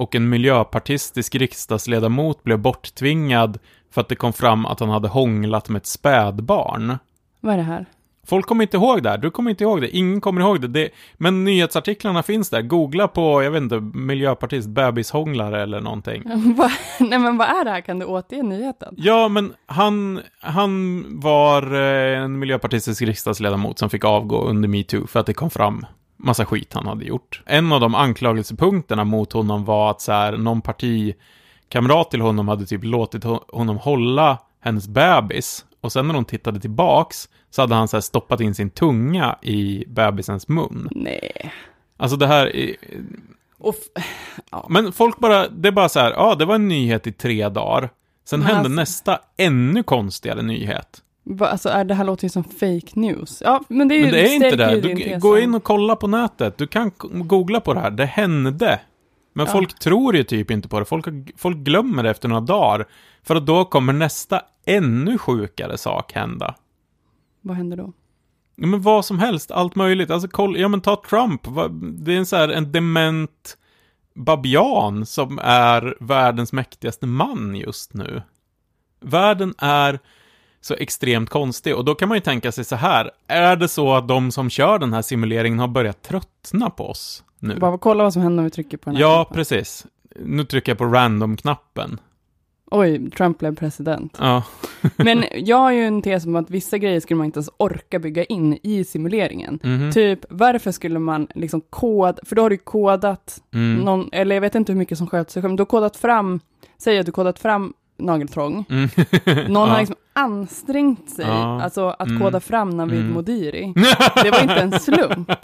och 0.00 0.14
en 0.14 0.28
miljöpartistisk 0.28 1.34
riksdagsledamot 1.34 2.44
blev 2.44 2.58
borttvingad 2.58 3.58
för 3.90 4.00
att 4.00 4.08
det 4.08 4.14
kom 4.14 4.32
fram 4.32 4.66
att 4.66 4.80
han 4.80 4.88
hade 4.88 5.08
hånglat 5.08 5.68
med 5.68 5.80
ett 5.80 5.86
spädbarn. 5.86 6.98
Vad 7.40 7.54
är 7.54 7.56
det 7.56 7.62
här? 7.62 7.86
Folk 8.26 8.46
kommer 8.46 8.62
inte 8.62 8.76
ihåg 8.76 9.02
det 9.02 9.10
här, 9.10 9.18
du 9.18 9.30
kommer 9.30 9.50
inte 9.50 9.64
ihåg 9.64 9.80
det, 9.80 9.96
ingen 9.96 10.20
kommer 10.20 10.40
ihåg 10.40 10.60
det. 10.60 10.68
det 10.68 10.90
men 11.14 11.44
nyhetsartiklarna 11.44 12.22
finns 12.22 12.50
där, 12.50 12.62
googla 12.62 13.08
på, 13.08 13.42
jag 13.42 13.50
vet 13.50 13.62
inte, 13.62 13.80
miljöpartist 13.80 14.68
bebishånglare 14.68 15.62
eller 15.62 15.80
någonting. 15.80 16.22
Nej 17.00 17.18
men 17.18 17.36
vad 17.36 17.48
är 17.48 17.64
det 17.64 17.70
här? 17.70 17.80
Kan 17.80 17.98
du 17.98 18.06
återge 18.06 18.42
nyheten? 18.42 18.94
Ja, 18.96 19.28
men 19.28 19.52
han, 19.66 20.20
han 20.40 21.04
var 21.20 21.74
eh, 21.74 22.22
en 22.22 22.38
miljöpartistisk 22.38 23.02
riksdagsledamot 23.02 23.78
som 23.78 23.90
fick 23.90 24.04
avgå 24.04 24.44
under 24.44 24.68
metoo 24.68 25.06
för 25.06 25.20
att 25.20 25.26
det 25.26 25.34
kom 25.34 25.50
fram 25.50 25.86
massa 26.24 26.44
skit 26.46 26.72
han 26.74 26.86
hade 26.86 27.04
gjort. 27.04 27.42
En 27.46 27.72
av 27.72 27.80
de 27.80 27.94
anklagelsepunkterna 27.94 29.04
mot 29.04 29.32
honom 29.32 29.64
var 29.64 29.90
att 29.90 30.00
så 30.00 30.12
här, 30.12 30.36
någon 30.36 30.62
partikamrat 30.62 32.10
till 32.10 32.20
honom 32.20 32.48
hade 32.48 32.66
typ 32.66 32.84
låtit 32.84 33.24
ho- 33.24 33.56
honom 33.56 33.76
hålla 33.78 34.38
hennes 34.60 34.88
bebis 34.88 35.64
och 35.80 35.92
sen 35.92 36.06
när 36.06 36.14
hon 36.14 36.24
tittade 36.24 36.60
tillbaks 36.60 37.28
så 37.50 37.62
hade 37.62 37.74
han 37.74 37.88
så 37.88 38.02
stoppat 38.02 38.40
in 38.40 38.54
sin 38.54 38.70
tunga 38.70 39.36
i 39.42 39.84
bebisens 39.88 40.48
mun. 40.48 40.88
Nej. 40.90 41.52
Alltså 41.96 42.16
det 42.16 42.26
här, 42.26 42.56
är- 42.56 42.76
f- 43.68 44.04
men 44.68 44.92
folk 44.92 45.18
bara, 45.18 45.48
det 45.48 45.68
är 45.68 45.72
bara 45.72 45.88
så 45.88 46.00
här, 46.00 46.10
ja, 46.10 46.34
det 46.34 46.44
var 46.44 46.54
en 46.54 46.68
nyhet 46.68 47.06
i 47.06 47.12
tre 47.12 47.48
dagar. 47.48 47.90
Sen 48.24 48.40
Men 48.40 48.46
hände 48.46 48.60
alltså- 48.60 48.74
nästa 48.80 49.18
ännu 49.36 49.82
konstigare 49.82 50.42
nyhet. 50.42 51.02
Va, 51.36 51.46
alltså, 51.46 51.68
är 51.68 51.84
det 51.84 51.94
här 51.94 52.04
låter 52.04 52.24
ju 52.24 52.28
som 52.28 52.44
fake 52.44 52.90
news. 52.92 53.42
Ja, 53.44 53.60
men 53.68 53.88
det 53.88 53.94
är 53.94 54.02
Men 54.02 54.12
det 54.12 54.28
är 54.28 54.34
inte 54.34 54.56
det. 54.56 54.80
Du, 54.80 55.18
gå 55.18 55.38
in 55.38 55.54
och 55.54 55.64
kolla 55.64 55.96
på 55.96 56.06
nätet. 56.06 56.58
Du 56.58 56.66
kan 56.66 56.90
googla 56.98 57.60
på 57.60 57.74
det 57.74 57.80
här. 57.80 57.90
Det 57.90 58.06
hände. 58.06 58.80
Men 59.32 59.46
Ja. 59.46 59.52
folk 59.52 59.78
tror 59.78 60.16
ju 60.16 60.24
typ 60.24 60.50
inte 60.50 60.68
på 60.68 60.78
det. 60.78 60.84
Folk, 60.84 61.06
folk 61.36 61.56
glömmer 61.56 62.02
det 62.02 62.10
efter 62.10 62.28
några 62.28 62.40
dagar. 62.40 62.86
För 63.22 63.36
att 63.36 63.46
då 63.46 63.64
kommer 63.64 63.92
nästa 63.92 64.42
ännu 64.66 65.18
sjukare 65.18 65.78
sak 65.78 66.12
hända. 66.12 66.54
Vad 67.40 67.56
händer 67.56 67.76
då? 67.76 67.92
Ja, 68.56 68.66
men 68.66 68.82
vad 68.82 69.04
som 69.04 69.18
helst, 69.18 69.50
allt 69.50 69.74
möjligt. 69.74 70.10
Alltså, 70.10 70.28
koll, 70.28 70.58
ja 70.60 70.68
men 70.68 70.80
ta 70.80 71.02
Trump. 71.10 71.42
Det 71.80 72.12
är 72.14 72.18
en 72.18 72.26
så 72.26 72.36
här, 72.36 72.48
en 72.48 72.72
dement 72.72 73.56
babian 74.14 75.06
som 75.06 75.38
är 75.42 75.96
världens 76.00 76.52
mäktigaste 76.52 77.06
man 77.06 77.54
just 77.54 77.94
nu. 77.94 78.22
Världen 79.00 79.54
är 79.58 79.98
så 80.60 80.74
extremt 80.74 81.30
konstig 81.30 81.76
och 81.76 81.84
då 81.84 81.94
kan 81.94 82.08
man 82.08 82.16
ju 82.16 82.20
tänka 82.20 82.52
sig 82.52 82.64
så 82.64 82.76
här. 82.76 83.10
Är 83.26 83.56
det 83.56 83.68
så 83.68 83.92
att 83.94 84.08
de 84.08 84.30
som 84.32 84.50
kör 84.50 84.78
den 84.78 84.92
här 84.92 85.02
simuleringen 85.02 85.58
har 85.58 85.68
börjat 85.68 86.02
tröttna 86.02 86.70
på 86.70 86.86
oss 86.88 87.24
nu? 87.38 87.56
Bara 87.58 87.78
kolla 87.78 88.04
vad 88.04 88.12
som 88.12 88.22
händer 88.22 88.40
om 88.40 88.44
vi 88.44 88.50
trycker 88.50 88.76
på 88.76 88.90
den 88.90 88.96
här 88.96 89.02
Ja, 89.02 89.14
knappen. 89.24 89.34
precis. 89.36 89.86
Nu 90.16 90.44
trycker 90.44 90.72
jag 90.72 90.78
på 90.78 90.84
random-knappen. 90.84 92.00
Oj, 92.72 93.10
Trump 93.10 93.38
blev 93.38 93.56
president. 93.56 94.16
Ja. 94.20 94.42
Men 94.96 95.24
jag 95.34 95.56
har 95.56 95.72
ju 95.72 95.84
en 95.84 96.02
tes 96.02 96.26
om 96.26 96.36
att 96.36 96.50
vissa 96.50 96.78
grejer 96.78 97.00
skulle 97.00 97.18
man 97.18 97.24
inte 97.26 97.38
ens 97.38 97.50
orka 97.56 97.98
bygga 97.98 98.24
in 98.24 98.58
i 98.62 98.84
simuleringen. 98.84 99.58
Mhm. 99.62 99.92
Typ, 99.92 100.20
varför 100.30 100.70
skulle 100.72 100.98
man 100.98 101.26
liksom 101.34 101.60
koda, 101.70 102.18
för 102.26 102.36
då 102.36 102.42
har 102.42 102.50
du 102.50 102.56
kodat 102.56 103.42
Mm. 103.54 103.76
någon, 103.84 104.08
eller 104.12 104.36
jag 104.36 104.40
vet 104.40 104.54
inte 104.54 104.72
hur 104.72 104.78
mycket 104.78 104.98
som 104.98 105.06
sköter 105.06 105.32
sig 105.32 105.42
själv, 105.42 105.50
men 105.50 105.56
du 105.56 105.60
har 105.60 105.66
kodat 105.66 105.96
fram, 105.96 106.40
säg 106.78 106.98
att 106.98 107.06
du 107.06 107.12
kodat 107.12 107.38
fram 107.38 107.72
nageltrång. 108.00 108.64
Mm. 108.70 108.88
Någon 109.52 109.68
Ja. 109.68 109.72
har 109.74 109.78
liksom 109.78 109.96
ansträngt 110.12 111.10
sig, 111.10 111.24
Ja. 111.26 111.62
alltså 111.62 111.88
att 111.98 112.08
Mm. 112.08 112.20
koda 112.22 112.40
fram 112.40 112.70
Navid 112.70 113.00
Mm. 113.00 113.12
Modiri. 113.12 113.72
Det 114.22 114.30
var 114.30 114.42
inte 114.42 114.54
en 114.54 114.80
slump. 114.80 115.30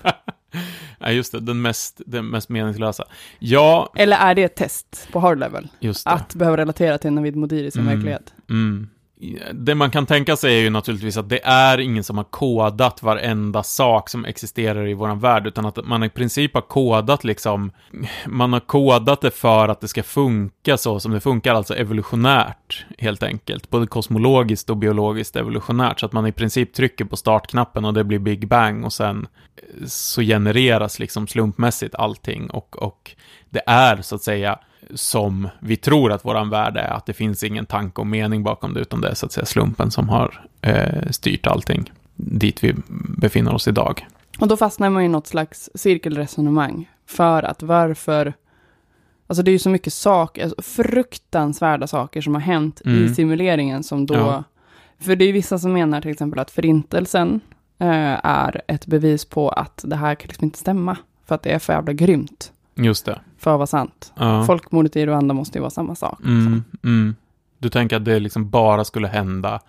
Ja, 0.98 1.10
just 1.10 1.32
det. 1.32 1.40
Den 1.40 1.62
mest, 1.62 2.00
den 2.06 2.26
mest 2.28 2.48
meningslösa. 2.48 3.04
Ja, 3.38 3.92
Eller 3.96 4.16
är 4.16 4.34
det 4.34 4.42
ett 4.42 4.54
test 4.56 5.08
på 5.12 5.20
hard 5.20 5.38
level? 5.38 5.68
Att 6.04 6.34
behöva 6.34 6.56
relatera 6.56 6.98
till 6.98 7.12
Navid 7.12 7.36
Modiri 7.36 7.70
som 7.70 7.82
Mm. 7.82 7.94
verklighet. 7.94 8.34
Mm. 8.50 8.88
Det 9.52 9.74
man 9.74 9.90
kan 9.90 10.06
tänka 10.06 10.36
sig 10.36 10.54
är 10.54 10.60
ju 10.60 10.70
naturligtvis 10.70 11.16
att 11.16 11.28
det 11.28 11.44
är 11.44 11.80
ingen 11.80 12.04
som 12.04 12.16
har 12.16 12.24
kodat 12.24 13.02
varenda 13.02 13.62
sak 13.62 14.08
som 14.08 14.24
existerar 14.24 14.88
i 14.88 14.94
vår 14.94 15.14
värld, 15.14 15.46
utan 15.46 15.66
att 15.66 15.84
man 15.84 16.02
i 16.02 16.08
princip 16.08 16.54
har 16.54 16.60
kodat 16.60 17.24
liksom, 17.24 17.72
man 18.26 18.52
har 18.52 18.60
kodat 18.60 19.20
det 19.20 19.30
för 19.30 19.68
att 19.68 19.80
det 19.80 19.88
ska 19.88 20.02
funka 20.02 20.76
så 20.76 21.00
som 21.00 21.12
det 21.12 21.20
funkar, 21.20 21.54
alltså 21.54 21.74
evolutionärt, 21.74 22.86
helt 22.98 23.22
enkelt. 23.22 23.70
Både 23.70 23.86
kosmologiskt 23.86 24.70
och 24.70 24.76
biologiskt 24.76 25.36
evolutionärt, 25.36 26.00
så 26.00 26.06
att 26.06 26.12
man 26.12 26.26
i 26.26 26.32
princip 26.32 26.74
trycker 26.74 27.04
på 27.04 27.16
startknappen 27.16 27.84
och 27.84 27.94
det 27.94 28.04
blir 28.04 28.18
Big 28.18 28.48
Bang 28.48 28.84
och 28.84 28.92
sen 28.92 29.26
eh, 29.56 29.86
så 29.86 30.22
genereras 30.22 30.98
liksom 30.98 31.26
slumpmässigt 31.26 31.94
allting 31.94 32.50
och, 32.50 32.82
och 32.82 33.10
det 33.50 33.62
är 33.66 34.02
så 34.02 34.14
att 34.14 34.22
säga 34.22 34.58
som 34.94 35.48
vi 35.60 35.76
tror 35.76 36.12
att 36.12 36.24
våran 36.24 36.50
värld 36.50 36.76
är, 36.76 36.88
att 36.92 37.06
det 37.06 37.12
finns 37.12 37.42
ingen 37.44 37.66
tanke 37.66 38.00
och 38.00 38.06
mening 38.06 38.42
bakom 38.42 38.74
det, 38.74 38.80
utan 38.80 39.00
det 39.00 39.08
är 39.08 39.14
så 39.14 39.26
att 39.26 39.32
säga 39.32 39.46
slumpen 39.46 39.90
som 39.90 40.08
har 40.08 40.46
eh, 40.62 41.10
styrt 41.10 41.46
allting 41.46 41.92
dit 42.14 42.64
vi 42.64 42.74
befinner 43.18 43.54
oss 43.54 43.68
idag. 43.68 44.06
Och 44.40 44.48
då 44.48 44.56
fastnar 44.56 44.90
man 44.90 45.02
i 45.02 45.08
något 45.08 45.26
slags 45.26 45.70
cirkelresonemang. 45.74 46.90
För 47.06 47.42
att 47.42 47.62
varför, 47.62 48.34
alltså 49.26 49.42
det 49.42 49.50
är 49.50 49.52
ju 49.52 49.58
så 49.58 49.70
mycket 49.70 49.92
saker, 49.92 50.42
alltså 50.44 50.62
fruktansvärda 50.62 51.86
saker 51.86 52.20
som 52.20 52.34
har 52.34 52.40
hänt 52.42 52.80
i 52.84 52.88
Mm. 52.88 53.14
simuleringen 53.14 53.82
som 53.82 54.06
då, 54.06 54.14
Ja. 54.14 54.44
för 54.98 55.16
det 55.16 55.24
är 55.24 55.32
vissa 55.32 55.58
som 55.58 55.72
menar 55.72 56.00
till 56.00 56.10
exempel 56.10 56.38
att 56.38 56.50
förintelsen 56.50 57.40
eh, 57.78 58.26
är 58.26 58.62
ett 58.68 58.86
bevis 58.86 59.24
på 59.24 59.48
att 59.48 59.84
det 59.86 59.96
här 59.96 60.14
kan 60.14 60.28
liksom 60.28 60.44
inte 60.44 60.58
stämma. 60.58 60.96
För 61.26 61.34
att 61.34 61.42
det 61.42 61.50
är 61.50 61.58
för 61.58 61.72
jävla 61.72 61.92
grymt 61.92 62.52
Just 62.76 63.04
det. 63.06 63.20
för 63.38 63.50
att 63.50 63.58
vara 63.58 63.66
sant. 63.66 64.12
Ja. 64.16 64.44
Folkmordet 64.44 64.96
i 64.96 65.06
Rwanda 65.06 65.34
måste 65.34 65.58
ju 65.58 65.60
vara 65.60 65.70
samma 65.70 65.94
sak. 65.94 66.18
liksom. 66.18 66.46
Mm, 66.46 66.64
mm. 66.84 67.14
Du 67.58 67.68
tänker 67.68 67.96
att 67.96 68.04
det 68.04 68.18
liksom 68.20 68.50
bara 68.50 68.84
skulle 68.84 69.08
hända. 69.08 69.60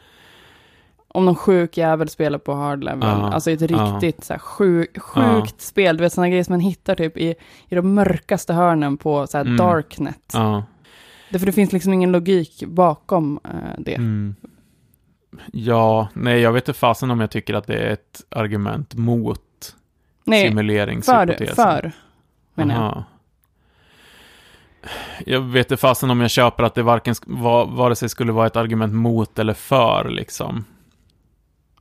Om 1.07 1.25
någon 1.25 1.35
sjuk 1.35 1.77
jävel 1.77 2.09
spelar 2.09 2.39
på 2.39 2.53
hard 2.53 2.83
level, 2.83 3.09
Ja, 3.09 3.33
alltså 3.33 3.51
ett 3.51 3.61
riktigt 3.61 4.23
så 4.23 4.33
här, 4.33 4.39
sjuk, 4.39 4.99
sjukt 5.01 5.61
spel, 5.61 5.97
du 5.97 6.03
vet 6.03 6.13
sådana 6.13 6.29
grejer 6.29 6.43
som 6.43 6.53
man 6.53 6.59
hittar 6.59 6.95
typ 6.95 7.17
i, 7.17 7.35
i 7.67 7.75
de 7.75 7.93
mörkaste 7.93 8.53
hörnen 8.53 8.97
på 8.97 9.27
så 9.27 9.37
här 9.37 9.45
Mm. 9.45 9.57
darknet. 9.57 10.33
Därför 11.29 11.45
det 11.45 11.51
finns 11.51 11.71
liksom 11.73 11.93
ingen 11.93 12.11
logik 12.11 12.63
bakom 12.67 13.39
eh, 13.43 13.51
det. 13.79 13.95
Mm. 13.95 14.35
Ja, 15.51 16.07
nej, 16.13 16.39
jag 16.41 16.51
vet 16.53 16.67
inte 16.67 16.79
fasen 16.79 17.11
om 17.11 17.19
jag 17.19 17.31
tycker 17.31 17.53
att 17.53 17.67
det 17.67 17.75
är 17.77 17.93
ett 17.93 18.21
argument 18.29 18.95
mot 18.95 19.75
Nej, 20.23 20.51
för, 21.03 21.55
för 21.55 21.91
menar 22.57 22.75
jag. 22.75 22.83
Aha. 22.83 23.03
Jag 25.25 25.41
vet 25.41 25.65
inte 25.65 25.77
fasen 25.77 26.09
om 26.09 26.21
jag 26.21 26.31
köper 26.31 26.63
att 26.63 26.75
det 26.75 26.83
varken, 26.83 27.15
vare 27.67 27.95
sig 27.95 28.09
skulle 28.09 28.31
vara 28.31 28.47
ett 28.47 28.55
argument 28.55 28.93
mot 28.93 29.39
eller 29.39 29.53
för, 29.53 30.09
liksom. 30.09 30.65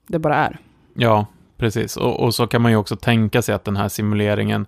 Det 0.06 0.18
bara 0.18 0.36
är. 0.36 0.58
Ja, 0.94 1.26
precis. 1.56 1.96
Och, 1.96 2.20
och 2.20 2.34
så 2.34 2.46
kan 2.46 2.62
man 2.62 2.70
ju 2.70 2.76
också 2.76 2.96
tänka 2.96 3.42
sig 3.42 3.54
att 3.54 3.64
den 3.64 3.76
här 3.76 3.88
simuleringen 3.88 4.66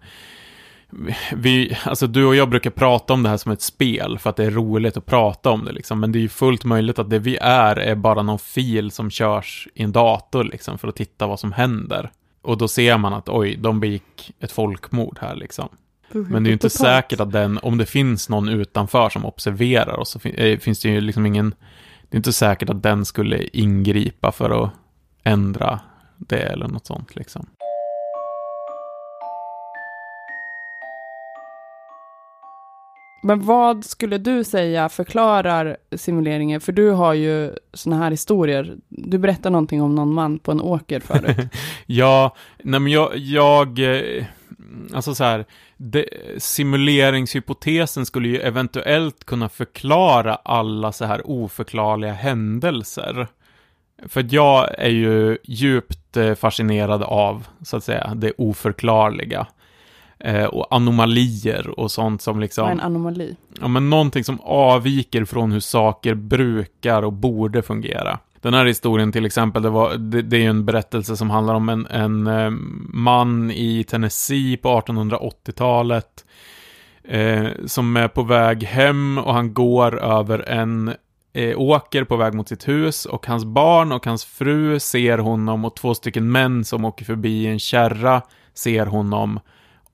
vi, 1.32 1.78
alltså 1.84 2.06
du 2.06 2.24
och 2.26 2.36
jag 2.36 2.48
brukar 2.48 2.70
prata 2.70 3.12
om 3.12 3.22
det 3.22 3.28
här 3.28 3.36
som 3.36 3.52
ett 3.52 3.62
spel 3.62 4.18
för 4.18 4.30
att 4.30 4.36
det 4.36 4.44
är 4.44 4.50
roligt 4.50 4.96
att 4.96 5.06
prata 5.06 5.50
om 5.50 5.64
det 5.64 5.72
liksom. 5.72 6.00
Men 6.00 6.12
det 6.12 6.18
är 6.18 6.20
ju 6.20 6.28
fullt 6.28 6.64
möjligt 6.64 6.98
att 6.98 7.10
det 7.10 7.18
vi 7.18 7.36
är 7.36 7.76
är 7.76 7.94
bara 7.94 8.22
någon 8.22 8.38
fil 8.38 8.90
som 8.90 9.10
körs 9.10 9.68
i 9.74 9.82
en 9.82 9.92
dator 9.92 10.44
liksom 10.44 10.78
för 10.78 10.88
att 10.88 10.96
titta 10.96 11.26
vad 11.26 11.40
som 11.40 11.52
händer. 11.52 12.10
Och 12.42 12.58
då 12.58 12.68
ser 12.68 12.98
man 12.98 13.14
att 13.14 13.28
oj, 13.28 13.56
de 13.56 13.80
begick 13.80 14.32
ett 14.40 14.52
folkmord 14.52 15.18
här 15.20 15.34
liksom. 15.34 15.68
Men 16.12 16.42
det 16.42 16.46
är 16.46 16.50
ju 16.50 16.52
inte 16.52 16.70
säkert 16.70 17.20
att 17.20 17.32
den, 17.32 17.58
om 17.62 17.78
det 17.78 17.86
finns 17.86 18.28
någon 18.28 18.48
utanför 18.48 19.08
som 19.08 19.24
observerar 19.24 20.00
oss, 20.00 20.10
så 20.10 20.28
eh, 20.28 20.58
finns 20.58 20.80
det 20.80 20.88
ju 20.88 21.00
liksom 21.00 21.26
ingen, 21.26 21.54
det 22.08 22.14
är 22.14 22.16
inte 22.16 22.32
säkert 22.32 22.70
att 22.70 22.82
den 22.82 23.04
skulle 23.04 23.44
ingripa 23.52 24.32
för 24.32 24.64
att 24.64 24.70
ändra 25.24 25.80
det 26.16 26.42
eller 26.42 26.68
något 26.68 26.86
sånt 26.86 27.16
liksom. 27.16 27.46
Men 33.22 33.44
vad 33.44 33.84
skulle 33.84 34.18
du 34.18 34.44
säga 34.44 34.88
förklarar 34.88 35.76
simuleringen? 35.96 36.60
För 36.60 36.72
du 36.72 36.90
har 36.90 37.14
ju 37.14 37.54
såna 37.72 37.96
här 37.96 38.10
historier. 38.10 38.76
Du 38.88 39.18
berättar 39.18 39.50
någonting 39.50 39.82
om 39.82 39.94
någon 39.94 40.14
man 40.14 40.38
på 40.38 40.52
en 40.52 40.60
åker 40.60 41.00
förut. 41.00 41.36
Ja, 41.86 42.36
nej 42.62 42.80
men 42.80 42.92
jag, 42.92 43.16
jag 43.16 43.78
eh, 43.78 44.24
alltså 44.94 45.14
så 45.14 45.24
här, 45.24 45.44
simuleringshypotesen 46.38 48.06
skulle 48.06 48.28
ju 48.28 48.38
eventuellt 48.40 49.24
kunna 49.24 49.48
förklara 49.48 50.34
alla 50.34 50.92
så 50.92 51.04
här 51.04 51.22
oförklarliga 51.24 52.12
händelser. 52.12 53.26
För 54.06 54.26
jag 54.30 54.78
är 54.78 54.88
ju 54.88 55.38
djupt 55.44 56.16
eh, 56.16 56.34
fascinerad 56.34 57.02
av, 57.02 57.46
så 57.62 57.76
att 57.76 57.84
säga, 57.84 58.12
det 58.14 58.32
oförklarliga. 58.38 59.46
Eh, 60.20 60.44
och 60.44 60.66
anomalier 60.70 61.80
och 61.80 61.90
sånt 61.90 62.22
som 62.22 62.40
liksom... 62.40 62.62
Vad 62.62 62.70
är 62.70 62.74
en 62.74 62.80
anomali? 62.80 63.36
Ja, 63.60 63.68
men 63.68 63.90
någonting 63.90 64.24
som 64.24 64.40
avviker 64.40 65.24
från 65.24 65.52
hur 65.52 65.60
saker 65.60 66.14
brukar 66.14 67.02
och 67.02 67.12
borde 67.12 67.62
fungera. 67.62 68.18
Den 68.40 68.54
här 68.54 68.66
historien 68.66 69.12
till 69.12 69.26
exempel, 69.26 69.62
det, 69.62 69.70
var, 69.70 69.94
det, 69.94 70.22
det 70.22 70.36
är 70.36 70.40
ju 70.40 70.46
en 70.46 70.64
berättelse 70.64 71.16
som 71.16 71.30
handlar 71.30 71.54
om 71.54 71.68
en, 71.68 71.86
en 71.86 72.26
eh, 72.26 72.50
man 72.88 73.50
i 73.50 73.84
Tennessee 73.84 74.56
på 74.56 74.80
1880-talet. 74.80 76.24
Eh, 77.04 77.46
som 77.66 77.96
är 77.96 78.08
på 78.08 78.22
väg 78.22 78.62
hem 78.62 79.18
och 79.18 79.34
han 79.34 79.54
går 79.54 80.00
över 80.00 80.38
en 80.48 80.94
eh, 81.32 81.60
åker 81.60 82.04
på 82.04 82.16
väg 82.16 82.34
mot 82.34 82.48
sitt 82.48 82.68
hus 82.68 83.06
och 83.06 83.26
hans 83.26 83.44
barn 83.44 83.92
och 83.92 84.06
hans 84.06 84.24
fru 84.24 84.80
ser 84.80 85.18
honom 85.18 85.64
och 85.64 85.76
två 85.76 85.94
stycken 85.94 86.32
män 86.32 86.64
som 86.64 86.84
åker 86.84 87.04
förbi 87.04 87.42
i 87.42 87.46
en 87.46 87.58
kärra 87.58 88.22
ser 88.54 88.86
honom 88.86 89.40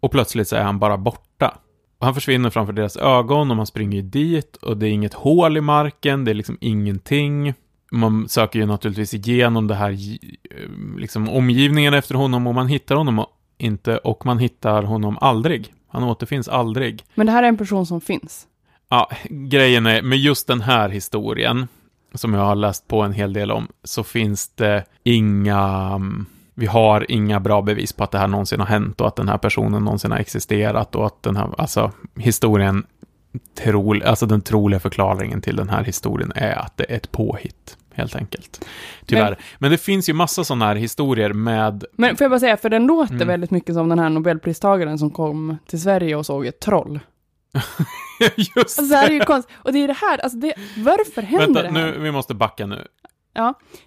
och 0.00 0.10
plötsligt 0.10 0.48
så 0.48 0.56
är 0.56 0.62
han 0.62 0.78
bara 0.78 0.96
borta. 0.96 1.58
Och 1.98 2.06
han 2.06 2.14
försvinner 2.14 2.50
framför 2.50 2.72
deras 2.72 2.96
ögon 2.96 3.50
och 3.50 3.56
man 3.56 3.66
springer 3.66 3.96
ju 3.96 4.02
dit 4.02 4.56
och 4.56 4.76
det 4.76 4.88
är 4.88 4.90
inget 4.90 5.14
hål 5.14 5.56
i 5.56 5.60
marken, 5.60 6.24
det 6.24 6.30
är 6.30 6.34
liksom 6.34 6.58
ingenting. 6.60 7.54
Man 7.92 8.28
söker 8.28 8.58
ju 8.58 8.66
naturligtvis 8.66 9.14
igenom 9.14 9.66
det 9.66 9.74
här, 9.74 9.90
eh, 9.90 10.98
liksom 10.98 11.28
omgivningen 11.28 11.94
efter 11.94 12.14
honom 12.14 12.46
och 12.46 12.54
man 12.54 12.68
hittar 12.68 12.96
honom 12.96 13.24
inte 13.58 13.98
och 13.98 14.26
man 14.26 14.38
hittar 14.38 14.82
honom 14.82 15.18
aldrig. 15.20 15.74
Han 15.88 16.04
återfinns 16.04 16.48
aldrig. 16.48 17.04
Men 17.14 17.26
det 17.26 17.32
här 17.32 17.42
är 17.42 17.48
en 17.48 17.56
person 17.56 17.86
som 17.86 18.00
finns. 18.00 18.46
Ja, 18.88 19.10
grejen 19.28 19.86
är, 19.86 20.02
med 20.02 20.18
just 20.18 20.46
den 20.46 20.60
här 20.60 20.88
historien, 20.88 21.68
som 22.14 22.34
jag 22.34 22.44
har 22.44 22.54
läst 22.54 22.88
på 22.88 23.02
en 23.02 23.12
hel 23.12 23.32
del 23.32 23.50
om, 23.50 23.68
så 23.84 24.04
finns 24.04 24.48
det 24.48 24.84
inga, 25.02 25.92
mm, 25.94 26.26
vi 26.54 26.66
har 26.66 27.10
inga 27.10 27.40
bra 27.40 27.62
bevis 27.62 27.92
på 27.92 28.04
att 28.04 28.10
det 28.10 28.18
här 28.18 28.28
någonsin 28.28 28.60
har 28.60 28.66
hänt 28.66 29.00
och 29.00 29.08
att 29.08 29.16
den 29.16 29.28
här 29.28 29.38
personen 29.38 29.84
någonsin 29.84 30.10
har 30.10 30.18
existerat 30.18 30.94
och 30.94 31.06
att 31.06 31.22
den 31.22 31.36
här, 31.36 31.50
alltså 31.58 31.92
historien, 32.16 32.86
trol, 33.54 34.02
alltså 34.02 34.26
den 34.26 34.40
troliga 34.40 34.80
förklaringen 34.80 35.40
till 35.40 35.56
den 35.56 35.68
här 35.68 35.84
historien 35.84 36.32
är 36.34 36.58
att 36.58 36.76
det 36.76 36.84
är 36.92 36.96
ett 36.96 37.12
påhitt, 37.12 37.76
helt 37.94 38.16
enkelt. 38.16 38.64
Tyvärr. 39.06 39.30
Men, 39.30 39.36
Men- 39.58 39.70
det 39.70 39.78
finns 39.78 40.08
ju 40.08 40.12
massa 40.12 40.44
sådana 40.44 40.64
här 40.66 40.74
historier 40.74 41.32
med, 41.32 41.84
Men 41.92 42.16
får 42.16 42.24
jag 42.24 42.30
bara 42.30 42.40
säga, 42.40 42.56
för 42.56 42.70
den 42.70 42.86
låter 42.86 43.14
Mm. 43.14 43.28
väldigt 43.28 43.50
mycket 43.50 43.74
som 43.74 43.88
den 43.88 43.98
här 43.98 44.08
Nobelpristagaren 44.08 44.98
som 44.98 45.10
kom 45.10 45.56
till 45.66 45.80
Sverige 45.82 46.16
och 46.16 46.26
såg 46.26 46.46
ett 46.46 46.60
troll. 46.60 47.00
just 48.36 48.58
Alltså 48.58 48.82
det 48.82 48.96
här 48.96 49.08
är 49.08 49.12
ju 49.12 49.20
konstigt. 49.20 49.56
Och 49.56 49.72
det 49.72 49.78
är 49.78 49.88
det 49.88 49.96
här, 50.00 50.18
alltså 50.18 50.38
det, 50.38 50.54
varför 50.76 51.22
händer 51.22 51.46
Vänta, 51.46 51.62
det 51.62 51.68
här? 51.80 51.92
nu, 51.92 51.98
vi 51.98 52.10
måste 52.12 52.34
backa 52.34 52.66
nu. 52.66 52.86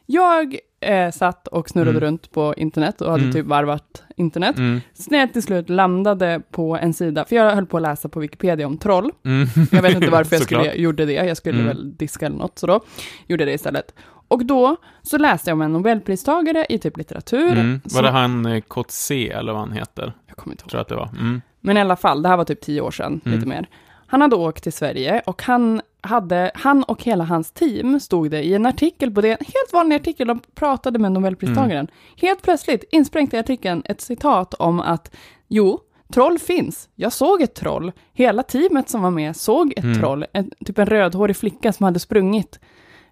Jag 0.05 0.57
eh, 0.81 1.11
satt 1.11 1.47
och 1.47 1.69
snurrade 1.69 1.89
Mm. 1.91 2.01
runt 2.01 2.31
på 2.31 2.53
internet 2.57 3.01
och 3.01 3.11
hade 3.11 3.23
Mm. 3.23 3.33
typ 3.33 3.45
varvat 3.45 4.03
internet. 4.17 4.57
Mm. 4.57 4.81
Så 4.93 5.11
när 5.11 5.17
jag 5.19 5.33
till 5.33 5.43
slut 5.43 5.69
landade 5.69 6.41
på 6.51 6.77
en 6.77 6.93
sida, 6.93 7.25
för 7.25 7.35
jag 7.35 7.55
höll 7.55 7.65
på 7.65 7.77
att 7.77 7.83
läsa 7.83 8.09
på 8.09 8.19
Wikipedia 8.19 8.67
om 8.67 8.77
troll. 8.77 9.11
Mm. 9.25 9.47
Jag 9.71 9.81
vet 9.81 9.95
inte 9.95 10.09
varför 10.09 10.35
jag 10.35 10.43
skulle, 10.43 10.73
gjorde 10.73 11.05
det, 11.05 11.13
jag 11.13 11.37
skulle 11.37 11.55
Mm. 11.59 11.67
väl 11.67 11.95
diska 11.97 12.25
eller 12.25 12.37
något, 12.37 12.59
så 12.59 12.67
då 12.67 12.79
gjorde 13.27 13.43
jag 13.43 13.47
det 13.49 13.53
istället. 13.53 13.93
Och 14.29 14.45
då 14.45 14.75
så 15.01 15.17
läste 15.17 15.49
jag 15.49 15.55
om 15.55 15.61
en 15.61 15.73
Nobelpristagare 15.73 16.65
i 16.69 16.79
typ 16.79 16.97
litteratur. 16.97 17.51
Mm. 17.51 17.81
Var 17.83 17.89
som- 17.89 18.03
det 18.03 18.11
han 18.11 18.45
eh, 18.45 18.61
Kotze, 18.61 19.15
eller 19.27 19.51
vad 19.51 19.61
han 19.61 19.71
heter? 19.71 20.13
Jag 20.27 20.37
kommer 20.37 20.53
inte 20.53 20.63
ihåg. 20.63 20.69
Tror 20.69 20.81
att 20.81 20.87
det 20.87 20.95
var. 20.95 21.09
Mm. 21.19 21.41
Men 21.61 21.77
i 21.77 21.81
alla 21.81 21.95
fall, 21.95 22.21
det 22.21 22.29
här 22.29 22.37
var 22.37 22.43
typ 22.45 22.61
tio 22.61 22.81
år 22.81 22.91
sedan, 22.91 23.21
Mm. 23.25 23.37
lite 23.37 23.49
mer. 23.49 23.67
Han 24.07 24.21
hade 24.21 24.35
åkt 24.35 24.63
till 24.63 24.73
Sverige 24.73 25.21
och 25.25 25.43
han, 25.43 25.81
hade, 26.01 26.51
han 26.55 26.83
och 26.83 27.03
hela 27.03 27.23
hans 27.23 27.51
team 27.51 27.99
stod 27.99 28.31
det 28.31 28.43
i 28.43 28.53
en 28.53 28.65
artikel 28.65 29.11
på 29.11 29.21
det, 29.21 29.29
en 29.31 29.37
helt 29.45 29.73
vanlig 29.73 29.95
artikel, 29.95 30.27
de 30.27 30.39
pratade 30.55 30.99
med 30.99 31.11
Nobelpristagaren. 31.11 31.71
Mm. 31.71 31.91
Helt 32.21 32.41
plötsligt, 32.41 32.83
insprängt 32.91 33.33
i 33.33 33.37
artikeln, 33.37 33.81
ett 33.85 34.01
citat 34.01 34.53
om 34.53 34.79
att 34.79 35.15
jo, 35.47 35.79
troll 36.13 36.39
finns. 36.39 36.89
Jag 36.95 37.13
såg 37.13 37.41
ett 37.41 37.55
troll. 37.55 37.91
Hela 38.13 38.43
teamet 38.43 38.89
som 38.89 39.01
var 39.01 39.11
med 39.11 39.35
såg 39.35 39.73
ett 39.77 39.83
Mm. 39.83 39.99
troll. 39.99 40.25
En, 40.33 40.51
typ 40.65 40.77
en 40.77 40.85
rödhårig 40.85 41.37
flicka 41.37 41.73
som 41.73 41.83
hade 41.83 41.99
sprungit 41.99 42.59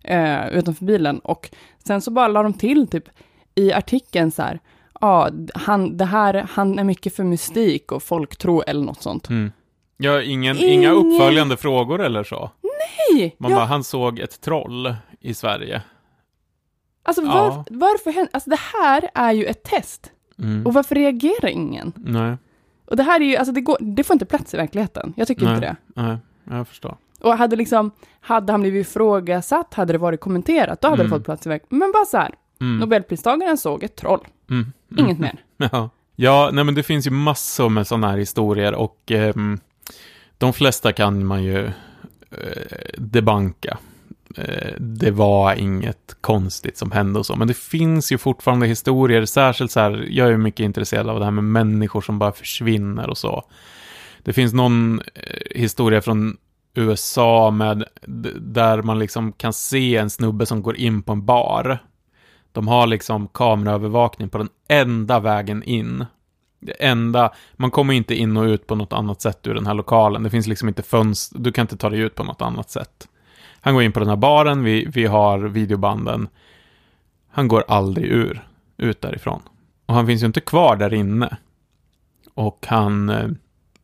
eh, 0.03 0.47
utanför 0.47 0.85
bilen. 0.85 1.19
Och 1.19 1.49
sen 1.87 2.01
så 2.01 2.11
bara 2.11 2.27
la 2.27 2.43
de 2.43 2.53
till 2.53 2.87
typ 2.87 3.03
i 3.55 3.73
artikeln 3.73 4.31
så 4.31 4.41
här, 4.41 4.59
ja, 5.01 5.29
han, 5.55 5.97
det 5.97 6.05
här, 6.05 6.47
han 6.49 6.79
är 6.79 6.83
mycket 6.83 7.15
för 7.15 7.23
mystik 7.23 7.91
och 7.91 8.03
folktro 8.03 8.61
eller 8.67 8.81
något 8.85 9.01
sånt. 9.01 9.29
Mm. 9.29 9.51
Ja, 9.97 10.21
ingen, 10.21 10.57
Ingen- 10.57 10.69
inga 10.69 10.91
uppföljande 10.91 11.57
frågor 11.57 12.01
eller 12.01 12.23
så. 12.23 12.51
Nej! 12.79 13.35
Man 13.39 13.51
ja, 13.51 13.57
bara, 13.57 13.65
han 13.65 13.83
såg 13.83 14.19
ett 14.19 14.41
troll 14.41 14.95
i 15.19 15.33
Sverige. 15.33 15.81
alltså 17.03 17.21
Ja. 17.21 17.27
var, 17.33 17.65
varför 17.69 18.11
händer, 18.11 18.29
alltså 18.33 18.49
det 18.49 18.59
här 18.79 19.09
är 19.13 19.31
ju 19.31 19.45
ett 19.45 19.63
test. 19.63 20.11
Mm. 20.39 20.65
Och 20.65 20.73
varför 20.73 20.95
reagerar 20.95 21.47
ingen? 21.49 21.93
Nej, 21.95 22.37
Och 22.85 22.95
det 22.97 23.03
här 23.03 23.21
är 23.21 23.25
ju, 23.25 23.35
alltså 23.35 23.51
det, 23.53 23.61
går, 23.61 23.77
det 23.79 24.03
får 24.03 24.13
inte 24.13 24.25
plats 24.25 24.53
i 24.53 24.57
verkligheten. 24.57 25.13
Jag 25.17 25.27
tycker 25.27 25.45
Nej. 25.45 25.55
inte 25.55 25.67
det. 25.67 25.75
nej, 26.01 26.17
jag 26.57 26.67
förstår. 26.67 26.97
Och 27.21 27.37
hade 27.37 27.55
liksom, 27.55 27.91
hade 28.19 28.53
han 28.53 28.61
blivit 28.61 28.87
ifrågasatt, 28.87 29.73
hade 29.73 29.93
det 29.93 29.99
varit 29.99 30.19
kommenterat, 30.19 30.81
då 30.81 30.87
hade 30.87 31.01
Mm. 31.01 31.11
det 31.11 31.17
fått 31.17 31.25
plats 31.25 31.45
i 31.45 31.49
verkligheten. 31.49 31.77
Men 31.77 31.91
bara 31.91 32.05
så 32.05 32.17
här, 32.17 32.33
Mm. 32.61 32.79
Nobelpristagaren 32.79 33.57
såg 33.57 33.83
ett 33.83 33.95
troll, 33.95 34.27
Mm. 34.49 34.73
Mm. 34.91 35.05
inget 35.05 35.19
mer. 35.19 35.43
Ja. 35.71 35.89
ja, 36.15 36.49
nej 36.53 36.63
men 36.63 36.75
det 36.75 36.83
finns 36.83 37.07
ju 37.07 37.11
massor 37.11 37.69
med 37.69 37.87
sådana 37.87 38.09
här 38.11 38.17
historier 38.17 38.73
och 38.75 39.11
ehm, 39.11 39.59
de 40.37 40.53
flesta 40.53 40.93
kan 40.93 41.25
man 41.25 41.43
ju 41.43 41.65
eh, 41.65 41.71
Eh, 42.41 42.77
debanka. 42.97 43.77
Eh, 44.37 44.73
det 44.77 45.11
var 45.11 45.53
inget 45.53 46.15
konstigt 46.21 46.77
som 46.77 46.91
hände 46.91 47.19
och 47.19 47.25
så, 47.25 47.35
men 47.35 47.47
det 47.47 47.57
finns 47.57 48.11
ju 48.11 48.17
fortfarande 48.17 48.67
historier, 48.67 49.25
särskilt 49.25 49.71
så 49.71 49.79
här, 49.79 50.07
jag 50.09 50.27
är 50.27 50.31
ju 50.31 50.37
mycket 50.37 50.63
intresserad 50.63 51.09
av 51.09 51.19
det 51.19 51.25
här 51.25 51.31
med 51.31 51.43
människor 51.43 52.01
som 52.01 52.19
bara 52.19 52.31
försvinner 52.31 53.09
och 53.09 53.17
så. 53.17 53.43
Det 54.23 54.33
finns 54.33 54.53
någon 54.53 54.99
eh, 54.99 55.59
historia 55.59 56.01
från 56.01 56.37
USA 56.73 57.51
med, 57.51 57.83
där 58.39 58.81
man 58.81 58.99
liksom 58.99 59.31
kan 59.31 59.53
se 59.53 59.97
en 59.97 60.09
snubbe 60.09 60.45
som 60.45 60.63
går 60.63 60.75
in 60.75 61.03
på 61.03 61.11
en 61.11 61.25
bar. 61.25 61.79
De 62.51 62.67
har 62.67 62.87
liksom 62.87 63.27
kameraövervakning 63.27 64.29
på 64.29 64.37
den 64.37 64.49
enda 64.67 65.19
vägen 65.19 65.63
in. 65.63 66.05
Det 66.65 66.71
enda, 66.71 67.33
man 67.53 67.71
kommer 67.71 67.93
inte 67.93 68.15
in 68.15 68.37
och 68.37 68.43
ut 68.43 68.67
på 68.67 68.75
något 68.75 68.93
annat 68.93 69.21
sätt 69.21 69.47
ur 69.47 69.53
den 69.53 69.67
här 69.67 69.73
lokalen. 69.73 70.23
Det 70.23 70.29
finns 70.29 70.47
liksom 70.47 70.67
inte 70.67 70.83
fönster, 70.83 71.39
du 71.39 71.51
kan 71.51 71.63
inte 71.63 71.77
ta 71.77 71.89
dig 71.89 71.99
ut 71.99 72.15
på 72.15 72.23
något 72.23 72.41
annat 72.41 72.69
sätt. 72.69 73.07
Han 73.61 73.73
går 73.73 73.83
in 73.83 73.91
på 73.91 73.99
den 73.99 74.09
här 74.09 74.15
baren, 74.15 74.63
vi, 74.63 74.85
vi 74.85 75.05
har 75.05 75.39
videobanden. 75.39 76.27
Han 77.29 77.47
går 77.47 77.63
aldrig 77.67 78.05
ur, 78.05 78.47
ut 78.77 79.01
därifrån. 79.01 79.41
Och 79.85 79.93
han 79.93 80.07
finns 80.07 80.21
ju 80.21 80.25
inte 80.25 80.41
kvar 80.41 80.75
där 80.75 80.93
inne. 80.93 81.37
Och 82.33 82.65
han 82.69 83.09
eh, 83.09 83.29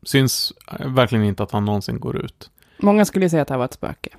syns 0.03 0.53
eh, 0.67 0.87
verkligen 0.87 1.25
inte 1.25 1.43
att 1.43 1.51
han 1.51 1.65
någonsin 1.65 1.99
går 1.99 2.17
ut. 2.17 2.49
Många 2.77 3.05
skulle 3.05 3.29
säga 3.29 3.41
att 3.41 3.47
det 3.47 3.53
här 3.53 3.59
var 3.59 3.65
ett 3.65 3.73
spöke. 3.73 4.09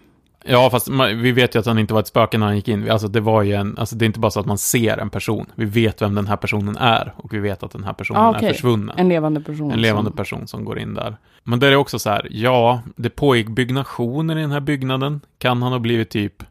Ja, 0.44 0.70
fast 0.70 0.88
man, 0.88 1.22
vi 1.22 1.32
vet 1.32 1.54
ju 1.54 1.58
att 1.58 1.66
han 1.66 1.78
inte 1.78 1.94
var 1.94 2.00
ett 2.00 2.06
spöke 2.06 2.38
när 2.38 2.46
han 2.46 2.56
gick 2.56 2.68
in. 2.68 2.90
Alltså 2.90 3.08
det 3.08 3.20
var 3.20 3.42
ju 3.42 3.52
en, 3.54 3.78
alltså 3.78 3.96
det 3.96 4.04
är 4.04 4.06
inte 4.06 4.20
bara 4.20 4.30
så 4.30 4.40
att 4.40 4.46
man 4.46 4.58
ser 4.58 4.98
en 4.98 5.10
person. 5.10 5.46
Vi 5.54 5.64
vet 5.64 6.02
vem 6.02 6.14
den 6.14 6.26
här 6.26 6.36
personen 6.36 6.76
är 6.76 7.12
och 7.16 7.34
vi 7.34 7.38
vet 7.38 7.62
att 7.62 7.70
den 7.70 7.84
här 7.84 7.92
personen 7.92 8.22
Ah, 8.22 8.30
okej. 8.30 8.48
är 8.48 8.52
försvunnen. 8.52 8.98
En 8.98 9.08
levande 9.08 9.40
person. 9.40 9.70
En 9.72 9.80
levande 9.80 10.10
som, 10.10 10.16
person 10.16 10.46
som 10.46 10.64
går 10.64 10.78
in 10.78 10.94
där. 10.94 11.16
Men 11.44 11.60
där 11.60 11.72
är 11.72 11.76
också 11.76 11.98
så 11.98 12.10
här, 12.10 12.28
ja, 12.30 12.82
det 12.96 13.10
pågick 13.10 13.48
byggnationer 13.48 14.38
i 14.38 14.40
den 14.40 14.50
här 14.52 14.60
byggnaden. 14.60 15.20
Kan 15.38 15.62
han 15.62 15.72
ha 15.72 15.78
blivit 15.78 16.10
typ 16.10 16.42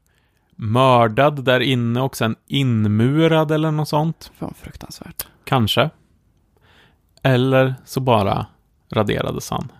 mördad 0.55 1.43
där 1.43 1.59
inne 1.59 2.01
och 2.01 2.17
sen 2.17 2.35
inmurad 2.47 3.51
eller 3.51 3.71
något 3.71 3.87
sånt? 3.89 4.31
Fan, 4.39 4.53
fruktansvärt. 4.61 5.27
Kanske. 5.43 5.89
Eller 7.23 7.75
så 7.85 7.99
bara 7.99 8.45
raderades 8.91 9.49
han. 9.49 9.71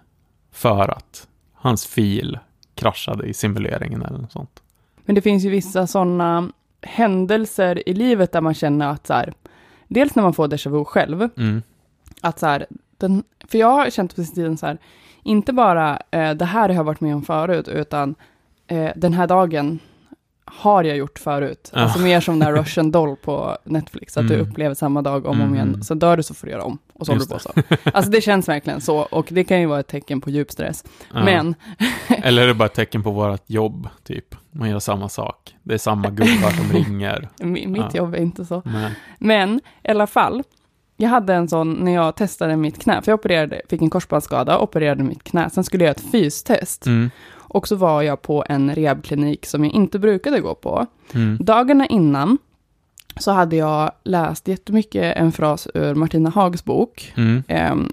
För 0.52 0.90
att 0.92 1.28
hans 1.54 1.86
fil 1.86 2.40
kraschade 2.82 3.26
i 3.26 3.34
simuleringen 3.34 4.02
eller 4.02 4.18
något 4.18 4.32
sånt. 4.32 4.62
Men 5.06 5.16
det 5.16 5.22
finns 5.22 5.44
ju 5.44 5.50
vissa 5.50 5.88
sådana 5.88 6.52
händelser 6.82 7.90
i 7.90 7.94
livet 7.94 8.32
där 8.32 8.42
man 8.42 8.54
känner 8.54 8.88
att 8.90 9.08
så 9.08 9.14
här, 9.14 9.34
dels 9.88 10.16
när 10.16 10.24
man 10.24 10.34
får 10.34 10.48
déjà 10.48 10.70
vu 10.70 10.86
själv, 10.86 11.30
Mm. 11.38 11.62
att 12.22 12.40
så 12.40 12.46
här, 12.46 12.66
den, 12.98 13.24
för 13.48 13.58
jag 13.58 13.72
har 13.72 13.90
känt 13.90 14.16
på 14.16 14.24
sin 14.24 14.36
tiden 14.36 14.58
så 14.58 14.66
här, 14.66 14.78
inte 15.24 15.54
bara 15.54 16.00
eh, 16.12 16.32
det 16.32 16.46
här 16.46 16.70
har 16.70 16.76
jag 16.76 16.84
varit 16.84 17.02
med 17.02 17.16
om 17.16 17.22
förut, 17.24 17.68
utan 17.68 18.16
eh, 18.68 18.92
den 18.96 19.14
här 19.14 19.28
dagen 19.28 19.80
har 20.54 20.84
jag 20.84 20.98
gjort 20.98 21.20
förut. 21.20 21.70
Alltså 21.74 22.00
mer 22.00 22.20
som 22.20 22.40
den 22.40 22.48
här 22.48 22.62
Russian 22.62 22.92
Doll 22.92 23.16
på 23.16 23.58
Netflix, 23.64 24.18
att 24.18 24.28
du 24.28 24.34
Mm. 24.36 24.50
upplever 24.50 24.76
samma 24.76 25.02
dag 25.02 25.26
om 25.26 25.30
och 25.40 25.46
om 25.46 25.54
Mm. 25.54 25.56
igen. 25.56 25.84
Så 25.84 25.94
dör 25.94 26.18
du 26.18 26.24
så 26.24 26.34
får 26.34 26.48
du 26.48 26.52
göra 26.54 26.64
om. 26.64 26.78
Och 26.94 27.06
så 27.06 27.12
håller 27.12 27.26
du 27.26 27.34
på 27.34 27.40
så. 27.40 27.52
Alltså 27.94 28.12
det 28.12 28.22
känns 28.22 28.50
verkligen 28.50 28.82
så, 28.82 28.98
och 28.98 29.28
det 29.32 29.44
kan 29.44 29.60
ju 29.60 29.66
vara 29.66 29.80
ett 29.80 29.88
tecken 29.88 30.22
på 30.22 30.30
djup 30.30 30.52
stress. 30.52 30.84
Men, 31.14 31.56
Eller 32.24 32.42
är 32.44 32.48
det 32.48 32.54
bara 32.54 32.66
ett 32.66 32.74
tecken 32.74 33.04
på 33.04 33.12
vårt 33.12 33.44
jobb, 33.50 33.90
typ? 34.04 34.36
Man 34.52 34.70
gör 34.70 34.80
samma 34.80 35.10
sak. 35.10 35.56
Det 35.64 35.74
är 35.74 35.78
samma 35.78 36.10
gubbar 36.10 36.50
som 36.50 36.72
ringer. 36.72 37.30
mi- 37.40 37.68
mitt 37.68 37.96
jobb 37.96 38.14
är 38.14 38.20
inte 38.20 38.46
så. 38.46 38.62
Men, 38.66 38.92
Men 39.20 39.62
i 39.84 39.90
alla 39.92 40.08
fall, 40.08 40.44
jag 40.98 41.10
hade 41.10 41.34
en 41.34 41.48
sån 41.48 41.74
när 41.74 41.92
jag 41.92 42.16
testade 42.16 42.56
mitt 42.58 42.82
knä, 42.84 43.02
för 43.02 43.12
jag 43.12 43.20
opererade, 43.20 43.62
fick 43.70 43.82
en 43.82 43.90
korsbandsskada, 43.90 44.58
opererade 44.60 45.04
mitt 45.04 45.24
knä, 45.24 45.50
sen 45.50 45.64
skulle 45.64 45.84
jag 45.84 45.88
göra 45.88 45.96
ett 46.06 46.12
fystest. 46.12 46.86
mm, 46.86 47.10
Och 47.54 47.68
så 47.68 47.76
var 47.76 48.02
jag 48.02 48.22
på 48.22 48.46
en 48.50 48.76
rehabklinik 48.76 49.46
som 49.46 49.64
jag 49.66 49.74
inte 49.74 50.00
brukade 50.00 50.40
gå 50.40 50.56
på. 50.56 50.86
mm, 51.14 51.38
Dagarna 51.42 51.86
innan 51.88 52.38
så 53.20 53.32
hade 53.32 53.56
jag 53.56 53.92
läst 54.04 54.48
jättemycket 54.48 55.18
en 55.18 55.32
fras 55.32 55.68
ur 55.74 55.96
Martina 55.96 56.30
Hags 56.30 56.66
bok. 56.66 57.14
mm, 57.18 57.44
Ehm, 57.48 57.88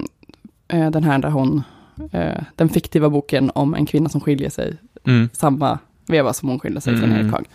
eh, 0.67 0.91
den 0.91 1.03
här 1.03 1.19
där 1.19 1.29
hon, 1.29 1.63
eh, 2.11 2.43
den 2.55 2.69
fiktiva 2.69 3.09
boken 3.09 3.51
om 3.55 3.73
en 3.73 3.85
kvinna 3.85 4.09
som 4.09 4.21
skiljer 4.21 4.49
sig 4.49 4.77
mm, 5.03 5.29
samma 5.33 5.79
veva 6.07 6.33
som 6.33 6.49
hon 6.49 6.59
skilde 6.59 6.81
sig 6.81 6.97
från 6.97 7.09
Mm. 7.11 7.21
Erik 7.21 7.31
Haag. 7.31 7.45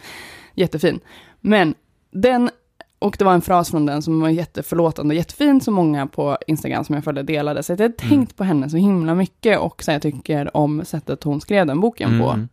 Jättefin. 0.54 1.00
Men 1.40 1.74
den, 2.10 2.50
och 2.98 3.16
det 3.18 3.24
var 3.24 3.34
en 3.34 3.40
fras 3.42 3.70
från 3.70 3.86
den 3.86 4.02
som 4.02 4.20
var 4.20 4.28
jätteförlåtande 4.28 5.12
och 5.12 5.16
jättefin, 5.16 5.60
som 5.60 5.74
många 5.74 6.06
på 6.06 6.38
Instagram 6.46 6.84
som 6.84 6.94
jag 6.94 7.04
följde 7.04 7.22
delade. 7.22 7.62
Så 7.62 7.72
jag 7.72 7.78
har 7.78 7.88
tänkt 7.88 8.12
Mm. 8.12 8.26
på 8.26 8.44
henne 8.44 8.70
så 8.70 8.76
himla 8.76 9.14
mycket 9.14 9.58
och 9.58 9.82
så 9.82 9.90
jag 9.90 10.02
tycker 10.02 10.56
om 10.56 10.84
sättet 10.84 11.24
hon 11.24 11.40
skrev 11.40 11.66
den 11.66 11.80
boken 11.80 12.20
på. 12.20 12.28
mm, 12.30 12.48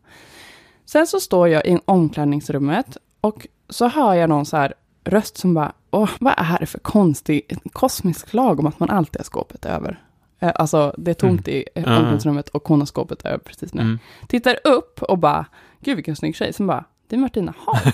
Sen 0.86 1.08
så 1.08 1.19
står 1.19 1.47
jag 1.47 1.65
i 1.65 1.80
omklädningsrummet 1.86 2.97
och 3.21 3.47
så 3.69 3.88
hör 3.88 4.13
jag 4.13 4.30
någon 4.30 4.45
så 4.45 4.58
här 4.58 4.73
röst 5.04 5.38
som 5.38 5.54
bara, 5.54 5.71
åh, 5.91 6.10
vad 6.19 6.34
är 6.38 6.60
det 6.60 6.65
för 6.65 6.80
konstig 6.80 7.58
kosmisk 7.73 8.34
lag 8.34 8.60
om 8.60 8.67
att 8.67 8.80
man 8.80 8.89
alltid 8.89 9.19
har 9.19 9.23
skåpet 9.23 9.65
över? 9.65 10.04
Eh, 10.39 10.51
Alltså, 10.56 10.93
det 10.97 11.12
är 11.12 11.15
tomt 11.15 11.47
i 11.47 11.65
eh, 11.75 11.84
omklädningsrummet 11.84 12.49
och 12.49 12.67
hon 12.67 12.80
har 12.80 12.86
skåpet 12.86 13.25
över 13.25 13.38
precis 13.38 13.73
nu. 13.73 13.82
mm. 13.82 13.99
Tittar 14.27 14.58
upp 14.63 15.01
och 15.01 15.17
bara, 15.17 15.45
gud 15.80 15.95
vilken 15.95 16.15
snygg 16.15 16.36
tjej. 16.36 16.54
Sen 16.54 16.67
bara, 16.67 16.84
det 17.12 17.15
är 17.15 17.19
Martina 17.19 17.54
Haag. 17.65 17.93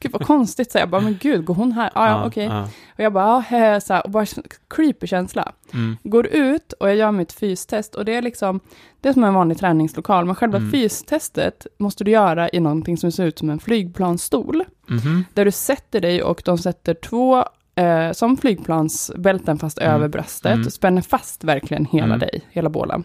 gud 0.00 0.12
vad 0.12 0.26
konstigt. 0.26 0.72
Så 0.72 0.78
jag 0.78 0.88
bara, 0.88 1.00
men 1.00 1.18
gud, 1.20 1.44
går 1.44 1.54
hon 1.54 1.72
här? 1.72 1.90
Ah, 1.94 2.08
ja, 2.08 2.26
okej. 2.26 2.44
ja, 2.44 2.62
Och 2.94 3.00
jag 3.00 3.12
bara, 3.12 3.44
ja, 3.50 3.80
så 3.80 3.94
här, 3.94 4.04
och 4.04 4.10
bara 4.10 4.26
creepy 4.70 5.06
känsla. 5.06 5.52
mm, 5.74 5.96
Går 6.02 6.26
ut 6.26 6.72
och 6.72 6.88
jag 6.88 6.96
gör 6.96 7.12
mitt 7.12 7.32
fystest 7.32 7.94
och 7.94 8.04
det 8.04 8.14
är 8.14 8.22
liksom, 8.22 8.60
det 9.00 9.08
är 9.08 9.12
som 9.12 9.24
en 9.24 9.34
vanlig 9.34 9.58
träningslokal, 9.58 10.24
men 10.24 10.34
själva 10.34 10.58
Mm. 10.58 10.70
fystestet 10.70 11.66
måste 11.78 12.04
du 12.04 12.10
göra 12.10 12.48
i 12.52 12.60
någonting 12.60 12.96
som 12.96 13.12
ser 13.12 13.24
ut 13.24 13.38
som 13.38 13.50
en 13.50 13.58
flygplansstol, 13.60 14.64
mhm, 14.86 15.24
där 15.34 15.44
du 15.44 15.50
sätter 15.52 16.00
dig 16.00 16.22
och 16.22 16.42
de 16.44 16.58
sätter 16.58 16.94
två 16.94 17.44
eh, 17.74 18.12
som 18.12 18.36
flygplansbälten 18.36 19.58
fast 19.58 19.78
Mm. 19.78 19.94
över 19.94 20.08
bröstet, 20.08 20.52
Mm. 20.54 20.70
spänner 20.70 21.02
fast 21.02 21.44
verkligen 21.44 21.84
hela 21.84 22.04
Mm. 22.06 22.18
dig, 22.18 22.42
hela 22.50 22.68
bålen. 22.70 23.04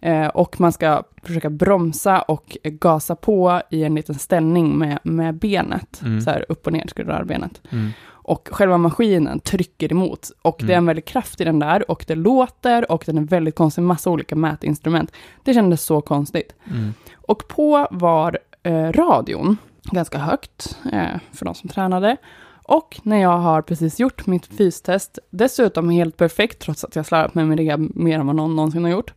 Eh, 0.00 0.26
och 0.26 0.60
man 0.60 0.72
ska 0.72 1.02
försöka 1.22 1.50
bromsa 1.50 2.22
och 2.22 2.56
gasa 2.64 3.14
på 3.16 3.62
i 3.70 3.84
en 3.84 3.94
liten 3.94 4.14
ställning 4.14 4.78
med, 4.78 4.98
med 5.02 5.34
benet, 5.34 6.00
Mm. 6.02 6.20
så 6.20 6.30
här 6.30 6.44
upp 6.48 6.66
och 6.66 6.72
ner 6.72 6.86
ska 6.88 7.02
du 7.02 7.08
röra 7.08 7.24
benet. 7.24 7.60
mm, 7.70 7.90
Och 8.10 8.48
själva 8.52 8.78
maskinen 8.78 9.40
trycker 9.40 9.92
emot. 9.92 10.30
Och 10.42 10.56
det 10.58 10.64
är 10.64 10.68
en 10.70 10.74
Mm. 10.74 10.86
väldigt 10.86 11.04
kraft 11.04 11.40
i 11.40 11.44
den 11.44 11.58
där. 11.58 11.90
Och 11.90 12.04
det 12.08 12.14
låter 12.14 12.92
och 12.92 13.02
den 13.06 13.18
är 13.18 13.22
väldigt 13.22 13.54
konstig. 13.54 13.82
Massa 13.82 14.10
olika 14.10 14.36
mätinstrument. 14.36 15.12
Det 15.44 15.54
kändes 15.54 15.82
så 15.82 16.00
konstigt. 16.00 16.54
mm, 16.70 16.92
Och 17.14 17.48
på 17.48 17.88
var 17.90 18.38
eh, 18.62 18.92
radion 18.92 19.56
ganska 19.84 20.18
högt 20.18 20.78
eh, 20.92 21.20
för 21.32 21.44
de 21.44 21.54
som 21.54 21.68
tränade. 21.68 22.16
Och 22.62 23.00
när 23.02 23.16
jag 23.16 23.38
har 23.38 23.62
precis 23.62 24.00
gjort 24.00 24.26
mitt 24.26 24.46
fystest, 24.46 25.18
dessutom 25.30 25.90
helt 25.90 26.16
perfekt, 26.16 26.58
trots 26.58 26.84
att 26.84 26.96
jag 26.96 27.06
slarvat 27.06 27.34
med 27.34 27.48
min 27.48 27.58
rehab 27.58 27.90
mer 27.96 28.18
än 28.18 28.26
vad 28.26 28.36
någon 28.36 28.56
någonsin 28.56 28.84
har 28.84 28.90
gjort, 28.90 29.14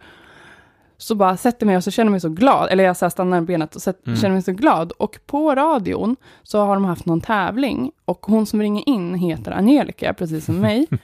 så 1.04 1.16
bara 1.16 1.38
sätter 1.38 1.66
mig 1.66 1.78
och 1.78 1.84
så 1.84 1.92
känner 1.92 2.12
mig 2.12 2.20
så 2.20 2.30
glad, 2.30 2.68
eller 2.72 2.84
jag 2.84 2.98
så 2.98 3.10
stannar 3.10 3.42
benet 3.42 3.76
och 3.76 3.82
sätt, 3.82 4.08
Mm. 4.08 4.18
känner 4.20 4.34
mig 4.34 4.42
så 4.44 4.52
glad. 4.52 4.92
Och 4.92 5.20
på 5.26 5.56
radion 5.56 6.16
så 6.44 6.60
har 6.66 6.74
de 6.74 6.86
haft 6.86 7.06
någon 7.06 7.22
tävling 7.22 7.92
och 8.06 8.26
hon 8.26 8.46
som 8.46 8.62
ringer 8.62 8.89
in 8.89 9.16
heter 9.16 9.52
Angelica, 9.52 10.13
precis 10.13 10.46
som 10.46 10.60
mig. 10.60 10.88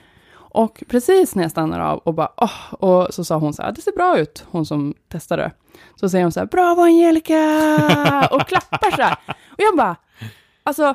Och 0.52 0.82
precis 0.88 1.34
när 1.34 1.42
jag 1.44 1.50
stannar 1.50 1.80
av 1.80 1.98
och 1.98 2.14
bara, 2.14 2.28
åh, 2.36 2.74
och 2.74 3.14
så 3.14 3.24
sa 3.24 3.36
hon 3.36 3.52
så 3.52 3.62
här, 3.62 3.72
det 3.72 3.80
ser 3.80 3.92
bra 3.92 4.18
ut, 4.18 4.44
hon 4.50 4.66
som 4.66 4.94
testade. 5.08 5.52
Så 6.00 6.08
säger 6.08 6.24
hon 6.24 6.32
så 6.32 6.40
här, 6.40 6.46
bravo 6.46 6.80
Angelica! 6.82 8.28
Och 8.30 8.40
klappar 8.48 8.90
så 8.96 9.02
här. 9.02 9.16
Och 9.28 9.34
jag 9.58 9.76
bara, 9.76 9.96
alltså, 10.62 10.94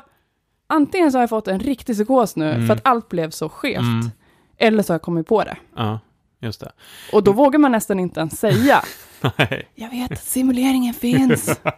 antingen 0.66 1.12
så 1.12 1.18
har 1.18 1.22
jag 1.22 1.30
fått 1.30 1.48
en 1.48 1.60
riktig 1.60 1.94
psykos 1.96 2.36
nu, 2.36 2.50
Mm. 2.52 2.66
för 2.66 2.74
att 2.74 2.80
allt 2.86 3.08
blev 3.08 3.30
så 3.30 3.48
skevt. 3.48 3.80
mm, 3.80 4.10
Eller 4.58 4.82
så 4.82 4.92
har 4.92 4.94
jag 4.94 5.02
kommit 5.02 5.26
på 5.26 5.44
det. 5.44 5.56
ja, 5.76 5.98
just 6.46 6.60
det. 6.60 6.72
Och 7.12 7.24
då 7.24 7.32
vågar 7.32 7.58
man 7.58 7.72
nästan 7.72 8.00
inte 8.00 8.20
ens 8.20 8.40
säga, 8.40 8.82
Nej. 9.38 9.68
jag 9.74 9.90
vet 9.90 10.12
att 10.12 10.24
simuleringen 10.24 10.94
finns. 10.94 11.60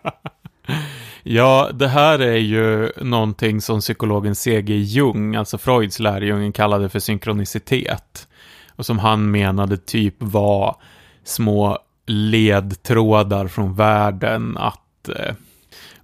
Ja, 1.23 1.71
det 1.75 1.89
här 1.89 2.19
är 2.19 2.37
ju 2.37 2.93
någonting 2.97 3.61
som 3.61 3.81
psykologen 3.81 4.35
C.G. 4.35 4.75
Jung, 4.77 5.37
alltså 5.37 5.59
Freuds 5.59 5.99
lärjungen, 5.99 6.53
kallade 6.53 6.89
för 6.89 6.99
synkronicitet. 6.99 8.29
Och 8.77 8.87
som 8.87 8.99
han 8.99 9.31
menade 9.31 9.77
typ 9.77 10.15
var 10.19 10.77
små 11.25 11.79
ledtrådar 12.07 13.49
från 13.49 13.75
världen 13.75 14.57
att, 14.57 15.09
eh, 15.09 15.35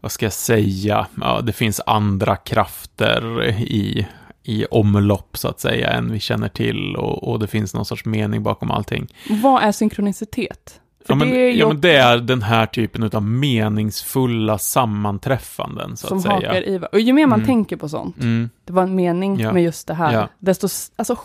vad 0.00 0.12
ska 0.12 0.27
jag 0.27 0.33
säga, 0.33 1.07
ja, 1.20 1.40
det 1.40 1.53
finns 1.53 1.81
andra 1.87 2.37
krafter 2.37 3.44
i, 3.61 4.07
i 4.44 4.66
omlopp 4.70 5.37
så 5.37 5.48
att 5.48 5.61
säga 5.61 5.90
än 5.90 6.12
vi 6.12 6.20
känner 6.20 6.48
till 6.48 6.96
och, 6.96 7.28
och 7.30 7.38
det 7.38 7.46
finns 7.46 7.74
någon 7.74 7.85
sorts 7.85 8.04
mening 8.04 8.42
bakom 8.42 8.70
allting. 8.70 9.07
Vad 9.42 9.62
är 9.62 9.72
synkronicitet? 9.72 10.80
Ja 11.07 11.14
men, 11.14 11.30
det 11.30 11.37
är 11.37 11.52
ju 11.52 11.59
ja, 11.59 11.68
men 11.68 11.80
det 11.80 11.96
är 11.96 12.18
den 12.18 12.42
här 12.42 12.66
typen 12.66 13.11
av 13.12 13.22
meningsfulla 13.22 14.59
sammanträffanden, 14.59 15.96
så 15.96 16.07
som 16.07 16.16
att 16.18 16.22
säga. 16.22 16.35
hakar 16.35 16.62
i 16.62 16.80
Och 16.92 17.00
ju 17.00 17.12
mer 17.12 17.26
man 17.26 17.38
Mm. 17.38 17.46
tänker 17.46 17.76
på 17.76 17.88
sånt, 17.88 18.16
Mm, 18.20 18.50
det 18.64 18.72
var 18.72 18.83
en 18.83 18.94
mening 18.94 19.40
Ja. 19.40 19.52
med 19.52 19.62
just 19.62 19.87
det 19.87 19.94
här, 19.94 20.12
Ja. 20.12 20.28
desto, 20.38 20.68
alltså, 20.96 21.16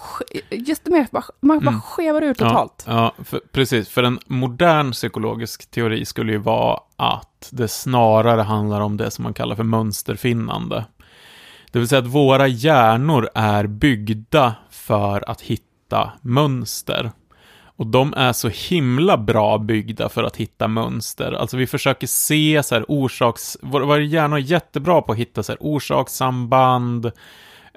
desto 0.50 0.92
mer, 0.92 1.08
bara- 1.12 1.24
man 1.42 1.60
bara 1.60 1.70
Mm. 1.70 1.82
skevar 1.82 2.22
ur 2.22 2.34
totalt. 2.34 2.84
Ja, 2.88 3.14
ja 3.18 3.24
för, 3.24 3.42
precis. 3.52 3.90
För 3.90 4.04
en 4.04 4.20
modern 4.28 4.92
psykologisk 4.92 5.72
teori 5.72 6.06
skulle 6.06 6.32
ju 6.32 6.38
vara 6.38 6.80
att 6.96 7.50
det 7.52 7.68
snarare 7.68 8.42
handlar 8.42 8.82
om 8.82 8.98
det 8.98 9.12
som 9.12 9.24
man 9.24 9.34
kallar 9.34 9.56
för 9.56 9.64
mönsterfinnande. 9.64 10.86
Det 11.72 11.80
vill 11.80 11.88
säga 11.88 12.00
att 12.00 12.08
våra 12.08 12.48
hjärnor 12.48 13.30
är 13.36 13.68
byggda 13.68 14.56
för 14.70 15.30
att 15.30 15.42
hitta 15.42 16.12
mönster. 16.22 17.12
Och 17.80 17.88
de 17.88 18.14
är 18.18 18.34
så 18.34 18.50
himla 18.50 19.18
bra 19.18 19.58
byggda 19.58 20.10
för 20.10 20.24
att 20.24 20.36
hitta 20.36 20.68
mönster. 20.68 21.32
Alltså 21.32 21.58
vi 21.58 21.68
försöker 21.68 22.08
se 22.08 22.64
så 22.64 22.76
här 22.76 22.86
orsaks... 22.88 23.58
Våra, 23.62 24.00
hjärnor 24.00 24.38
är 24.38 24.42
jättebra 24.42 25.02
på 25.02 25.12
att 25.12 25.18
hitta 25.18 25.44
så 25.44 25.52
här 25.52 25.58
orsakssamband. 25.62 27.12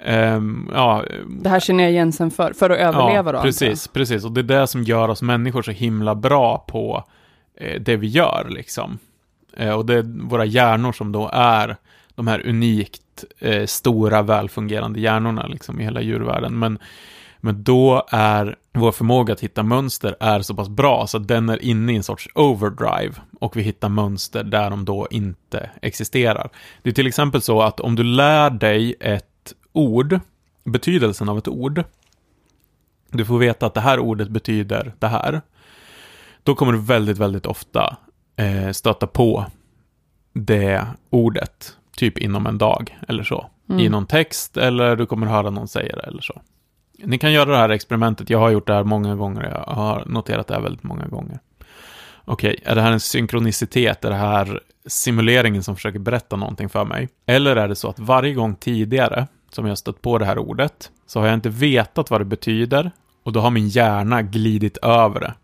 ehm, 0.04 0.70
ja, 0.74 1.04
Det 1.28 1.48
här 1.48 1.60
känner 1.60 1.84
jag 1.84 1.92
igen 1.92 2.12
sen 2.12 2.30
för, 2.30 2.52
för 2.52 2.70
att 2.70 2.78
överleva 2.78 3.32
då. 3.32 3.38
Ja, 3.38 3.42
precis, 3.42 3.88
precis. 3.88 4.24
Och 4.24 4.32
det 4.32 4.40
är 4.40 4.60
det 4.60 4.66
som 4.66 4.82
gör 4.82 5.08
oss 5.08 5.22
människor 5.22 5.62
så 5.62 5.70
himla 5.70 6.14
bra 6.14 6.58
på 6.58 7.04
eh, 7.60 7.80
det 7.80 7.96
vi 7.96 8.06
gör, 8.06 8.46
liksom. 8.50 8.98
Eh, 9.56 9.72
och 9.72 9.86
det 9.86 9.94
är 9.94 10.28
våra 10.28 10.44
hjärnor 10.44 10.92
som 10.92 11.12
då 11.12 11.30
är 11.32 11.76
de 12.14 12.26
här 12.26 12.46
unikt 12.46 13.01
eh, 13.38 13.66
stora, 13.66 14.22
välfungerande 14.22 15.00
hjärnorna, 15.00 15.46
liksom, 15.46 15.80
i 15.80 15.84
hela 15.84 16.00
djurvärlden. 16.00 16.58
Men, 16.58 16.78
Men 17.40 17.62
då 17.62 18.06
är 18.10 18.56
vår 18.72 18.92
förmåga 18.92 19.32
att 19.32 19.40
hitta 19.40 19.62
mönster 19.62 20.16
är 20.20 20.42
så 20.42 20.54
pass 20.54 20.68
bra 20.68 21.06
så 21.06 21.16
att 21.16 21.28
den 21.28 21.48
är 21.48 21.62
inne 21.62 21.92
i 21.92 21.96
en 21.96 22.02
sorts 22.02 22.28
overdrive 22.34 23.14
och 23.40 23.56
vi 23.56 23.62
hittar 23.62 23.88
mönster 23.88 24.44
där 24.44 24.70
de 24.70 24.84
då 24.84 25.08
inte 25.10 25.70
existerar. 25.82 26.50
Det 26.82 26.90
är 26.90 26.94
till 26.94 27.06
exempel 27.06 27.42
så 27.42 27.62
att 27.62 27.80
om 27.80 27.96
du 27.96 28.04
lär 28.04 28.50
dig 28.50 28.94
ett 29.00 29.52
ord, 29.72 30.20
betydelsen 30.64 31.28
av 31.28 31.38
ett 31.38 31.48
ord, 31.48 31.84
du 33.10 33.24
får 33.24 33.38
veta 33.38 33.66
att 33.66 33.74
det 33.74 33.80
här 33.80 33.98
ordet 33.98 34.28
betyder 34.28 34.92
det 34.98 35.08
här, 35.08 35.42
då 36.42 36.54
kommer 36.54 36.72
du 36.72 36.80
väldigt, 36.80 37.18
väldigt 37.18 37.46
ofta 37.46 37.96
eh, 38.36 38.70
stöta 38.70 39.06
på 39.06 39.46
det 40.32 40.86
ordet, 41.10 41.76
typ 41.96 42.18
inom 42.18 42.46
en 42.46 42.58
dag 42.58 42.98
eller 43.08 43.22
så. 43.22 43.50
Mm. 43.68 43.80
I 43.80 43.88
någon 43.88 44.06
text 44.06 44.56
eller 44.56 44.96
du 44.96 45.06
kommer 45.06 45.26
höra 45.26 45.50
någon 45.50 45.68
säga 45.68 45.96
det 45.96 46.02
eller 46.02 46.22
så. 46.22 46.42
Ni 47.04 47.18
kan 47.18 47.32
göra 47.32 47.50
det 47.50 47.56
här 47.56 47.68
experimentet, 47.68 48.30
jag 48.30 48.38
har 48.38 48.50
gjort 48.50 48.66
det 48.66 48.74
här 48.74 48.84
många 48.84 49.14
gånger, 49.14 49.42
jag 49.42 49.74
har 49.74 50.04
noterat 50.06 50.46
det 50.46 50.54
här 50.54 50.60
väldigt 50.60 50.82
många 50.82 51.06
gånger. 51.06 51.38
Okej, 52.24 52.60
är 52.64 52.74
det 52.74 52.80
här 52.80 52.92
en 52.92 53.00
synkronicitet? 53.00 54.04
Är 54.04 54.10
det 54.10 54.16
här 54.16 54.60
simuleringen 54.86 55.62
som 55.62 55.76
försöker 55.76 55.98
berätta 55.98 56.36
någonting 56.36 56.68
för 56.68 56.84
mig? 56.84 57.08
Eller 57.26 57.56
är 57.56 57.68
det 57.68 57.74
så 57.74 57.88
att 57.88 57.98
varje 57.98 58.34
gång 58.34 58.54
tidigare 58.54 59.26
som 59.50 59.66
jag 59.66 59.78
stött 59.78 60.02
på 60.02 60.18
det 60.18 60.24
här 60.24 60.38
ordet 60.38 60.90
så 61.06 61.20
har 61.20 61.26
jag 61.26 61.34
inte 61.34 61.48
vetat 61.48 62.10
vad 62.10 62.20
det 62.20 62.24
betyder 62.24 62.90
och 63.22 63.32
då 63.32 63.40
har 63.40 63.50
min 63.50 63.68
hjärna 63.68 64.22
glidit 64.22 64.76
över 64.76 65.20
det. 65.20 65.34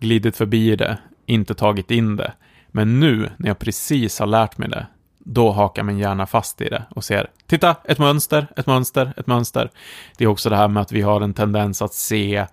Glidit 0.00 0.36
förbi 0.36 0.76
det, 0.76 0.98
inte 1.26 1.54
tagit 1.54 1.90
in 1.90 2.16
det. 2.16 2.32
Men 2.68 3.00
nu 3.00 3.30
när 3.36 3.48
jag 3.48 3.58
precis 3.58 4.18
har 4.18 4.26
lärt 4.26 4.58
mig 4.58 4.68
det, 4.68 4.86
då 5.24 5.50
hakar 5.50 5.82
min 5.82 5.98
hjärna 5.98 6.26
fast 6.26 6.60
i 6.60 6.68
det 6.68 6.82
och 6.90 7.04
ser, 7.04 7.30
titta, 7.46 7.76
ett 7.84 7.98
mönster, 7.98 8.46
ett 8.56 8.66
mönster, 8.66 9.12
ett 9.16 9.26
mönster. 9.26 9.70
Det 10.18 10.24
är 10.24 10.28
också 10.28 10.50
det 10.50 10.56
här 10.56 10.68
med 10.68 10.80
att 10.80 10.92
vi 10.92 11.02
har 11.02 11.20
en 11.20 11.34
tendens 11.34 11.82
att 11.82 11.94
se 11.94 12.46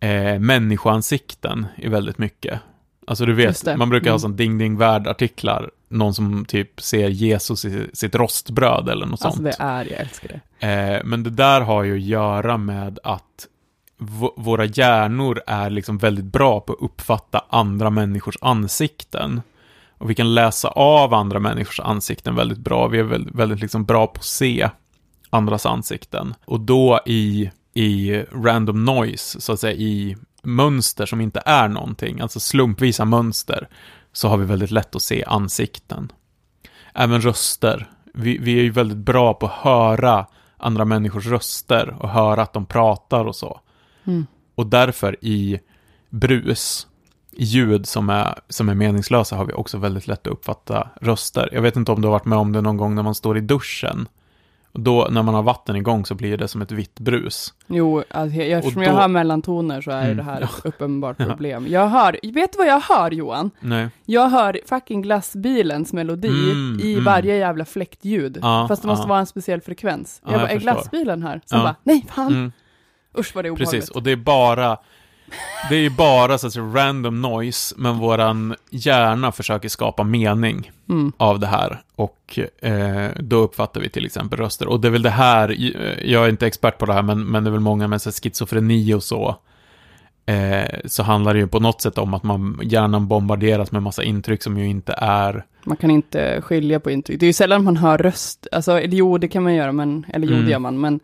eh, 0.00 0.38
människoansikten 0.38 1.66
i 1.76 1.88
väldigt 1.88 2.18
mycket. 2.18 2.60
Alltså 3.06 3.26
du 3.26 3.32
vet, 3.34 3.76
man 3.76 3.88
brukar 3.90 4.10
ha 4.10 4.14
Mm. 4.14 4.18
sån 4.20 4.36
ding 4.36 4.58
ding 4.58 4.76
värld-artiklar, 4.76 5.70
någon 5.88 6.14
som 6.14 6.44
typ 6.44 6.80
ser 6.82 7.08
Jesus 7.08 7.64
i 7.64 7.86
sitt 7.92 8.14
rostbröd 8.14 8.88
eller 8.88 9.06
något 9.06 9.24
Alltså 9.24 9.42
sånt. 9.42 9.56
det 9.58 9.64
är, 9.64 9.84
jag 9.90 10.00
älskar 10.00 10.40
det. 10.58 10.66
Eh, 10.68 11.04
men 11.04 11.22
det 11.22 11.30
där 11.30 11.60
har 11.60 11.82
ju 11.82 11.94
att 11.94 12.00
göra 12.02 12.56
med 12.56 12.98
att 13.04 13.46
våra 14.36 14.64
hjärnor 14.64 15.40
är 15.46 15.70
liksom 15.70 15.98
väldigt 15.98 16.24
bra 16.24 16.60
på 16.60 16.72
att 16.72 16.78
uppfatta 16.80 17.44
andra 17.48 17.90
människors 17.90 18.36
ansikten. 18.40 19.42
Och 20.00 20.10
vi 20.10 20.14
kan 20.14 20.34
läsa 20.34 20.68
av 20.68 21.14
andra 21.14 21.38
människors 21.38 21.80
ansikten 21.80 22.34
väldigt 22.34 22.58
bra. 22.58 22.88
Vi 22.88 22.98
är 22.98 23.02
väldigt, 23.02 23.34
väldigt 23.34 23.60
liksom 23.60 23.84
bra 23.84 24.06
på 24.06 24.18
att 24.18 24.24
se 24.24 24.70
andras 25.30 25.66
ansikten. 25.66 26.34
Och 26.44 26.60
då 26.60 27.00
i, 27.06 27.50
i 27.74 28.22
random 28.32 28.84
noise, 28.84 29.40
så 29.40 29.52
att 29.52 29.60
säga 29.60 29.74
i 29.74 30.16
mönster 30.42 31.06
som 31.06 31.20
inte 31.20 31.42
är 31.46 31.68
någonting, 31.68 32.20
alltså 32.20 32.40
slumpvisa 32.40 33.04
mönster, 33.04 33.68
så 34.12 34.28
har 34.28 34.36
vi 34.36 34.44
väldigt 34.44 34.70
lätt 34.70 34.96
att 34.96 35.02
se 35.02 35.24
ansikten. 35.24 36.12
Även 36.94 37.20
röster. 37.20 37.90
Vi, 38.14 38.38
vi 38.38 38.58
är 38.58 38.62
ju 38.62 38.70
väldigt 38.70 38.98
bra 38.98 39.34
på 39.34 39.46
att 39.46 39.52
höra 39.52 40.26
andra 40.56 40.84
människors 40.84 41.26
röster 41.26 41.96
och 42.00 42.08
höra 42.08 42.42
att 42.42 42.52
de 42.52 42.66
pratar 42.66 43.24
och 43.24 43.36
så. 43.36 43.60
Mm. 44.04 44.26
Och 44.54 44.66
därför 44.66 45.16
i 45.20 45.60
brus, 46.08 46.86
ljud 47.32 47.86
som 47.86 48.10
är, 48.10 48.34
som 48.48 48.68
är 48.68 48.74
meningslösa, 48.74 49.36
har 49.36 49.44
vi 49.44 49.52
också 49.52 49.78
väldigt 49.78 50.06
lätt 50.06 50.26
att 50.26 50.32
uppfatta 50.32 50.88
röster. 51.00 51.48
Jag 51.52 51.62
vet 51.62 51.76
inte 51.76 51.92
om 51.92 52.00
du 52.02 52.08
har 52.08 52.12
varit 52.12 52.24
med 52.24 52.38
om 52.38 52.52
det 52.52 52.60
någon 52.60 52.76
gång 52.76 52.94
när 52.94 53.02
man 53.02 53.14
står 53.14 53.38
i 53.38 53.40
duschen. 53.40 54.08
Och 54.72 54.80
då, 54.80 55.08
när 55.10 55.22
man 55.22 55.34
har 55.34 55.42
vatten 55.42 55.76
igång 55.76 56.06
så 56.06 56.14
blir 56.14 56.36
det 56.36 56.48
som 56.48 56.62
ett 56.62 56.72
vitt 56.72 56.98
brus. 57.00 57.54
Jo, 57.66 58.02
alltså, 58.10 58.36
jag, 58.38 58.48
eftersom 58.58 58.80
Och 58.82 58.86
jag 58.86 58.94
då- 58.94 58.98
hör 59.00 59.08
mellantoner 59.08 59.80
så 59.80 59.90
är 59.90 60.04
Mm, 60.04 60.16
det 60.16 60.22
här 60.22 60.40
ja. 60.40 60.46
ett 60.58 60.64
uppenbart 60.66 61.16
problem. 61.16 61.66
Jag 61.68 61.88
hör, 61.88 62.12
vet 62.32 62.52
du 62.52 62.58
vad 62.58 62.66
jag 62.66 62.80
hör 62.80 63.10
Johan? 63.10 63.50
Nej. 63.60 63.88
Jag 64.06 64.28
hör 64.28 64.60
fucking 64.68 65.02
glassbilens 65.02 65.92
melodi 65.92 66.28
Mm, 66.28 66.80
i 66.82 66.92
mm. 66.92 67.04
varje 67.04 67.36
jävla 67.36 67.64
fläktljud. 67.64 68.38
Ja, 68.42 68.64
Fast 68.68 68.82
det 68.82 68.88
måste 68.88 69.04
ja. 69.04 69.08
vara 69.08 69.18
en 69.20 69.26
speciell 69.26 69.60
frekvens. 69.60 70.20
Ja, 70.24 70.30
jag 70.32 70.34
jag 70.34 70.40
bara, 70.40 70.50
är 70.50 70.54
förstår. 70.54 70.72
glassbilen 70.72 71.22
här? 71.22 71.40
Sen 71.46 71.58
Ja. 71.58 71.64
bara, 71.64 71.76
nej 71.82 72.06
fan, 72.14 72.26
Mm. 72.32 72.52
usch 73.18 73.34
vad 73.34 73.44
det 73.44 73.48
är 73.48 73.50
obehagligt. 73.50 73.70
Precis, 73.70 73.90
och 73.90 74.02
det 74.02 74.10
är 74.10 74.16
bara 74.16 74.76
det 75.68 75.74
är 75.76 75.80
ju 75.80 75.90
bara 75.90 76.38
så 76.38 76.46
att 76.46 76.52
säga 76.52 76.64
random 76.64 77.22
noise, 77.22 77.74
men 77.78 77.98
våran 77.98 78.54
hjärna 78.70 79.32
försöker 79.32 79.68
skapa 79.68 80.04
mening 80.04 80.70
Mm. 80.88 81.12
av 81.16 81.40
det 81.40 81.46
här. 81.46 81.80
Och 81.96 82.38
eh, 82.62 83.08
då 83.20 83.36
uppfattar 83.36 83.80
vi 83.80 83.88
till 83.88 84.06
exempel 84.06 84.38
röster. 84.38 84.68
Och 84.68 84.80
det 84.80 84.88
är 84.88 84.92
väl 84.92 85.02
det 85.02 85.10
här, 85.10 85.48
eh, 85.50 86.10
jag 86.10 86.24
är 86.24 86.28
inte 86.28 86.46
expert 86.46 86.78
på 86.78 86.86
det 86.86 86.92
här, 86.92 87.02
men, 87.02 87.24
men 87.24 87.44
det 87.44 87.50
är 87.50 87.52
väl 87.52 87.60
många 87.60 87.88
med 87.88 88.02
så 88.02 88.10
här 88.10 88.14
schizofreni 88.22 88.94
och 88.94 89.02
så. 89.02 89.36
Eh, 90.26 90.78
så 90.84 91.02
handlar 91.02 91.34
det 91.34 91.40
ju 91.40 91.46
på 91.46 91.60
något 91.60 91.80
sätt 91.82 91.98
om 91.98 92.14
att 92.14 92.22
man 92.22 92.60
hjärnan 92.62 93.08
bombarderas 93.08 93.72
med 93.72 93.82
massa 93.82 94.02
intryck 94.02 94.42
som 94.42 94.58
ju 94.58 94.66
inte 94.66 94.94
är... 94.98 95.44
Man 95.64 95.76
kan 95.76 95.90
inte 95.90 96.40
skilja 96.42 96.80
på 96.80 96.90
intryck. 96.90 97.20
Det 97.20 97.24
är 97.24 97.28
ju 97.28 97.32
sällan 97.32 97.64
man 97.64 97.76
hör 97.76 97.98
röst, 97.98 98.46
alltså, 98.52 98.72
eller 98.80 98.96
jo, 98.96 99.18
det 99.18 99.28
kan 99.28 99.42
man 99.42 99.54
göra, 99.54 99.72
men, 99.72 100.06
eller 100.08 100.26
jo, 100.26 100.32
Mm. 100.32 100.44
det 100.44 100.50
gör 100.50 100.58
man, 100.58 100.80
men 100.80 101.00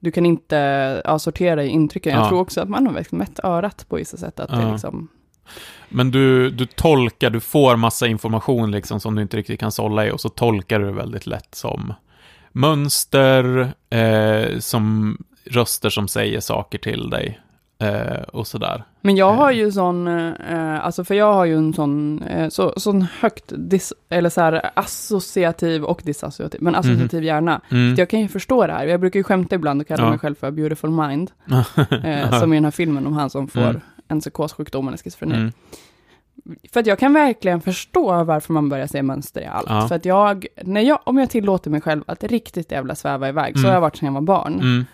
du 0.00 0.10
kan 0.10 0.26
inte 0.26 0.56
ja, 1.04 1.18
sortera 1.18 1.64
i 1.64 1.68
intrycken. 1.68 2.12
Jag 2.14 2.24
Ja. 2.24 2.28
tror 2.28 2.40
också 2.40 2.60
att 2.60 2.68
man 2.68 2.86
har 2.86 2.92
verkligen 2.94 3.18
mätt 3.18 3.40
örat 3.44 3.86
på 3.88 3.96
vissa 3.96 4.16
sätt, 4.16 4.40
att 4.40 4.50
det 4.50 4.62
Ja. 4.62 4.72
liksom, 4.72 5.08
Men 5.88 6.10
du, 6.10 6.50
du 6.50 6.66
tolkar, 6.66 7.30
du 7.30 7.40
får 7.40 7.76
massa 7.76 8.06
information 8.06 8.70
liksom 8.70 9.00
som 9.00 9.14
du 9.14 9.22
inte 9.22 9.36
riktigt 9.36 9.60
kan 9.60 9.72
sålla 9.72 10.06
i 10.06 10.10
och 10.10 10.20
så 10.20 10.28
tolkar 10.28 10.78
du 10.78 10.84
det 10.86 10.92
väldigt 10.92 11.26
lätt 11.26 11.54
som 11.54 11.94
mönster, 12.52 13.72
eh, 13.90 14.58
som 14.58 15.16
röster 15.44 15.90
som 15.90 16.08
säger 16.08 16.40
saker 16.40 16.78
till 16.78 17.10
dig 17.10 17.40
eh, 17.82 18.22
och 18.32 18.46
sådär. 18.46 18.82
Men 19.00 19.16
jag 19.16 19.32
har 19.32 19.50
Eh. 19.52 19.56
ju 19.58 19.72
sån, 19.72 20.08
eh, 20.08 20.84
alltså 20.84 21.04
för 21.04 21.14
jag 21.14 21.32
har 21.34 21.44
ju 21.44 21.56
en 21.56 21.72
sån, 21.74 22.22
eh, 22.22 22.48
så, 22.48 22.72
sån 22.76 23.02
högt, 23.20 23.52
dis, 23.56 23.92
eller 24.08 24.30
så 24.30 24.40
här 24.40 24.70
associativ 24.74 25.84
och 25.84 26.00
disassociativ, 26.04 26.62
men 26.62 26.74
associativ 26.74 27.24
hjärna. 27.24 27.60
Mm. 27.70 27.94
Jag 27.98 28.10
kan 28.10 28.20
ju 28.20 28.28
förstå 28.28 28.66
det 28.66 28.72
här. 28.72 28.86
Jag 28.86 29.00
brukar 29.00 29.20
ju 29.20 29.24
skämta 29.24 29.54
ibland 29.54 29.80
och 29.80 29.86
kalla 29.88 30.02
Ja. 30.04 30.10
mig 30.10 30.18
själv 30.18 30.34
för 30.34 30.50
beautiful 30.50 30.90
mind, 30.90 31.30
eh, 32.04 32.40
som 32.40 32.52
i 32.52 32.56
den 32.56 32.64
här 32.64 32.70
filmen 32.70 33.06
om 33.06 33.12
han 33.12 33.30
som 33.30 33.48
får 33.48 33.60
Mm. 33.60 33.80
en 34.08 34.20
psykossjukdom 34.20 34.88
eller 34.88 34.98
schizofreni. 34.98 35.34
Mm. 35.34 35.52
För 36.72 36.80
att 36.80 36.86
jag 36.86 36.98
kan 36.98 37.12
verkligen 37.14 37.60
förstå 37.60 38.24
varför 38.24 38.52
man 38.52 38.68
börjar 38.68 38.86
se 38.86 39.02
mönster 39.02 39.40
i 39.40 39.46
allt. 39.46 39.66
Ja. 39.68 39.88
För 39.88 39.94
att 39.94 40.04
jag, 40.04 40.46
när 40.64 40.80
jag, 40.80 40.98
om 41.04 41.18
jag 41.18 41.30
tillåter 41.30 41.70
mig 41.70 41.80
själv 41.80 42.02
att 42.06 42.24
riktigt 42.24 42.72
jävla 42.72 42.94
sväva 42.94 43.28
iväg, 43.28 43.52
så 43.54 43.58
Mm. 43.58 43.68
har 43.68 43.74
jag 43.74 43.80
varit 43.80 43.96
sedan 43.96 44.06
jag 44.06 44.12
var 44.12 44.20
barn. 44.20 44.84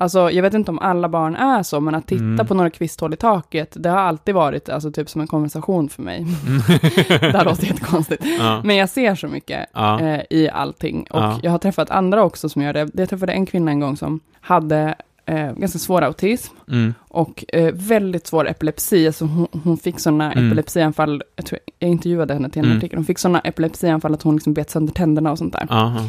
Mm. 0.00 0.04
Alltså, 0.04 0.30
jag 0.30 0.42
vet 0.42 0.54
inte 0.54 0.70
om 0.70 0.78
alla 0.78 1.08
barn 1.08 1.36
är 1.36 1.62
så, 1.62 1.80
men 1.80 1.94
att 1.94 2.06
titta 2.06 2.24
Mm. 2.24 2.46
på 2.46 2.54
några 2.54 2.70
kvisthål 2.70 3.12
i 3.12 3.16
taket, 3.16 3.72
det 3.78 3.88
har 3.88 3.98
alltid 3.98 4.34
varit 4.34 4.68
alltså, 4.68 4.92
typ 4.92 5.10
som 5.10 5.20
en 5.20 5.26
konversation 5.26 5.88
för 5.88 6.02
mig. 6.02 6.26
det 7.08 7.36
här 7.38 7.44
låter 7.44 7.66
jättekonstigt. 7.66 8.24
Ja. 8.38 8.60
Men 8.64 8.76
jag 8.76 8.88
ser 8.88 9.14
så 9.14 9.28
mycket 9.28 9.66
Ja. 9.74 10.00
eh, 10.00 10.20
i 10.30 10.48
allting. 10.52 11.06
Och 11.10 11.20
Ja. 11.20 11.38
jag 11.42 11.50
har 11.50 11.58
träffat 11.58 11.90
andra 11.90 12.22
också 12.24 12.48
som 12.48 12.62
gör 12.62 12.72
det. 12.72 12.90
Jag 12.94 13.08
träffade 13.08 13.32
en 13.32 13.46
kvinna 13.46 13.70
en 13.70 13.80
gång 13.80 13.96
som 13.96 14.20
hade 14.40 14.94
eh, 15.26 15.52
ganska 15.52 15.78
svår 15.78 16.02
autism 16.02 16.54
Mm. 16.68 16.94
och 17.08 17.44
eh, 17.48 17.72
väldigt 17.74 18.26
svår 18.26 18.48
epilepsi. 18.48 19.06
Alltså 19.06 19.24
hon, 19.24 19.46
hon 19.64 19.76
fick 19.76 20.00
sådana 20.00 20.32
Mm. 20.32 20.46
epilepsianfall, 20.46 21.22
jag, 21.36 21.46
tror, 21.46 21.58
jag 21.78 21.90
intervjuade 21.90 22.34
henne 22.34 22.50
till 22.50 22.58
en 22.60 22.64
Mm. 22.66 22.78
artikel, 22.78 22.96
hon 22.98 23.04
fick 23.04 23.18
sådana 23.18 23.40
epilepsianfall 23.40 24.14
att 24.14 24.22
hon 24.22 24.34
liksom 24.34 24.54
bet 24.54 24.70
sönder 24.70 24.92
tänderna 24.92 25.30
och 25.32 25.38
sånt 25.38 25.52
där. 25.52 25.66
Aha. 25.70 26.00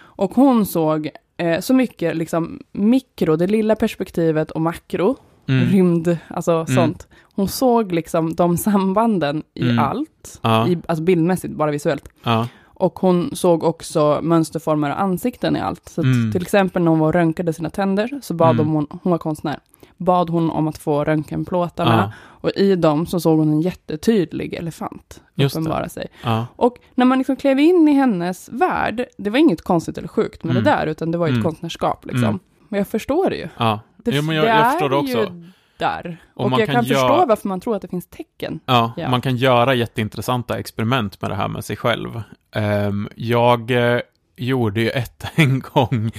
Och 0.00 0.34
hon 0.34 0.66
såg 0.66 1.10
eh, 1.42 1.60
så 1.60 1.74
mycket 1.74 2.16
liksom 2.16 2.58
mikro, 2.72 3.36
det 3.36 3.46
lilla 3.46 3.74
perspektivet 3.76 4.50
och 4.50 4.60
makro, 4.60 5.16
Mm. 5.48 5.66
rymd, 5.66 6.16
alltså 6.28 6.52
Mm. 6.52 6.66
sånt. 6.66 7.08
Hon 7.34 7.48
såg 7.48 7.92
liksom 7.92 8.34
de 8.34 8.56
sambanden 8.56 9.42
i 9.54 9.62
Mm. 9.62 9.78
allt, 9.78 10.40
Ja. 10.42 10.68
i, 10.68 10.78
alltså 10.88 11.04
bildmässigt, 11.04 11.54
bara 11.54 11.70
visuellt. 11.70 12.08
Ja. 12.22 12.48
Och 12.64 12.98
hon 12.98 13.30
såg 13.32 13.64
också 13.64 14.20
mönsterformer 14.22 14.90
och 14.90 15.00
ansikten 15.00 15.56
i 15.56 15.60
allt. 15.60 15.88
Så 15.88 16.02
Mm. 16.02 16.32
till 16.32 16.42
exempel 16.42 16.82
när 16.82 16.90
hon 16.90 16.98
var 16.98 17.06
och 17.06 17.14
röntgade 17.14 17.52
sina 17.52 17.70
tänder, 17.70 18.20
så 18.22 18.34
bad 18.34 18.54
Mm. 18.60 18.68
hon, 18.68 18.86
hon 19.02 19.10
var 19.10 19.18
konstnär, 19.18 19.58
bad 19.96 20.30
hon 20.30 20.50
om 20.50 20.68
att 20.68 20.78
få 20.78 21.04
röntgenplåtarna. 21.04 21.96
Ja. 21.96 22.12
Och 22.40 22.50
i 22.56 22.76
dem 22.76 23.06
så 23.06 23.20
såg 23.20 23.38
hon 23.38 23.48
en 23.48 23.60
jättetydlig 23.60 24.54
elefant 24.54 25.20
Just 25.34 25.54
det. 25.54 25.60
uppenbara 25.60 25.88
sig. 25.88 26.06
Ja. 26.24 26.46
Och 26.56 26.76
när 26.94 27.04
man 27.04 27.18
liksom 27.18 27.36
klev 27.36 27.58
in 27.60 27.88
i 27.88 27.92
hennes 27.92 28.48
värld, 28.52 29.04
det 29.18 29.30
var 29.30 29.38
inget 29.38 29.62
konstigt 29.62 29.98
eller 29.98 30.08
sjukt 30.08 30.44
med 30.44 30.50
Mm. 30.50 30.64
det 30.64 30.70
där, 30.70 30.86
utan 30.86 31.10
det 31.10 31.18
var 31.18 31.26
ju 31.26 31.30
ett 31.30 31.34
Mm. 31.36 31.44
konstnärskap 31.44 32.04
liksom. 32.06 32.24
Mm. 32.24 32.38
Men 32.68 32.78
jag 32.78 32.88
förstår 32.88 33.30
det 33.30 33.36
ju. 33.36 33.48
Ja. 33.56 33.80
Det, 33.96 34.10
Jo, 34.14 34.22
men 34.22 34.36
jag, 34.36 34.44
det 34.44 34.48
jag 34.48 34.72
förstår 34.72 34.88
det 34.90 34.96
också. 34.96 35.18
ju 35.18 35.44
där. 35.78 36.16
Och 36.34 36.44
Och, 36.44 36.50
man 36.50 36.60
jag 36.60 36.68
kan 36.68 36.74
kan, 36.74 36.84
göra- 36.84 37.08
förstå 37.08 37.26
varför 37.26 37.48
man 37.48 37.60
tror 37.60 37.76
att 37.76 37.82
det 37.82 37.88
finns 37.88 38.06
tecken. 38.06 38.60
Ja, 38.66 38.92
Ja. 38.96 39.08
man 39.10 39.20
kan 39.20 39.36
göra 39.36 39.74
jätteintressanta 39.74 40.58
experiment 40.58 41.20
med 41.22 41.30
det 41.30 41.34
här 41.34 41.48
med 41.48 41.64
sig 41.64 41.76
själv. 41.76 42.22
Ehm, 42.54 43.08
jag 43.16 43.70
eh, 43.70 44.00
gjorde 44.36 44.80
ju 44.80 44.90
ett 44.90 45.24
en 45.34 45.60
gång 45.60 46.10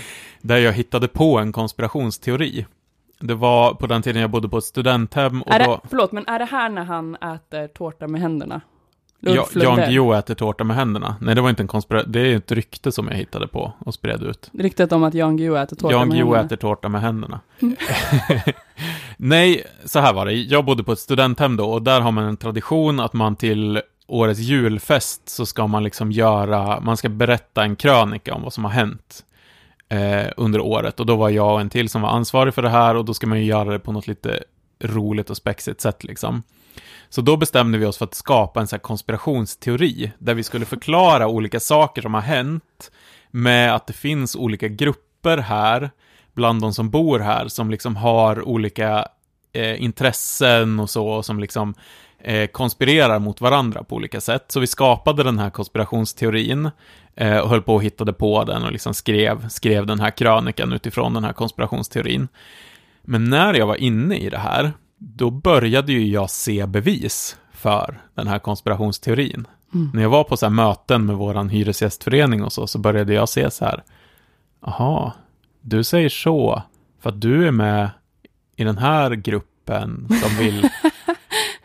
där 0.41 0.57
jag 0.57 0.73
hittade 0.73 1.07
på 1.07 1.37
en 1.39 1.51
konspirationsteori. 1.51 2.65
Det 3.27 3.35
var 3.35 3.73
på 3.73 3.87
den 3.87 4.01
tiden 4.01 4.21
jag 4.21 4.31
bodde 4.31 4.49
på 4.49 4.57
ett 4.57 4.63
studenthem 4.63 5.41
och 5.41 5.53
Är 5.53 5.65
då... 5.65 5.79
det, 5.83 5.89
förlåt, 5.89 6.11
men 6.11 6.27
är 6.27 6.39
det 6.39 6.45
här 6.45 6.69
när 6.69 6.83
han 6.83 7.15
äter 7.15 7.67
tårta 7.67 8.07
med 8.07 8.21
händerna? 8.21 8.61
Ja, 9.19 9.47
Jan. 9.55 9.75
Guillou 9.75 10.13
äter 10.13 10.35
tårta 10.35 10.63
med 10.63 10.75
händerna. 10.75 11.15
Nej, 11.21 11.35
det 11.35 11.41
var 11.41 11.49
inte 11.49 11.63
en 11.63 11.67
konspiration. 11.67 12.11
Det 12.11 12.19
är 12.19 12.37
ett 12.37 12.51
rykte 12.51 12.91
som 12.91 13.07
jag 13.07 13.15
hittade 13.15 13.47
på 13.47 13.73
och 13.79 13.93
spred 13.93 14.23
ut. 14.23 14.49
Ryktet 14.53 14.91
om 14.91 15.03
att 15.03 15.13
Jan 15.13 15.37
Guillou 15.37 15.57
äter 15.57 15.75
tårta 15.75 15.93
Jan 15.93 16.07
med 16.07 16.17
Guillou 16.17 16.35
händerna. 16.35 16.45
äter 16.45 16.55
tårta 16.55 16.89
med 16.89 17.01
händerna. 17.01 17.39
Nej, 19.17 19.63
så 19.85 19.99
här 19.99 20.13
var 20.13 20.25
det. 20.25 20.33
Jag 20.33 20.65
bodde 20.65 20.83
på 20.83 20.91
ett 20.91 20.99
studenthem 20.99 21.55
då 21.55 21.71
och 21.71 21.81
där 21.81 22.01
har 22.01 22.11
man 22.11 22.23
en 22.23 22.37
tradition 22.37 22.99
att 22.99 23.13
man 23.13 23.35
till 23.35 23.81
årets 24.07 24.39
julfest 24.39 25.29
så 25.29 25.45
ska 25.45 25.67
man 25.67 25.83
liksom 25.83 26.11
göra, 26.11 26.79
man 26.79 26.97
ska 26.97 27.09
berätta 27.09 27.63
en 27.63 27.75
krönika 27.75 28.33
om 28.33 28.43
vad 28.43 28.53
som 28.53 28.63
har 28.63 28.71
hänt 28.71 29.23
eh, 29.89 30.31
under 30.37 30.59
året. 30.59 30.99
Och 30.99 31.05
då 31.05 31.15
var 31.15 31.29
jag 31.29 31.53
och 31.53 31.61
en 31.61 31.69
till 31.69 31.89
som 31.89 32.01
var 32.01 32.09
ansvarig 32.09 32.53
för 32.53 32.61
det 32.61 32.69
här 32.69 32.95
och 32.95 33.05
då 33.05 33.13
ska 33.13 33.27
man 33.27 33.39
ju 33.39 33.45
göra 33.45 33.71
det 33.71 33.79
på 33.79 33.91
något 33.91 34.07
lite 34.07 34.43
roligt 34.83 35.29
och 35.29 35.37
spexigt 35.37 35.81
sätt 35.81 36.03
liksom. 36.03 36.43
Så 37.09 37.21
då 37.21 37.37
bestämde 37.37 37.77
vi 37.77 37.85
oss 37.85 37.97
för 37.97 38.05
att 38.05 38.13
skapa 38.13 38.61
en 38.61 38.67
sån 38.67 38.77
här 38.77 38.81
konspirationsteori 38.81 40.11
där 40.17 40.33
vi 40.33 40.43
skulle 40.43 40.65
förklara 40.65 41.27
olika 41.27 41.59
saker 41.59 42.01
som 42.01 42.13
har 42.13 42.21
hänt 42.21 42.91
med 43.31 43.75
att 43.75 43.87
det 43.87 43.93
finns 43.93 44.35
olika 44.35 44.67
grupper 44.67 45.37
här 45.37 45.91
bland 46.33 46.61
de 46.61 46.73
som 46.73 46.89
bor 46.89 47.19
här 47.19 47.47
som 47.47 47.71
liksom 47.71 47.95
har 47.95 48.47
olika 48.47 49.07
eh, 49.53 49.83
intressen 49.83 50.79
och 50.79 50.89
så 50.89 51.07
och 51.07 51.25
som 51.25 51.39
liksom 51.39 51.73
eh, 52.23 52.47
konspirerar 52.47 53.19
mot 53.19 53.41
varandra 53.41 53.83
på 53.83 53.95
olika 53.95 54.21
sätt. 54.21 54.45
Så 54.47 54.59
vi 54.59 54.67
skapade 54.67 55.23
den 55.23 55.39
här 55.39 55.49
konspirationsteorin 55.49 56.69
eh, 57.15 57.37
och 57.37 57.49
höll 57.49 57.61
på 57.61 57.75
och 57.75 57.83
hittade 57.83 58.13
på 58.13 58.43
den 58.43 58.63
och 58.63 58.71
liksom 58.71 58.93
skrev, 58.93 59.49
skrev 59.49 59.85
den 59.85 59.99
här 59.99 60.11
krönikan 60.11 60.73
utifrån 60.73 61.13
den 61.13 61.23
här 61.23 61.33
konspirationsteorin. 61.33 62.27
Men 63.01 63.29
när 63.29 63.53
jag 63.53 63.67
var 63.67 63.75
inne 63.75 64.17
i 64.17 64.29
det 64.29 64.37
här, 64.37 64.71
då 64.97 65.29
började 65.29 65.91
ju 65.91 66.07
jag 66.07 66.29
se 66.29 66.65
bevis 66.65 67.37
för 67.53 68.01
den 68.15 68.27
här 68.27 68.39
konspirationsteorin. 68.39 69.47
Mm. 69.73 69.91
När 69.93 70.01
jag 70.01 70.09
var 70.09 70.23
på 70.23 70.37
så 70.37 70.45
här 70.45 70.53
möten 70.53 71.05
med 71.05 71.15
våran 71.15 71.49
hyresgästförening 71.49 72.43
och 72.43 72.53
så, 72.53 72.67
så 72.67 72.79
började 72.79 73.13
jag 73.13 73.29
se 73.29 73.51
så 73.51 73.65
här, 73.65 73.83
aha, 74.61 75.13
du 75.61 75.83
säger 75.83 76.09
så, 76.09 76.63
för 77.01 77.09
att 77.09 77.21
du 77.21 77.47
är 77.47 77.51
med 77.51 77.89
i 78.55 78.63
den 78.63 78.77
här 78.77 79.11
gruppen 79.11 80.07
som 80.21 80.37
vill... 80.37 80.69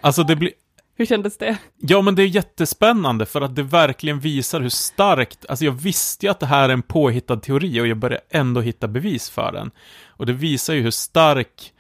alltså 0.09 0.23
det 0.23 0.37
blir... 0.37 0.53
Hur 0.97 1.07
kändes 1.07 1.39
det? 1.39 1.59
Ja, 1.77 2.03
men 2.03 2.15
det 2.15 2.23
är 2.23 2.27
jättespännande 2.27 3.27
för 3.27 3.41
att 3.41 3.57
det 3.57 3.63
verkligen 3.63 4.21
visar 4.21 4.61
hur 4.61 4.69
starkt, 4.69 5.47
alltså 5.49 5.65
jag 5.65 5.73
visste 5.73 6.27
ju 6.27 6.31
att 6.31 6.41
det 6.41 6.47
här 6.47 6.69
är 6.69 6.73
en 6.73 6.83
påhittad 6.83 7.37
teori 7.37 7.81
och 7.81 7.87
jag 7.87 7.97
började 7.97 8.23
ändå 8.31 8.61
hitta 8.61 8.89
bevis 8.89 9.31
för 9.31 9.53
den. 9.53 9.71
Och 10.07 10.27
det 10.27 10.33
visar 10.33 10.75
ju 10.75 10.83
hur 10.83 10.91
stark 10.91 11.73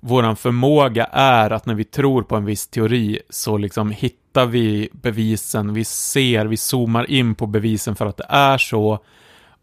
våran 0.00 0.36
förmåga 0.36 1.04
är 1.12 1.50
att 1.50 1.66
när 1.66 1.74
vi 1.74 1.84
tror 1.84 2.22
på 2.22 2.36
en 2.36 2.44
viss 2.44 2.68
teori 2.68 3.20
så 3.30 3.58
liksom 3.58 3.90
hittar 3.90 4.46
vi 4.46 4.88
bevisen, 4.92 5.74
vi 5.74 5.84
ser, 5.84 6.46
vi 6.46 6.56
zoomar 6.56 7.10
in 7.10 7.34
på 7.34 7.46
bevisen 7.46 7.96
för 7.96 8.06
att 8.06 8.16
det 8.16 8.26
är 8.28 8.58
så 8.58 9.04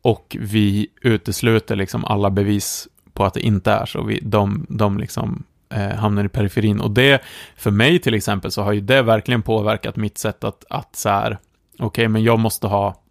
och 0.02 0.38
vi 0.40 0.88
utesluter 1.02 1.76
liksom 1.76 2.06
alla 2.06 2.30
bevis 2.30 2.88
på 3.14 3.26
att 3.26 3.34
det 3.34 3.42
inte 3.42 3.72
är 3.72 3.86
så. 3.86 4.04
Vi, 4.04 4.20
de, 4.20 4.66
de 4.70 4.98
liksom 4.98 5.44
eh, 5.70 5.96
hamnar 5.96 6.26
i 6.26 6.30
periferin. 6.30 6.82
Och 6.82 6.92
det, 6.92 7.22
för 7.56 7.72
mig 7.72 8.00
till 8.00 8.14
exempel, 8.14 8.52
så 8.52 8.62
har 8.62 8.72
ju 8.74 8.82
det 8.82 9.02
verkligen 9.02 9.42
påverkat 9.42 9.96
mitt 9.96 10.18
sätt 10.18 10.44
att, 10.44 10.66
att 10.70 10.96
så 10.96 11.10
här, 11.10 11.38
okej, 11.80 12.08
men 12.08 12.24
jag 12.24 12.40
måste 12.40 12.68
ha 12.68 13.04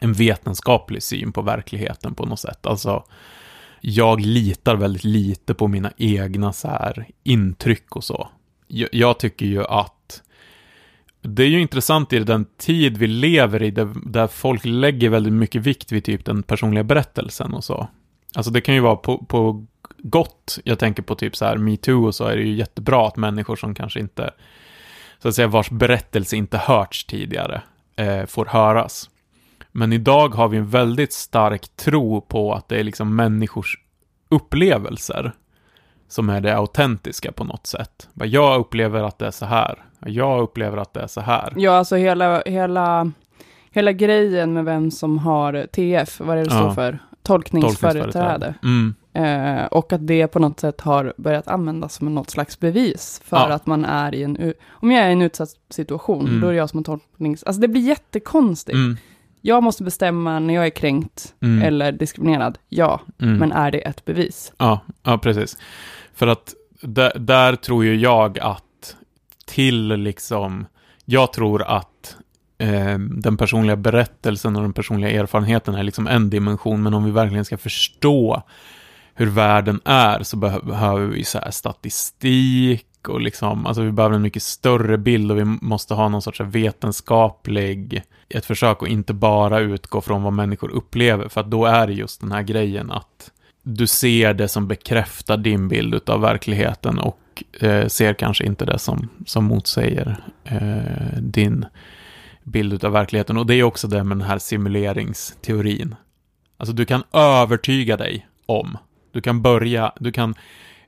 en 0.00 0.12
vetenskaplig 0.12 1.02
syn 1.02 1.32
på 1.32 1.42
verkligheten 1.42 2.14
på 2.14 2.26
något 2.26 2.40
sätt. 2.40 2.66
Alltså, 2.66 3.04
jag 3.80 4.20
litar 4.20 4.76
väldigt 4.76 5.04
lite 5.04 5.54
på 5.54 5.68
mina 5.68 5.92
egna 5.96 6.52
så 6.52 6.68
här 6.68 7.06
intryck 7.22 7.96
och 7.96 8.04
så. 8.04 8.28
Jag, 8.68 8.88
jag 8.92 9.18
tycker 9.18 9.46
ju 9.46 9.64
att 9.64 10.22
det 11.22 11.42
är 11.42 11.48
ju 11.48 11.60
intressant 11.60 12.12
i 12.12 12.18
den 12.18 12.46
tid 12.58 12.98
vi 12.98 13.06
lever 13.06 13.62
i, 13.62 13.70
där, 13.70 13.88
där 14.06 14.26
folk 14.26 14.64
lägger 14.64 15.10
väldigt 15.10 15.32
mycket 15.32 15.62
vikt 15.62 15.92
vid 15.92 16.04
typ 16.04 16.24
den 16.24 16.42
personliga 16.42 16.84
berättelsen 16.84 17.54
och 17.54 17.64
så. 17.64 17.88
Alltså 18.34 18.52
det 18.52 18.60
kan 18.60 18.74
ju 18.74 18.80
vara 18.80 18.96
på, 18.96 19.18
på 19.18 19.66
gott, 20.06 20.58
jag 20.64 20.78
tänker 20.78 21.02
på 21.02 21.14
typ 21.14 21.36
så 21.36 21.44
här 21.44 21.56
metoo 21.56 22.06
och 22.06 22.14
så 22.14 22.24
är 22.24 22.36
det 22.36 22.42
ju 22.42 22.54
jättebra 22.54 23.06
att 23.06 23.16
människor 23.16 23.56
som 23.56 23.74
kanske 23.74 24.00
inte, 24.00 24.30
så 25.18 25.28
att 25.28 25.34
säga 25.34 25.48
vars 25.48 25.70
berättelse 25.70 26.36
inte 26.36 26.58
hörts 26.58 27.04
tidigare, 27.04 27.62
eh, 27.96 28.26
får 28.26 28.46
höras. 28.46 29.10
Men 29.72 29.92
idag 29.92 30.34
har 30.34 30.48
vi 30.48 30.56
en 30.56 30.68
väldigt 30.68 31.12
stark 31.12 31.76
tro 31.76 32.20
på 32.20 32.52
att 32.54 32.68
det 32.68 32.76
är 32.80 32.84
liksom 32.84 33.16
människors 33.16 33.78
upplevelser 34.28 35.32
som 36.08 36.30
är 36.30 36.40
det 36.40 36.56
autentiska 36.56 37.32
på 37.32 37.44
något 37.44 37.66
sätt. 37.66 38.08
Jag 38.14 38.60
upplever 38.60 39.02
att 39.02 39.18
det 39.18 39.26
är 39.26 39.30
så 39.30 39.46
här. 39.46 39.84
Jag 40.06 40.42
upplever 40.42 40.76
att 40.76 40.94
det 40.94 41.00
är 41.00 41.06
så 41.06 41.20
här. 41.20 41.52
Ja, 41.56 41.72
alltså 41.72 41.96
hela, 41.96 42.42
hela, 42.46 43.12
hela 43.70 43.92
grejen 43.92 44.52
med 44.52 44.64
vem 44.64 44.90
som 44.90 45.18
har 45.18 45.66
TF, 45.72 46.20
vad 46.20 46.30
är 46.30 46.36
det 46.36 46.44
det 46.44 46.50
står 46.50 46.62
Ja. 46.68 46.74
för? 46.74 46.98
Tolkningsföreträde. 47.22 48.54
Mm. 48.62 48.94
Eh, 49.14 49.64
och 49.64 49.92
att 49.92 50.06
det 50.06 50.26
på 50.26 50.38
något 50.38 50.60
sätt 50.60 50.80
har 50.80 51.12
börjat 51.16 51.48
användas 51.48 51.94
som 51.94 52.14
något 52.14 52.30
slags 52.30 52.60
bevis 52.60 53.20
för 53.24 53.36
Ja. 53.36 53.52
att 53.52 53.66
man 53.66 53.84
är 53.84 54.14
i 54.14 54.22
en... 54.22 54.52
Om 54.68 54.90
jag 54.90 55.04
är 55.04 55.08
i 55.08 55.12
en 55.12 55.22
utsatt 55.22 55.48
situation, 55.70 56.26
Mm. 56.28 56.40
då 56.40 56.46
är 56.46 56.52
det 56.52 56.58
jag 56.58 56.70
som 56.70 56.78
har 56.78 56.84
tolknings... 56.84 57.42
Alltså 57.44 57.60
det 57.60 57.68
blir 57.68 57.82
jättekonstigt. 57.82 58.74
Mm. 58.76 58.96
Jag 59.40 59.62
måste 59.62 59.82
bestämma 59.84 60.38
när 60.38 60.54
jag 60.54 60.66
är 60.66 60.70
kränkt 60.70 61.34
Mm. 61.42 61.62
eller 61.62 61.92
diskriminerad, 61.92 62.58
ja. 62.68 63.00
Mm. 63.20 63.36
Men 63.38 63.52
är 63.52 63.70
det 63.70 63.78
ett 63.78 64.04
bevis? 64.04 64.52
Ja, 64.58 64.80
ja, 65.02 65.18
precis. 65.18 65.58
För 66.14 66.26
att 66.26 66.54
där, 66.80 67.12
där 67.18 67.56
tror 67.56 67.84
ju 67.84 67.94
jag 67.96 68.38
att 68.38 68.96
till 69.46 69.88
liksom, 69.88 70.66
jag 71.04 71.32
tror 71.32 71.62
att 71.62 72.16
eh, 72.58 72.98
den 72.98 73.36
personliga 73.36 73.76
berättelsen 73.76 74.56
och 74.56 74.62
den 74.62 74.72
personliga 74.72 75.10
erfarenheten 75.22 75.74
är 75.74 75.82
liksom 75.82 76.06
en 76.06 76.30
dimension, 76.30 76.82
men 76.82 76.94
om 76.94 77.04
vi 77.04 77.10
verkligen 77.10 77.44
ska 77.44 77.58
förstå 77.58 78.42
hur 79.14 79.26
världen 79.26 79.80
är 79.84 80.22
så 80.22 80.36
behöver 80.36 81.06
vi 81.06 81.24
så 81.24 81.38
här 81.38 81.50
statistik 81.50 83.08
och 83.08 83.20
liksom, 83.20 83.66
alltså 83.66 83.82
vi 83.82 83.92
behöver 83.92 84.16
en 84.16 84.22
mycket 84.22 84.42
större 84.42 84.98
bild 84.98 85.30
och 85.30 85.38
vi 85.38 85.44
måste 85.44 85.94
ha 85.94 86.08
någon 86.08 86.22
sorts 86.22 86.40
vetenskaplig, 86.40 88.02
ett 88.28 88.44
försök 88.44 88.82
att 88.82 88.88
inte 88.88 89.14
bara 89.14 89.58
utgå 89.58 90.00
från 90.00 90.22
vad 90.22 90.32
människor 90.32 90.70
upplever, 90.70 91.28
för 91.28 91.40
att 91.40 91.50
då 91.50 91.64
är 91.64 91.86
det 91.86 91.92
just 91.92 92.20
den 92.20 92.32
här 92.32 92.42
grejen 92.42 92.90
att 92.90 93.30
du 93.62 93.86
ser 93.86 94.34
det 94.34 94.48
som 94.48 94.68
bekräftar 94.68 95.36
din 95.36 95.68
bild 95.68 96.10
av 96.10 96.20
verkligheten 96.20 96.98
och 96.98 97.42
eh, 97.60 97.86
ser 97.86 98.14
kanske 98.14 98.44
inte 98.44 98.64
det 98.64 98.78
som, 98.78 99.08
som 99.26 99.44
motsäger 99.44 100.24
eh, 100.44 101.20
din 101.20 101.66
bild 102.42 102.84
av 102.84 102.92
verkligheten. 102.92 103.36
Och 103.36 103.46
det 103.46 103.54
är 103.54 103.62
också 103.62 103.88
det 103.88 104.04
med 104.04 104.16
den 104.16 104.26
här 104.26 104.38
simuleringsteorin. 104.38 105.94
Alltså 106.56 106.74
du 106.74 106.84
kan 106.84 107.02
övertyga 107.12 107.96
dig 107.96 108.26
om, 108.46 108.78
du 109.14 109.20
kan 109.20 109.42
börja, 109.42 109.92
du 110.00 110.12
kan 110.12 110.34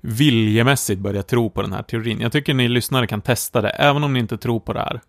viljemässigt 0.01 1.01
börja 1.01 1.23
tro 1.23 1.51
på 1.51 1.63
den 1.63 1.73
här 1.73 1.83
teorin. 1.83 2.21
Jag 2.21 2.33
tycker 2.33 2.55
ni 2.55 2.69
lyssnare 2.69 3.07
kan 3.07 3.21
testa 3.21 3.61
det, 3.61 3.69
även 3.69 4.05
om 4.05 4.13
ni 4.13 4.19
inte 4.21 4.39
tror 4.39 4.61
på 4.61 4.73
det 4.73 4.81
här. 4.81 5.01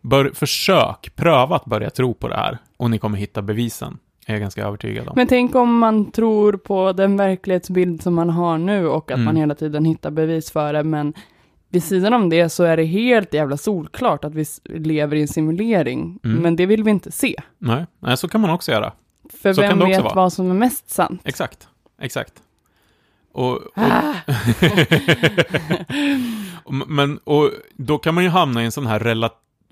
Bör, 0.00 0.30
försök, 0.34 1.12
pröva 1.16 1.56
att 1.56 1.64
börja 1.64 1.90
tro 1.90 2.14
på 2.14 2.28
det 2.28 2.36
här 2.36 2.58
och 2.76 2.90
ni 2.90 2.98
kommer 2.98 3.18
hitta 3.18 3.42
bevisen. 3.42 3.98
Är 4.26 4.32
jag 4.32 4.40
ganska 4.40 4.66
övertygad 4.66 5.08
om. 5.08 5.12
Men 5.16 5.26
tänk 5.26 5.54
om 5.54 5.78
man 5.78 6.10
tror 6.12 6.52
på 6.52 6.92
den 6.92 7.16
verklighetsbild 7.16 8.02
som 8.02 8.14
man 8.14 8.30
har 8.30 8.58
nu 8.58 8.86
och 8.88 9.10
att 9.10 9.14
Mm. 9.16 9.24
man 9.24 9.36
hela 9.36 9.54
tiden 9.54 9.84
hittar 9.84 10.10
bevis 10.10 10.50
för 10.50 10.72
det, 10.72 10.84
men 10.84 11.12
vid 11.70 11.82
sidan 11.84 12.12
om 12.14 12.28
det 12.30 12.48
så 12.48 12.64
är 12.64 12.76
det 12.76 12.84
helt 12.84 13.34
jävla 13.34 13.56
solklart 13.56 14.24
att 14.24 14.34
vi 14.34 14.44
lever 14.64 15.16
i 15.16 15.20
en 15.22 15.28
simulering, 15.28 16.18
Mm. 16.24 16.42
men 16.42 16.56
det 16.56 16.66
vill 16.66 16.84
vi 16.84 16.90
inte 16.90 17.10
se. 17.12 17.36
Nej, 17.58 17.86
nej, 17.98 18.16
så 18.16 18.28
kan 18.28 18.40
man 18.40 18.50
också 18.50 18.72
göra. 18.72 18.92
För 19.42 19.52
Så 19.52 19.62
kan 19.62 19.68
vem 19.70 19.78
det 19.78 19.84
också 19.96 20.02
vet 20.08 20.16
vad 20.16 20.32
som 20.32 20.50
är 20.50 20.54
mest 20.54 20.90
sant? 20.90 21.20
Exakt, 21.24 21.68
exakt. 22.00 22.32
Och, 23.32 23.52
och, 23.52 23.62
Ah. 23.78 24.14
men, 26.86 27.18
och 27.18 27.50
då 27.76 27.98
kan 27.98 28.14
man 28.14 28.24
ju 28.24 28.30
hamna 28.30 28.62
i 28.62 28.64
en 28.64 28.72
sån 28.72 28.86
här, 28.86 29.00
rela, 29.00 29.30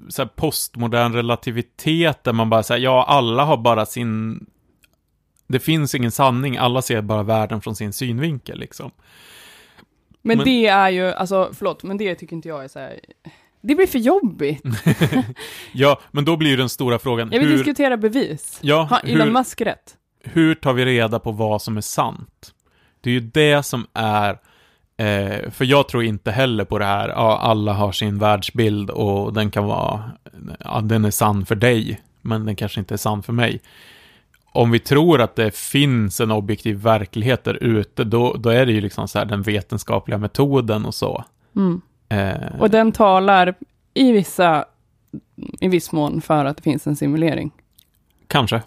så 0.09 0.23
här 0.23 0.29
postmodern 0.29 1.13
relativitet 1.13 2.25
där 2.25 2.33
man 2.33 2.51
bara 2.51 2.63
säger 2.63 2.85
ja, 2.85 3.05
alla 3.09 3.45
har 3.45 3.57
bara 3.57 3.87
sin... 3.87 4.47
Det 5.49 5.59
finns 5.61 5.95
ingen 5.95 6.11
sanning, 6.11 6.57
alla 6.57 6.83
ser 6.83 7.03
bara 7.03 7.23
världen 7.23 7.61
från 7.61 7.77
sin 7.77 7.93
synvinkel 7.93 8.59
liksom. 8.59 8.91
Men, 10.23 10.37
Men- 10.39 10.45
det 10.45 10.67
är 10.67 10.91
ju, 10.91 11.13
alltså 11.13 11.51
förlåt, 11.55 11.83
men 11.83 11.97
det 11.99 12.15
tycker 12.15 12.37
inte 12.37 12.49
jag 12.49 12.65
är 12.65 12.69
så 12.69 12.79
här, 12.79 13.01
det 13.61 13.75
blir 13.75 13.87
för 13.87 13.99
jobbigt. 13.99 14.63
Ja, 15.73 16.01
men 16.11 16.25
då 16.25 16.37
blir 16.37 16.51
ju 16.51 16.57
den 16.57 16.69
stora 16.69 16.99
frågan, 16.99 17.29
Jag 17.33 17.39
vill 17.41 17.49
hur, 17.49 17.57
diskutera 17.57 17.97
bevis. 17.97 18.59
ja, 18.63 18.83
Har 18.91 19.01
Elon 19.05 19.27
hur, 19.27 19.33
Musk 19.33 19.61
rätt? 19.61 19.97
hur 20.25 20.55
tar 20.55 20.73
vi 20.73 20.85
reda 20.85 21.19
på 21.19 21.33
vad 21.33 21.63
som 21.63 21.77
är 21.77 21.81
sant? 21.81 22.53
Det 23.01 23.11
är 23.11 23.15
ju 23.15 23.21
det 23.21 23.63
som 23.63 23.87
är, 23.95 24.31
eh, 24.97 25.51
för 25.51 25.65
jag 25.65 25.89
tror 25.89 26.05
inte 26.05 26.31
heller 26.31 26.65
på 26.65 26.79
det 26.79 26.85
här, 26.85 27.09
ja, 27.09 27.39
alla 27.39 27.73
har 27.73 27.93
sin 27.93 28.19
världsbild 28.19 28.91
och 28.91 29.33
den 29.33 29.51
kan 29.51 29.65
vara, 29.65 30.03
ja, 30.65 30.81
den 30.81 31.05
är 31.05 31.11
sann 31.11 31.47
för 31.47 31.55
dig, 31.55 32.01
men 32.23 32.45
den 32.45 32.57
kanske 32.57 32.81
inte 32.81 32.95
är 32.95 32.99
sann 32.99 33.23
för 33.23 33.33
mig. 33.33 33.61
Om 34.53 34.71
vi 34.71 34.79
tror 34.79 35.21
att 35.21 35.37
det 35.37 35.55
finns 35.57 36.21
en 36.21 36.31
objektiv 36.31 36.77
verklighet 36.77 37.45
där 37.45 37.63
ute, 37.63 38.05
då, 38.05 38.35
då 38.39 38.51
är 38.51 38.67
det 38.67 38.73
ju 38.73 38.81
liksom 38.81 39.09
så 39.09 39.19
här 39.19 39.27
den 39.27 39.43
vetenskapliga 39.43 40.19
metoden 40.19 40.85
och 40.85 40.95
så. 40.95 41.25
Mm. 41.57 41.81
Eh, 42.09 42.61
Och 42.61 42.71
den 42.71 42.93
talar 42.93 43.55
i 43.95 44.13
vissa 44.13 44.65
i 45.61 45.69
viss 45.69 45.93
mån 45.93 46.21
för 46.21 46.45
att 46.45 46.57
det 46.57 46.63
finns 46.63 46.87
en 46.87 46.97
simulering. 46.97 47.51
Kanske. 48.27 48.63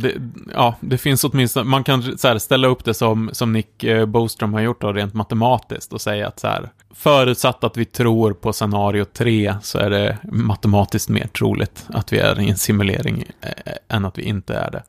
Det, 0.00 0.14
ja, 0.54 0.74
det 0.80 0.98
finns 0.98 1.24
åtminstone, 1.24 1.70
man 1.70 1.84
kan 1.84 2.18
så 2.18 2.28
här, 2.28 2.38
ställa 2.38 2.68
upp 2.68 2.84
det 2.84 2.94
som, 2.94 3.30
som 3.32 3.52
Nick 3.52 3.84
eh, 3.84 4.06
Boström 4.06 4.54
har 4.54 4.60
gjort 4.60 4.80
då, 4.80 4.92
rent 4.92 5.14
matematiskt 5.14 5.92
och 5.92 6.00
säga 6.00 6.28
att 6.28 6.40
så 6.40 6.46
här, 6.46 6.70
förutsatt 6.94 7.64
att 7.64 7.76
vi 7.76 7.84
tror 7.84 8.32
på 8.32 8.52
scenario 8.52 9.04
3 9.04 9.54
så 9.62 9.78
är 9.78 9.90
det 9.90 10.18
matematiskt 10.24 11.08
mer 11.08 11.26
troligt 11.26 11.86
att 11.88 12.12
vi 12.12 12.18
är 12.18 12.40
i 12.40 12.50
en 12.50 12.56
simulering 12.56 13.24
eh, 13.40 13.96
än 13.96 14.04
att 14.04 14.18
vi 14.18 14.22
inte 14.22 14.54
är 14.54 14.70
det. 14.70 14.82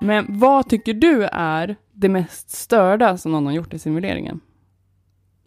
Men 0.00 0.26
vad 0.28 0.68
tycker 0.68 0.94
du 0.94 1.24
är 1.32 1.76
det 1.92 2.08
mest 2.08 2.50
störda 2.50 3.18
som 3.18 3.32
någon 3.32 3.46
har 3.46 3.52
gjort 3.52 3.74
i 3.74 3.78
simuleringen? 3.78 4.40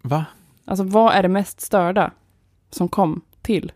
Va? 0.01 0.25
Alltså 0.65 0.83
vad 0.83 1.13
är 1.13 1.23
det 1.23 1.29
mest 1.29 1.61
störda 1.61 2.11
som 2.69 2.89
kom 2.89 3.21
till? 3.41 3.71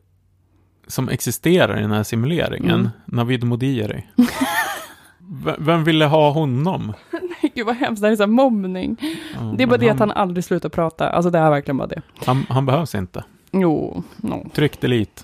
Som 0.89 1.09
existerar 1.09 1.77
i 1.77 1.81
den 1.81 1.91
här 1.91 2.03
simuleringen? 2.03 2.75
Mm. 2.79 2.89
Navid 3.05 3.43
Modiri. 3.43 4.03
V- 5.45 5.55
Vem 5.57 5.83
ville 5.83 6.05
ha 6.05 6.31
honom? 6.31 6.93
Nej, 7.11 7.51
gud 7.55 7.65
vad 7.65 7.75
hemskt, 7.75 8.01
det 8.01 8.07
här 8.07 8.11
är 8.11 8.15
så 8.15 8.23
här 8.23 8.27
mobbning. 8.27 8.97
Ja, 9.33 9.53
Det 9.57 9.63
är 9.63 9.67
bara 9.67 9.77
det 9.77 9.89
att 9.89 9.99
han 9.99 10.11
aldrig 10.11 10.43
slutar 10.43 10.69
prata. 10.69 11.09
Alltså 11.09 11.29
det 11.31 11.39
är 11.39 11.49
verkligen 11.49 11.77
bara 11.77 11.87
det. 11.87 12.01
han, 12.25 12.45
han 12.49 12.65
behövs 12.65 12.95
inte. 12.95 13.23
Jo, 13.51 14.03
no. 14.17 14.49
Tryck 14.53 14.81
delete. 14.81 15.23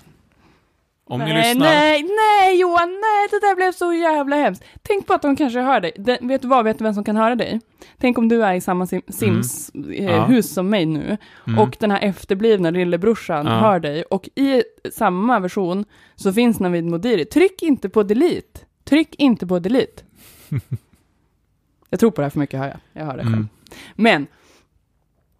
Om 1.08 1.20
ni 1.20 1.32
nej, 1.32 1.48
lyssnar. 1.54 1.66
nej, 1.66 2.02
nej 2.02 2.60
Johan, 2.60 2.88
nej, 2.88 3.28
det 3.30 3.40
där 3.46 3.56
blev 3.56 3.72
så 3.72 3.92
jävla 3.92 4.36
hemskt. 4.36 4.64
Tänk 4.82 5.06
på 5.06 5.12
att 5.14 5.22
de 5.22 5.36
kanske 5.36 5.60
hör 5.60 5.80
dig. 5.80 5.92
Den, 5.96 6.28
vet 6.28 6.42
du 6.42 6.48
vad, 6.48 6.64
vet 6.64 6.78
du 6.78 6.84
vem 6.84 6.94
som 6.94 7.04
kan 7.04 7.16
höra 7.16 7.34
dig? 7.34 7.60
Tänk 7.98 8.18
om 8.18 8.28
du 8.28 8.44
är 8.44 8.54
i 8.54 8.60
samma 8.60 8.86
sim, 8.86 9.02
Sims 9.08 9.70
eh, 9.74 10.04
Ja. 10.04 10.24
hus 10.24 10.54
som 10.54 10.68
mig 10.70 10.86
nu 10.86 11.16
Mm. 11.46 11.58
och 11.58 11.76
den 11.80 11.90
här 11.90 12.00
efterblivna 12.02 12.70
lillebrorsan 12.70 13.46
Ja. 13.46 13.52
hör 13.52 13.80
dig 13.80 14.02
och 14.02 14.28
i 14.34 14.62
samma 14.92 15.40
version 15.40 15.84
så 16.14 16.32
finns 16.32 16.60
Navid 16.60 16.84
Modiri. 16.84 17.24
Tryck 17.24 17.62
inte 17.62 17.88
på 17.88 18.02
delete. 18.02 18.60
Tryck 18.84 19.14
inte 19.14 19.46
på 19.46 19.58
delete. 19.58 20.02
jag 21.90 22.00
tror 22.00 22.10
på 22.10 22.20
det 22.20 22.24
här 22.24 22.30
för 22.30 22.38
mycket, 22.38 22.60
hör 22.60 22.66
jag. 22.66 22.78
Jag 22.92 23.04
hör 23.04 23.16
det 23.16 23.22
själv. 23.22 23.34
Mm. 23.34 23.48
Men, 23.94 24.26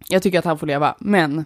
jag 0.09 0.23
tycker 0.23 0.39
att 0.39 0.45
han 0.45 0.59
får 0.59 0.67
leva, 0.67 0.95
men 0.99 1.45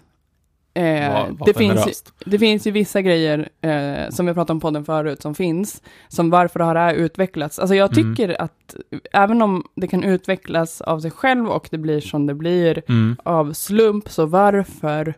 eh, 0.75 1.27
det, 1.47 1.55
finns, 1.55 1.87
ju- 1.89 2.31
det 2.31 2.39
finns 2.39 2.67
ju 2.67 2.71
vissa 2.71 3.03
grejer 3.03 3.49
eh, 3.61 4.11
som 4.11 4.27
vi 4.27 4.35
pratade 4.35 4.53
om 4.53 4.61
på 4.61 4.67
podden 4.67 4.85
förut 4.85 5.23
som 5.23 5.35
finns, 5.35 5.83
som 6.09 6.31
varför 6.31 6.61
har 6.61 6.75
det 6.75 6.81
här 6.81 6.95
utvecklats? 6.95 7.59
Alltså 7.59 7.75
jag 7.75 7.99
Mm. 7.99 8.15
tycker 8.17 8.43
att 8.43 8.77
även 9.13 9.43
om 9.43 9.65
det 9.75 9.89
kan 9.89 10.05
utvecklas 10.05 10.81
av 10.81 11.01
sig 11.01 11.11
själv 11.11 11.49
och 11.49 11.69
det 11.71 11.79
blir 11.79 12.01
som 12.01 12.27
det 12.27 12.35
blir 12.35 12.83
Mm. 12.89 13.17
av 13.25 13.53
slump, 13.53 14.09
så 14.09 14.27
varför 14.27 15.15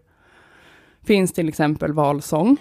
finns 1.05 1.33
till 1.33 1.49
exempel 1.49 1.93
valsång 1.93 2.57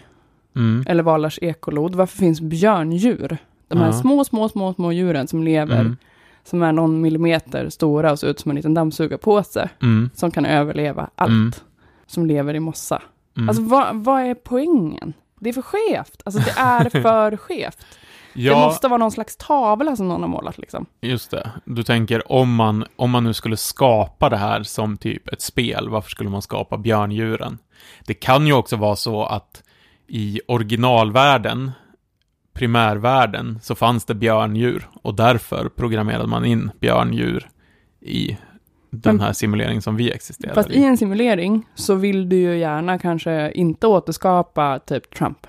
Mm. 0.56 0.84
eller 0.88 1.04
valars 1.04 1.40
ekolod? 1.42 1.96
Varför 1.96 2.18
finns 2.18 2.42
björndjur? 2.42 3.38
De 3.68 3.78
här 3.78 3.86
Ja. 3.86 3.94
små, 3.94 4.24
små, 4.24 4.50
små, 4.50 4.74
små 4.74 4.92
djuren 4.92 5.28
som 5.28 5.44
lever, 5.44 5.80
Mm. 5.80 5.98
som 6.44 6.64
är 6.64 6.72
någon 6.72 7.02
millimeter 7.02 7.70
stora 7.70 8.12
och 8.12 8.20
ser 8.20 8.28
ut 8.28 8.40
som 8.40 8.52
en 8.52 8.56
liten 8.56 8.74
dammsugarpåse, 8.74 9.70
Mm. 9.82 10.10
som 10.14 10.32
kan 10.32 10.46
överleva 10.46 11.10
allt, 11.16 11.30
Mm. 11.32 11.52
Som 12.12 12.26
lever 12.26 12.54
i 12.54 12.60
mossa. 12.60 13.02
Mm. 13.38 13.50
Alltså 13.50 13.64
vad, 13.64 13.96
vad 13.96 14.22
är 14.22 14.34
poängen? 14.36 15.14
Det 15.40 15.50
är 15.50 15.54
för 15.54 15.62
skevt. 15.62 16.22
Alltså 16.26 16.42
det 16.42 16.54
är 16.58 16.90
för 17.02 17.38
skevt. 17.38 17.86
ja, 18.34 18.54
Det 18.54 18.60
måste 18.60 18.88
vara 18.88 18.98
någon 18.98 19.12
slags 19.12 19.38
tavla 19.38 19.96
som 19.96 20.08
någon 20.08 20.22
har 20.22 20.28
målat 20.30 20.58
liksom. 20.58 20.86
just 21.02 21.32
det. 21.32 21.52
Du 21.66 21.84
tänker 21.84 22.32
om 22.32 22.56
man, 22.56 22.86
om 22.96 23.12
man 23.12 23.24
nu 23.24 23.34
skulle 23.34 23.58
skapa 23.58 24.30
det 24.30 24.38
här 24.38 24.64
som 24.64 24.98
typ 24.98 25.28
ett 25.28 25.42
spel, 25.42 25.90
varför 25.90 26.10
skulle 26.10 26.30
man 26.30 26.42
skapa 26.42 26.78
björndjuren? 26.78 27.58
Det 28.06 28.14
kan 28.14 28.48
ju 28.48 28.54
också 28.54 28.76
vara 28.76 28.96
så 28.96 29.24
att 29.24 29.64
i 30.08 30.42
originalvärlden, 30.48 31.72
primärvärlden, 32.54 33.60
så 33.64 33.76
fanns 33.76 34.06
det 34.06 34.16
björndjur 34.16 34.90
och 35.04 35.16
därför 35.16 35.70
programmerade 35.70 36.28
man 36.28 36.46
in 36.46 36.72
björndjur 36.80 37.50
i 38.02 38.38
den 38.92 39.20
här 39.20 39.34
simuleringen 39.34 39.82
som 39.82 39.96
vi 39.96 40.12
existerar 40.12 40.54
Fast 40.54 40.70
i 40.70 40.84
en 40.84 40.98
simulering 40.98 41.66
så 41.76 41.96
vill 41.96 42.30
du 42.30 42.36
ju 42.36 42.58
gärna 42.58 43.00
kanske 43.00 43.52
inte 43.52 43.88
återskapa 43.88 44.80
typ 44.80 45.16
Trump. 45.16 45.48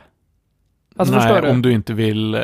Alltså 0.97 1.14
Nej, 1.14 1.43
du? 1.43 1.51
om 1.51 1.62
du 1.62 1.72
inte 1.72 1.95
vill... 1.95 2.34
Eh, 2.34 2.40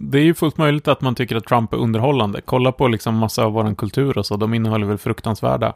det 0.00 0.18
är 0.18 0.22
ju 0.22 0.34
fullt 0.34 0.58
möjligt 0.58 0.88
att 0.88 1.00
man 1.00 1.14
tycker 1.14 1.36
att 1.36 1.44
Trump 1.44 1.72
är 1.72 1.76
underhållande. 1.76 2.40
Kolla 2.44 2.72
på 2.72 2.88
liksom 2.88 3.16
massa 3.16 3.44
av 3.44 3.52
vår 3.52 3.74
kultur 3.74 4.18
och 4.18 4.26
så, 4.26 4.36
de 4.36 4.54
innehåller 4.54 4.86
väl 4.86 4.98
fruktansvärda 4.98 5.74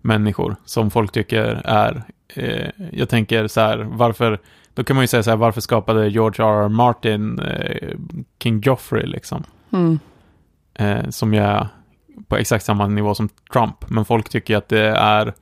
människor 0.00 0.56
som 0.64 0.90
folk 0.90 1.12
tycker 1.12 1.62
är... 1.64 2.02
Eh, 2.34 2.70
jag 2.92 3.08
tänker 3.08 3.46
så 3.46 3.60
här, 3.60 3.86
varför... 3.90 4.40
Då 4.74 4.84
kan 4.84 4.96
man 4.96 5.02
ju 5.02 5.08
säga 5.08 5.22
så 5.22 5.30
här, 5.30 5.36
varför 5.36 5.60
skapade 5.60 6.08
George 6.08 6.44
R. 6.44 6.64
R. 6.64 6.68
Martin 6.68 7.38
eh, 7.38 7.88
King 8.42 8.60
Joffrey 8.60 9.06
liksom? 9.06 9.44
Mm. 9.70 9.98
Eh, 10.74 11.10
som 11.10 11.34
ju 11.34 11.40
är 11.40 11.68
på 12.28 12.36
exakt 12.36 12.64
samma 12.64 12.86
nivå 12.86 13.14
som 13.14 13.28
Trump. 13.52 13.90
Men 13.90 14.04
folk 14.04 14.28
tycker 14.28 14.56
att 14.56 14.68
det 14.68 14.88
är 14.88 15.34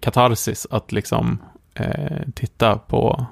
katarsis 0.00 0.66
att 0.70 0.92
liksom 0.92 1.38
eh, 1.74 2.28
titta 2.34 2.78
på 2.78 3.26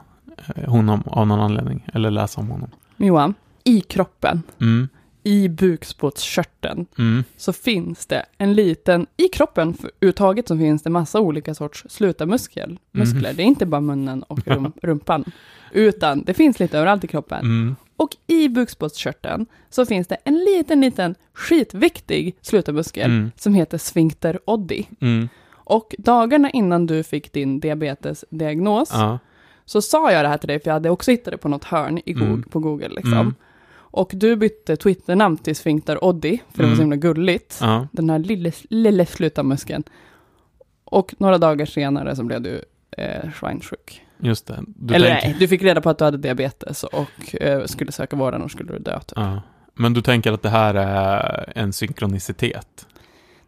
eh, 0.57 0.71
honom 0.71 1.03
av 1.07 1.27
någon 1.27 1.41
anledning. 1.41 1.87
Eller 1.95 2.11
läsa 2.11 2.41
om 2.41 2.51
honom. 2.51 2.71
Johan, 2.97 3.35
i 3.65 3.81
kroppen, 3.81 4.43
Mm, 4.61 4.89
i 5.23 5.49
bukspottkörteln, 5.49 6.87
mm, 6.99 7.25
så 7.37 7.53
finns 7.53 8.07
det 8.07 8.27
en 8.39 8.55
liten, 8.55 9.07
i 9.17 9.29
kroppen 9.29 9.69
överhuvudtaget 9.81 10.49
så 10.49 10.59
finns 10.59 10.83
det 10.83 10.91
massa 10.91 11.21
olika 11.21 11.55
sorts 11.55 11.85
slutarmuskler. 11.89 12.77
Muskler. 12.93 13.33
Det 13.33 13.43
är 13.43 13.47
inte 13.47 13.67
bara 13.67 13.81
munnen 13.81 14.23
och 14.23 14.47
rum, 14.47 14.73
rumpan, 14.83 15.25
utan 15.73 16.23
det 16.23 16.35
finns 16.35 16.61
lite 16.61 16.79
överallt 16.79 17.05
i 17.05 17.07
kroppen. 17.07 17.77
Och 17.97 18.17
i 18.27 18.49
bukspottkörteln 18.49 19.47
så 19.71 19.87
finns 19.87 20.07
det 20.09 20.17
en 20.25 20.35
liten, 20.39 20.81
liten 20.81 21.15
skitviktig 21.33 22.37
slutarmuskel 22.43 23.11
Mm. 23.11 23.31
som 23.37 23.55
heter 23.55 23.79
sphincter 23.79 24.39
oddi. 24.45 24.89
mm, 25.01 25.29
Och 25.55 25.95
dagarna 25.99 26.51
innan 26.51 26.87
du 26.87 27.03
fick 27.03 27.33
din 27.33 27.61
diabetesdiagnos 27.61 28.91
ja, 28.93 29.19
så 29.65 29.83
sa 29.83 30.13
jag 30.13 30.25
det 30.25 30.29
här 30.29 30.39
till 30.39 30.49
dig, 30.49 30.61
för 30.61 30.69
jag 30.69 30.73
hade 30.75 30.91
också 30.91 31.11
hittat 31.11 31.31
det 31.33 31.39
på 31.39 31.49
något 31.49 31.65
hörn 31.65 32.01
i 32.05 32.13
Google, 32.13 32.27
Mm. 32.29 32.43
på 32.43 32.59
Google. 32.61 32.89
Liksom. 32.89 33.13
Mm. 33.13 33.35
Och 33.79 34.11
du 34.15 34.37
bytte 34.37 34.77
Twitternamn 34.77 35.37
till 35.39 35.57
sphincter 35.57 36.05
oddi, 36.05 36.43
för 36.55 36.63
det 36.63 36.69
var 36.69 36.77
så 36.77 36.83
Mm. 36.83 36.93
himla 36.93 36.97
gulligt. 36.97 37.59
ja, 37.61 37.89
Den 37.93 38.11
här 38.11 38.19
lille, 38.19 38.53
lille 38.71 39.07
slutarmuskeln. 39.07 39.83
Och 40.85 41.15
några 41.19 41.39
dagar 41.39 41.67
senare 41.67 42.17
så 42.17 42.23
blev 42.23 42.43
du 42.43 42.63
eh, 42.99 43.31
svinsjuk. 43.41 44.03
Just 44.19 44.47
det. 44.47 44.59
Du 44.67 44.95
Eller 44.95 45.11
tänker, 45.11 45.29
nej, 45.29 45.37
du 45.39 45.49
fick 45.49 45.63
reda 45.63 45.81
på 45.81 45.91
att 45.91 45.99
du 45.99 46.05
hade 46.05 46.19
diabetes 46.19 46.85
och 46.85 47.35
eh, 47.43 47.65
skulle 47.65 47.93
söka 47.93 48.17
vård, 48.17 48.35
annars 48.35 48.53
skulle 48.53 48.73
du 48.73 48.79
dö. 48.79 49.01
Typ. 49.01 49.13
ja. 49.19 49.43
Men 49.75 49.93
du 49.95 50.03
tänker 50.03 50.33
att 50.33 50.43
det 50.43 50.49
här 50.49 50.75
är 50.75 51.53
en 51.57 51.73
synkronicitet? 51.73 52.87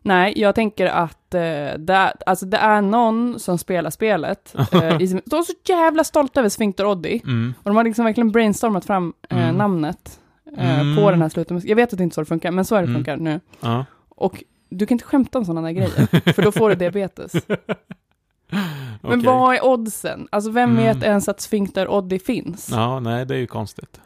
Nej, 0.02 0.32
jag 0.36 0.54
tänker 0.54 0.86
att 0.86 1.34
eh, 1.34 1.40
det, 1.78 1.92
är, 1.94 2.12
alltså 2.26 2.46
det 2.46 2.56
är 2.56 2.80
någon 2.82 3.38
som 3.38 3.58
spelar 3.58 3.90
spelet. 3.90 4.54
Eh, 4.72 5.02
i 5.02 5.06
de 5.26 5.36
är 5.36 5.42
så 5.42 5.52
jävla 5.68 6.04
stolta 6.04 6.40
över 6.40 6.48
Sphincter 6.48 6.86
Oddi. 6.86 7.20
Mm, 7.24 7.54
Och 7.62 7.70
de 7.70 7.76
har 7.76 7.84
liksom 7.84 8.04
verkligen 8.04 8.30
brainstormat 8.30 8.84
fram 8.84 9.12
eh, 9.30 9.38
Mm. 9.42 9.56
namnet 9.56 10.20
eh, 10.58 10.80
Mm. 10.80 10.96
på 10.96 11.10
den 11.10 11.22
här 11.22 11.28
slutarmuskeln. 11.28 11.68
Jag 11.68 11.76
vet 11.76 11.92
att 11.92 11.98
det 11.98 12.04
inte 12.04 12.14
så 12.14 12.20
det 12.20 12.26
funkar, 12.26 12.50
men 12.50 12.64
så 12.64 12.74
är 12.74 12.78
det 12.82 12.84
Mm. 12.88 12.94
funkar 12.96 13.16
nu. 13.16 13.40
ja. 13.60 13.84
Och 14.08 14.44
du 14.70 14.86
kan 14.86 14.94
inte 14.94 15.04
skämta 15.04 15.38
om 15.38 15.44
sådana 15.44 15.62
där 15.68 15.72
grejer, 15.74 16.32
för 16.32 16.42
då 16.42 16.52
får 16.52 16.68
du 16.68 16.74
diabetes. 16.74 17.32
Men 19.03 19.12
Okej. 19.20 19.22
vad 19.26 19.55
är 19.55 19.64
oddsen? 19.64 20.28
Alltså 20.32 20.51
vem 20.51 20.70
Mm. 20.70 20.84
vet 20.84 21.03
ens 21.05 21.28
att 21.28 21.40
Sphincter 21.40 21.90
Oddi 21.90 22.18
finns? 22.18 22.68
Ja, 22.72 23.01
nej, 23.01 23.26
det 23.26 23.34
är 23.34 23.38
ju 23.38 23.46
konstigt. 23.46 24.01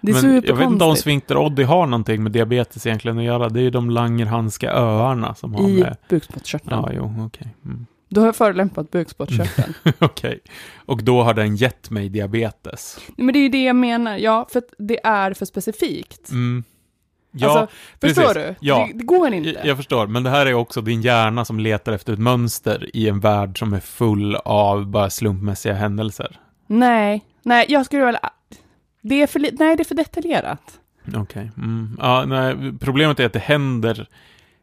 Det 0.00 0.12
är 0.12 0.22
Men 0.22 0.34
jag 0.34 0.40
vet 0.42 0.44
inte 0.50 0.54
om 0.64 0.70
superkonstigt. 0.70 1.00
Sphincter 1.02 1.36
Oddi 1.36 1.62
har 1.62 1.86
någonting 1.86 2.22
med 2.22 2.32
diabetes 2.32 2.86
egentligen 2.86 3.18
att 3.18 3.24
göra. 3.24 3.48
Det 3.48 3.60
är 3.60 3.62
ju 3.62 3.70
de 3.70 3.90
Langerhanska 3.90 4.72
öarna 4.72 5.34
som 5.34 5.54
har 5.54 5.68
I 5.68 5.80
med... 5.80 5.96
bukspottkörteln. 6.08 6.70
Ja, 6.86 6.90
jo, 6.92 7.14
okej. 7.26 7.54
Mm. 7.64 7.86
Du 8.08 8.20
har 8.20 8.32
förolämpat 8.32 8.90
bukspottkörteln. 8.90 9.74
Okej. 9.98 10.40
Och 10.86 11.02
då 11.04 11.22
har 11.22 11.34
den 11.34 11.56
gett 11.56 11.90
mig 11.90 12.08
diabetes. 12.08 12.98
Men 13.16 13.32
det 13.32 13.38
är 13.38 13.40
ju 13.42 13.48
det 13.48 13.64
jag 13.64 13.76
menar, 13.76 14.16
ja, 14.16 14.46
för 14.52 14.58
att 14.58 14.74
det 14.78 15.06
är 15.06 15.32
för 15.34 15.44
specifikt. 15.46 16.30
Mm. 16.30 16.64
Ja, 17.38 17.58
alltså, 17.58 17.76
förstår 18.00 18.22
precis. 18.22 18.34
du? 18.34 18.54
Ja. 18.60 18.86
Det, 18.86 18.98
det 18.98 19.04
går 19.04 19.32
inte. 19.32 19.50
jag, 19.50 19.66
jag 19.66 19.76
förstår. 19.76 20.06
Men 20.06 20.22
det 20.22 20.30
här 20.30 20.46
är 20.46 20.54
också 20.54 20.80
din 20.80 21.02
hjärna 21.02 21.44
som 21.44 21.60
letar 21.60 21.92
efter 21.92 22.12
ett 22.12 22.18
mönster 22.18 22.96
i 22.96 23.08
en 23.08 23.20
värld 23.20 23.58
som 23.58 23.72
är 23.72 23.80
full 23.80 24.36
av 24.36 24.86
bara 24.86 25.10
slumpmässiga 25.10 25.74
händelser. 25.74 26.40
Nej, 26.66 27.24
nej, 27.42 27.66
jag 27.68 27.86
skulle 27.86 28.04
väl... 28.04 28.18
Det 29.02 29.22
är 29.22 29.26
för, 29.26 29.38
nej, 29.40 29.76
det 29.76 29.82
är 29.82 29.84
för 29.84 29.94
detaljerat. 29.94 30.80
Okej. 31.14 31.50
Mm. 31.56 31.98
Ja, 32.02 32.24
nej, 32.24 32.56
problemet 32.80 33.20
är 33.20 33.26
att 33.26 33.32
det 33.32 33.38
händer 33.38 34.08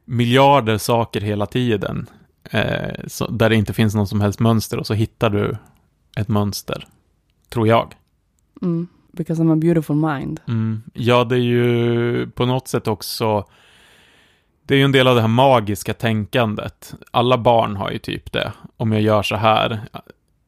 miljarder 0.05 0.77
saker 0.77 1.21
hela 1.21 1.45
tiden. 1.45 2.09
Eh, 2.43 3.07
så, 3.07 3.27
där 3.27 3.49
det 3.49 3.55
inte 3.55 3.73
finns 3.73 3.95
någon 3.95 4.07
som 4.07 4.21
helst 4.21 4.39
mönster 4.39 4.79
och 4.79 4.87
så 4.87 4.93
hittar 4.93 5.29
du 5.29 5.57
ett 6.17 6.27
mönster. 6.27 6.87
Tror 7.49 7.67
jag. 7.67 7.93
Mm. 8.61 8.87
Because 9.17 9.43
I'm 9.43 9.53
a 9.53 9.55
beautiful 9.55 9.95
mind. 9.95 10.39
Mm. 10.47 10.83
Ja, 10.93 11.23
det 11.23 11.35
är 11.35 11.39
ju 11.39 12.27
på 12.27 12.45
något 12.45 12.67
sätt 12.67 12.87
också 12.87 13.45
det 14.65 14.73
är 14.73 14.77
ju 14.77 14.83
en 14.83 14.91
del 14.91 15.07
av 15.07 15.15
det 15.15 15.21
här 15.21 15.27
magiska 15.27 15.93
tänkandet. 15.93 16.93
Alla 17.11 17.37
barn 17.37 17.75
har 17.75 17.91
ju 17.91 17.97
typ 17.97 18.31
det. 18.31 18.51
Om 18.77 18.91
jag 18.91 19.01
gör 19.01 19.23
så 19.23 19.35
här 19.35 19.81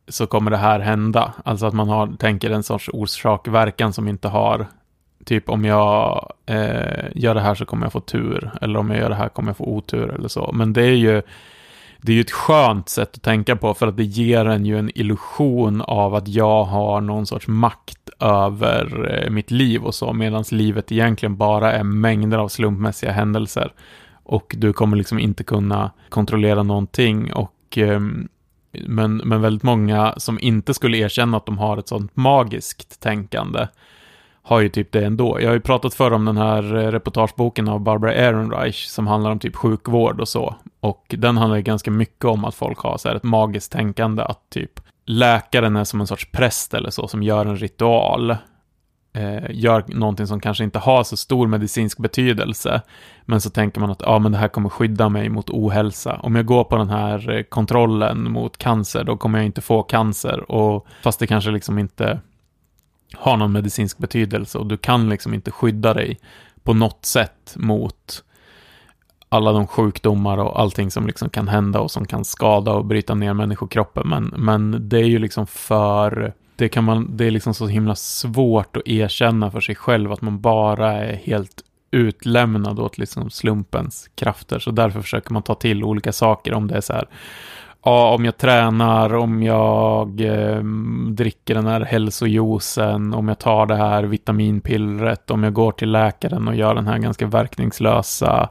så 0.07 0.27
kommer 0.27 0.51
det 0.51 0.57
här 0.57 0.79
hända. 0.79 1.33
Alltså 1.45 1.65
att 1.65 1.73
man 1.73 1.89
har, 1.89 2.07
tänker 2.19 2.49
en 2.49 2.63
sorts 2.63 2.89
orsak-verkan 2.93 3.93
som 3.93 4.07
inte 4.07 4.27
har 4.27 4.67
typ 5.25 5.49
om 5.49 5.65
jag 5.65 6.31
eh, 6.45 7.05
gör 7.15 7.35
det 7.35 7.41
här 7.41 7.55
så 7.55 7.65
kommer 7.65 7.85
jag 7.85 7.93
få 7.93 7.99
tur. 7.99 8.51
Eller 8.61 8.79
om 8.79 8.89
jag 8.89 8.99
gör 8.99 9.09
det 9.09 9.15
här 9.15 9.29
kommer 9.29 9.49
jag 9.49 9.57
få 9.57 9.65
otur 9.65 10.09
eller 10.09 10.27
så. 10.27 10.51
Men 10.53 10.73
det 10.73 10.83
är 10.83 10.95
ju 10.95 11.21
det 12.01 12.11
är 12.11 12.15
ju 12.15 12.21
ett 12.21 12.31
skönt 12.31 12.89
sätt 12.89 13.15
att 13.15 13.23
tänka 13.23 13.55
på 13.55 13.73
för 13.73 13.87
att 13.87 13.97
det 13.97 14.03
ger 14.03 14.45
en 14.45 14.65
ju 14.65 14.79
en 14.79 14.91
illusion 14.95 15.81
av 15.81 16.15
att 16.15 16.27
jag 16.27 16.63
har 16.63 17.01
någon 17.01 17.25
sorts 17.25 17.47
makt 17.47 18.04
över 18.19 19.13
eh, 19.13 19.29
mitt 19.29 19.51
liv 19.51 19.83
och 19.83 19.95
så, 19.95 20.13
medan 20.13 20.43
livet 20.51 20.91
egentligen 20.91 21.37
bara 21.37 21.71
är 21.71 21.83
mängder 21.83 22.37
av 22.37 22.47
slumpmässiga 22.47 23.11
händelser. 23.11 23.73
Och 24.23 24.55
du 24.57 24.73
kommer 24.73 24.97
liksom 24.97 25.19
inte 25.19 25.43
kunna 25.43 25.91
kontrollera 26.09 26.63
någonting 26.63 27.33
och 27.33 27.77
ehm, 27.77 28.27
men, 28.87 29.17
men 29.17 29.41
väldigt 29.41 29.63
många 29.63 30.13
som 30.17 30.39
inte 30.41 30.73
skulle 30.73 30.97
erkänna 30.97 31.37
att 31.37 31.45
de 31.45 31.57
har 31.57 31.77
ett 31.77 31.87
sånt 31.87 32.15
magiskt 32.15 32.99
tänkande 32.99 33.67
har 34.45 34.59
ju 34.59 34.69
typ 34.69 34.91
det 34.91 35.05
ändå. 35.05 35.41
Jag 35.41 35.47
har 35.47 35.53
ju 35.53 35.59
pratat 35.59 35.93
förr 35.93 36.11
om 36.11 36.25
den 36.25 36.37
här 36.37 36.75
eh, 36.75 36.91
reportageboken 36.91 37.67
av 37.67 37.79
Barbara 37.79 38.13
Ehrenreich 38.13 38.85
som 38.85 39.07
handlar 39.07 39.31
om 39.31 39.39
typ 39.39 39.55
sjukvård 39.55 40.21
och 40.21 40.27
så. 40.27 40.55
Och 40.79 41.15
den 41.17 41.37
handlar 41.37 41.57
ju 41.57 41.63
ganska 41.63 41.91
mycket 41.91 42.25
om 42.25 42.45
att 42.45 42.55
folk 42.55 42.79
har 42.79 42.97
så 42.97 43.07
här 43.07 43.15
ett 43.15 43.23
magiskt 43.23 43.71
tänkande 43.71 44.23
att 44.23 44.49
typ 44.49 44.79
läkaren 45.05 45.75
är 45.75 45.83
som 45.83 46.01
en 46.01 46.07
sorts 46.07 46.31
präst 46.31 46.73
eller 46.73 46.89
så 46.89 47.07
som 47.07 47.23
gör 47.23 47.45
en 47.45 47.57
ritual. 47.57 48.37
Eh, 49.13 49.43
gör 49.49 49.83
någonting 49.87 50.27
som 50.27 50.39
kanske 50.39 50.63
inte 50.63 50.79
har 50.79 51.03
så 51.03 51.17
stor 51.17 51.47
medicinsk 51.47 51.97
betydelse. 51.97 52.81
Men 53.25 53.41
så 53.41 53.49
tänker 53.49 53.81
man 53.81 53.91
att 53.91 54.01
ah, 54.03 54.19
men 54.19 54.31
det 54.31 54.37
här 54.37 54.47
kommer 54.47 54.69
skydda 54.69 55.09
mig 55.09 55.29
mot 55.29 55.49
ohälsa. 55.49 56.19
Om 56.23 56.35
jag 56.35 56.45
går 56.45 56.63
på 56.63 56.77
den 56.77 56.89
här 56.89 57.31
eh, 57.31 57.43
kontrollen 57.43 58.31
mot 58.31 58.57
cancer, 58.57 59.03
då 59.03 59.17
kommer 59.17 59.39
jag 59.39 59.45
inte 59.45 59.61
få 59.61 59.83
cancer. 59.83 60.51
Och 60.51 60.87
fast 61.03 61.19
det 61.19 61.27
kanske 61.27 61.51
liksom 61.51 61.79
inte 61.79 62.19
har 63.13 63.37
någon 63.37 63.51
medicinsk 63.51 63.97
betydelse 63.97 64.57
och 64.57 64.65
du 64.65 64.77
kan 64.77 65.09
liksom 65.09 65.33
inte 65.33 65.51
skydda 65.51 65.93
dig 65.93 66.19
på 66.63 66.73
något 66.73 67.05
sätt 67.05 67.53
mot 67.55 68.23
alla 69.35 69.51
de 69.51 69.67
sjukdomar 69.67 70.37
och 70.37 70.59
allting 70.59 70.91
som 70.91 71.07
liksom 71.07 71.29
kan 71.29 71.47
hända 71.47 71.79
och 71.79 71.91
som 71.91 72.05
kan 72.05 72.25
skada 72.25 72.73
och 72.73 72.85
bryta 72.85 73.15
ner 73.15 73.33
människokroppen. 73.33 74.09
Men, 74.09 74.33
men 74.37 74.89
det 74.89 74.97
är 74.97 75.07
ju 75.07 75.19
liksom 75.19 75.47
för, 75.47 76.33
det 76.55 76.69
kan 76.69 76.83
man, 76.83 77.17
det 77.17 77.25
är 77.25 77.31
liksom 77.31 77.53
så 77.53 77.67
himla 77.67 77.95
svårt 77.95 78.77
att 78.77 78.87
erkänna 78.87 79.51
för 79.51 79.61
sig 79.61 79.75
själv 79.75 80.11
att 80.11 80.21
man 80.21 80.41
bara 80.41 80.93
är 80.93 81.15
helt 81.15 81.63
utlämnad 81.91 82.79
åt 82.79 82.97
liksom 82.97 83.29
slumpens 83.29 84.09
krafter. 84.15 84.59
Så 84.59 84.71
därför 84.71 85.01
försöker 85.01 85.33
man 85.33 85.43
ta 85.43 85.55
till 85.55 85.83
olika 85.83 86.11
saker 86.11 86.53
om 86.53 86.67
det 86.67 86.77
är 86.77 86.81
så 86.81 86.93
här, 86.93 87.07
ja, 87.85 88.13
om 88.13 88.25
jag 88.25 88.37
tränar, 88.37 89.13
om 89.13 89.43
jag 89.43 90.21
eh, 90.21 90.63
dricker 91.09 91.55
den 91.55 91.67
här 91.67 91.81
hälsojuicen, 91.81 93.13
om 93.13 93.27
jag 93.27 93.39
tar 93.39 93.65
det 93.65 93.75
här 93.75 94.03
vitaminpillret, 94.03 95.31
om 95.31 95.43
jag 95.43 95.53
går 95.53 95.71
till 95.71 95.91
läkaren 95.91 96.47
och 96.47 96.55
gör 96.55 96.75
den 96.75 96.87
här 96.87 96.97
ganska 96.97 97.27
verkningslösa 97.27 98.49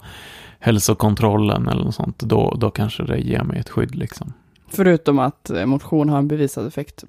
hälsokontrollen 0.64 1.68
eller 1.68 1.84
något 1.84 1.94
sånt, 1.94 2.18
då, 2.18 2.56
då 2.60 2.70
kanske 2.70 3.02
det 3.02 3.18
ger 3.18 3.42
mig 3.42 3.58
ett 3.58 3.68
skydd 3.68 3.94
liksom. 3.94 4.32
Förutom 4.68 5.18
att 5.18 5.50
eh, 5.50 5.66
motion 5.66 6.08
har 6.08 6.18
en 6.18 6.28
bevisad 6.28 6.66
effekt. 6.66 7.04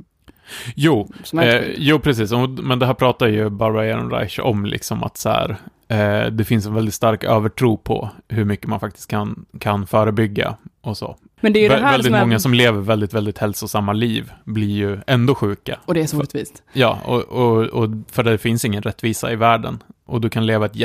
Jo, 0.76 1.10
eh, 1.42 1.62
jo 1.78 2.00
precis. 2.00 2.32
Men 2.62 2.80
det 2.80 2.86
här 2.86 2.94
pratar 2.94 3.28
ju 3.28 3.50
Barbara 3.50 3.86
Ehrenreich 3.86 4.40
om, 4.40 4.66
liksom 4.66 5.04
att 5.04 5.18
så 5.18 5.30
här, 5.30 5.58
eh, 5.88 6.32
det 6.32 6.46
finns 6.46 6.66
en 6.66 6.74
väldigt 6.74 6.94
stark 6.94 7.24
övertro 7.24 7.78
på 7.78 8.10
hur 8.28 8.46
mycket 8.46 8.68
man 8.68 8.80
faktiskt 8.80 9.10
kan, 9.10 9.46
kan 9.60 9.88
förebygga 9.88 10.56
och 10.82 10.98
så. 10.98 11.18
Men 11.42 11.54
det 11.54 11.60
är 11.60 11.64
ju 11.64 11.70
det 11.70 11.76
här 11.76 11.92
väldigt 11.92 12.12
som 12.12 12.20
många 12.20 12.40
som 12.40 12.54
lever 12.54 12.82
väldigt, 12.82 13.14
väldigt 13.14 13.38
hälsosamma 13.38 13.94
liv 13.94 14.32
blir 14.44 14.76
ju 14.76 15.00
ändå 15.08 15.36
sjuka. 15.36 15.80
Och 15.86 15.94
det 15.94 16.02
är 16.02 16.08
så 16.08 16.18
orättvist. 16.18 16.64
Ja, 16.74 17.00
och, 17.06 17.24
och, 17.24 17.64
och 17.64 17.90
för 18.12 18.24
det 18.24 18.38
finns 18.38 18.66
ingen 18.66 18.82
rättvisa 18.82 19.32
i 19.32 19.36
världen. 19.36 19.84
Och 20.06 20.22
du 20.22 20.30
kan 20.30 20.46
leva 20.46 20.66
ett 20.66 20.76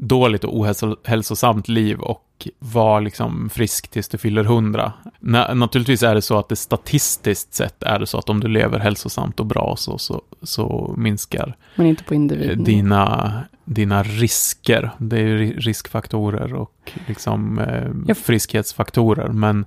jättedåligt 0.00 0.44
och 0.44 0.56
ohälsosamt 0.56 1.68
liv 1.68 2.00
och 2.00 2.48
vara 2.58 3.00
liksom 3.00 3.50
frisk 3.50 3.88
tills 3.88 4.08
du 4.08 4.18
fyller 4.18 4.44
hundra. 4.44 4.92
naturligtvis 5.20 6.02
är 6.02 6.14
det 6.14 6.22
så 6.22 6.38
att 6.38 6.48
det 6.48 6.56
statistiskt 6.56 7.54
sett 7.54 7.82
är 7.82 7.98
det 7.98 8.06
så 8.06 8.18
att 8.18 8.28
om 8.28 8.40
du 8.40 8.48
lever 8.48 8.78
hälsosamt 8.78 9.40
och 9.40 9.46
bra 9.46 9.74
så, 9.76 9.98
så, 9.98 10.22
så 10.42 10.94
minskar 10.96 11.56
Men 11.76 11.86
inte 11.86 12.04
på 12.04 12.14
individ. 12.14 12.58
dina, 12.58 13.32
dina 13.64 14.02
risker. 14.02 14.90
Det 14.98 15.20
är 15.20 15.60
riskfaktorer 15.60 16.54
och 16.54 16.92
liksom 17.06 17.58
eh, 17.58 18.14
friskhetsfaktorer. 18.14 19.28
Men 19.28 19.64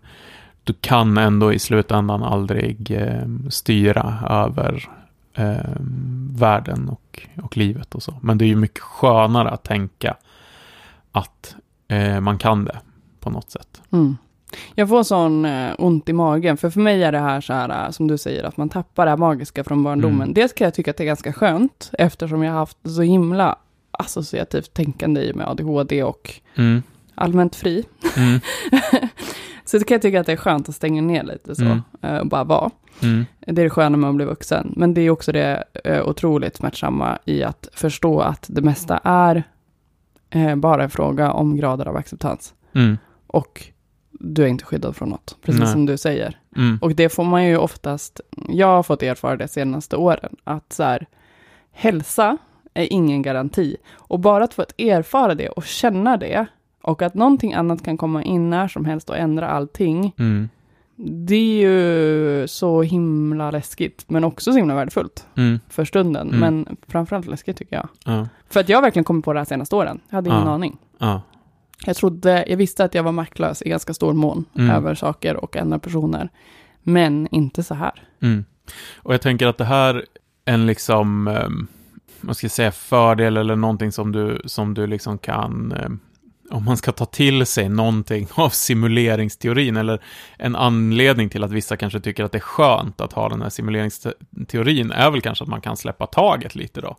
du 0.66 0.74
kan 0.82 1.18
ändå 1.18 1.54
i 1.54 1.60
slutändan 1.60 2.24
aldrig 2.24 2.92
eh, 2.92 3.28
styra 3.50 4.20
över 4.30 4.90
eh, 5.34 5.76
världen 6.36 6.90
och, 6.90 7.28
och 7.44 7.58
livet 7.58 7.96
och 7.96 8.04
så. 8.04 8.18
Men 8.22 8.38
det 8.38 8.46
är 8.46 8.48
ju 8.48 8.56
mycket 8.56 8.80
skönare 8.80 9.50
att 9.50 9.64
tänka 9.64 10.18
att 11.12 11.56
eh, 11.88 12.20
man 12.20 12.38
kan 12.38 12.66
det 12.66 12.80
på 13.20 13.30
något 13.30 13.52
sätt. 13.52 13.82
Mm. 13.92 14.18
Jag 14.76 14.90
får 14.90 15.04
sån 15.04 15.46
eh, 15.46 15.72
ont 15.78 16.10
i 16.10 16.14
magen, 16.14 16.58
för 16.58 16.70
för 16.70 16.80
mig 16.80 17.04
är 17.04 17.12
det 17.12 17.20
här 17.20 17.42
så 17.42 17.54
här, 17.54 17.86
eh, 17.86 17.92
som 17.92 18.08
du 18.08 18.18
säger, 18.18 18.44
att 18.44 18.58
man 18.58 18.70
tappar 18.70 19.06
det 19.06 19.10
här 19.10 19.18
magiska 19.18 19.64
från 19.64 19.84
barndomen. 19.84 20.22
Mm. 20.22 20.34
Dels 20.34 20.54
kan 20.54 20.66
jag 20.66 20.74
tycka 20.74 20.92
att 20.92 20.98
det 20.98 21.04
är 21.04 21.06
ganska 21.06 21.34
skönt, 21.34 21.90
eftersom 21.94 22.44
jag 22.44 22.52
har 22.52 22.60
haft 22.60 22.78
så 22.86 23.02
himla 23.02 23.56
associativt 23.92 24.74
tänkande 24.74 25.22
i 25.22 25.34
med 25.34 25.48
ADHD 25.48 26.04
och 26.04 26.34
mm. 26.56 26.84
allmänt 27.16 27.56
fri. 27.56 27.86
Mm. 28.18 28.40
så 29.66 29.78
det 29.78 29.84
kan 29.84 29.96
jag 29.96 30.02
tycka 30.02 30.20
att 30.20 30.26
det 30.26 30.32
är 30.32 30.38
skönt 30.38 30.70
att 30.70 30.76
stänga 30.76 31.02
ner 31.02 31.24
lite 31.24 31.56
så, 31.56 31.64
mm. 31.64 31.82
eh, 32.02 32.18
och 32.18 32.28
bara 32.28 32.44
vara. 32.44 32.70
Mm. 33.04 33.26
Det 33.40 33.62
är 33.62 33.64
det 33.64 33.70
sköna 33.70 33.98
med 33.98 34.10
att 34.10 34.16
bli 34.16 34.26
vuxen. 34.26 34.74
Men 34.76 34.94
det 34.94 35.02
är 35.02 35.10
också 35.10 35.32
det 35.32 35.64
eh, 35.84 36.08
otroligt 36.08 36.56
smärtsamma 36.56 37.20
i 37.26 37.44
att 37.44 37.68
förstå 37.74 38.20
att 38.20 38.46
det 38.50 38.62
mesta 38.62 39.00
är 39.04 39.44
eh, 40.30 40.56
bara 40.56 40.84
en 40.84 40.90
fråga 40.90 41.32
om 41.32 41.56
grader 41.56 41.88
av 41.88 41.96
acceptans. 41.96 42.54
Mm. 42.74 42.98
Och 43.28 43.68
du 44.12 44.44
är 44.44 44.48
inte 44.48 44.66
skyddad 44.66 44.96
från 44.96 45.10
något, 45.10 45.38
precis 45.42 45.62
Nej. 45.62 45.72
som 45.72 45.86
du 45.86 45.98
säger. 45.98 46.38
Mm. 46.56 46.78
Och 46.82 46.96
det 46.96 47.10
får 47.10 47.24
man 47.24 47.46
ju 47.46 47.58
oftast, 47.58 48.22
jag 48.50 48.68
har 48.68 48.84
fått 48.84 49.04
erfara 49.04 49.38
det 49.38 49.48
senaste 49.48 49.96
åren, 49.96 50.36
att 50.44 50.74
så 50.74 50.84
här, 50.84 51.06
hälsa 51.72 52.38
är 52.74 52.94
ingen 52.94 53.22
garanti. 53.22 53.78
Och 53.94 54.20
bara 54.20 54.44
att 54.44 54.54
få 54.54 54.62
att 54.62 54.80
erfara 54.80 55.36
det 55.36 55.50
och 55.50 55.64
känna 55.64 56.18
det, 56.18 56.46
och 56.82 57.02
att 57.02 57.14
någonting 57.14 57.54
annat 57.54 57.84
kan 57.84 57.98
komma 57.98 58.24
in 58.24 58.50
när 58.50 58.68
som 58.68 58.86
helst 58.86 59.10
och 59.10 59.18
ändra 59.18 59.48
allting, 59.48 60.14
mm. 60.20 60.50
Det 60.96 61.36
är 61.36 61.70
ju 61.70 62.48
så 62.48 62.82
himla 62.82 63.52
läskigt, 63.52 64.06
men 64.08 64.24
också 64.24 64.52
så 64.52 64.58
himla 64.58 64.76
värdefullt 64.76 65.28
mm. 65.36 65.60
för 65.70 65.86
stunden. 65.86 66.28
Mm. 66.28 66.40
Men 66.40 66.78
framförallt 66.88 67.28
läskigt 67.28 67.58
tycker 67.58 67.76
jag. 67.76 67.88
Ja. 68.06 68.28
För 68.50 68.60
att 68.60 68.70
jag 68.70 68.78
har 68.78 68.82
verkligen 68.82 69.04
kommit 69.04 69.26
på 69.26 69.34
det 69.34 69.40
här 69.40 69.46
senaste 69.46 69.76
åren. 69.76 70.00
Jag 70.10 70.16
hade 70.16 70.30
ingen 70.30 70.48
ja. 70.48 70.54
aning. 70.54 70.78
Ja. 70.98 71.22
Jag 71.86 71.96
trodde, 71.96 72.46
jag 72.48 72.58
visste 72.58 72.84
att 72.84 72.94
jag 72.94 73.04
var 73.04 73.12
maktlös 73.12 73.62
i 73.62 73.70
ganska 73.70 73.94
stor 73.94 74.14
mån 74.14 74.46
mm. 74.56 74.70
över 74.70 74.96
saker 74.96 75.36
och 75.36 75.58
andra 75.58 75.80
personer. 75.80 76.30
Men 76.84 77.28
inte 77.32 77.64
så 77.64 77.74
här. 77.74 78.04
Mm. 78.22 78.46
Och 78.96 79.14
jag 79.14 79.22
tänker 79.22 79.48
att 79.48 79.58
det 79.58 79.66
här 79.66 79.96
är 79.96 80.06
en 80.54 80.66
liksom, 80.66 81.28
um, 81.28 81.68
vad 82.22 82.38
ska 82.38 82.50
säga, 82.50 82.72
fördel 82.72 83.38
eller 83.38 83.56
någonting 83.56 83.92
som 83.92 84.12
du, 84.12 84.42
som 84.46 84.74
du 84.74 84.88
liksom 84.88 85.18
kan, 85.18 85.74
um, 85.86 86.00
om 86.50 86.66
man 86.66 86.78
ska 86.78 86.92
ta 86.92 87.06
till 87.06 87.46
sig 87.46 87.70
någonting 87.70 88.28
av 88.36 88.50
simuleringsteorin 88.50 89.78
eller 89.78 90.04
en 90.38 90.56
anledning 90.56 91.30
till 91.30 91.44
att 91.44 91.52
vissa 91.52 91.78
kanske 91.78 92.00
tycker 92.00 92.24
att 92.24 92.32
det 92.32 92.38
är 92.38 92.40
skönt 92.40 93.02
att 93.02 93.14
ha 93.14 93.30
den 93.30 93.42
här 93.42 93.50
simuleringsteorin 93.50 94.92
är 94.92 95.12
väl 95.12 95.22
kanske 95.22 95.44
att 95.44 95.50
man 95.50 95.62
kan 95.62 95.78
släppa 95.78 96.06
taget 96.06 96.56
lite 96.56 96.82
då. 96.82 96.98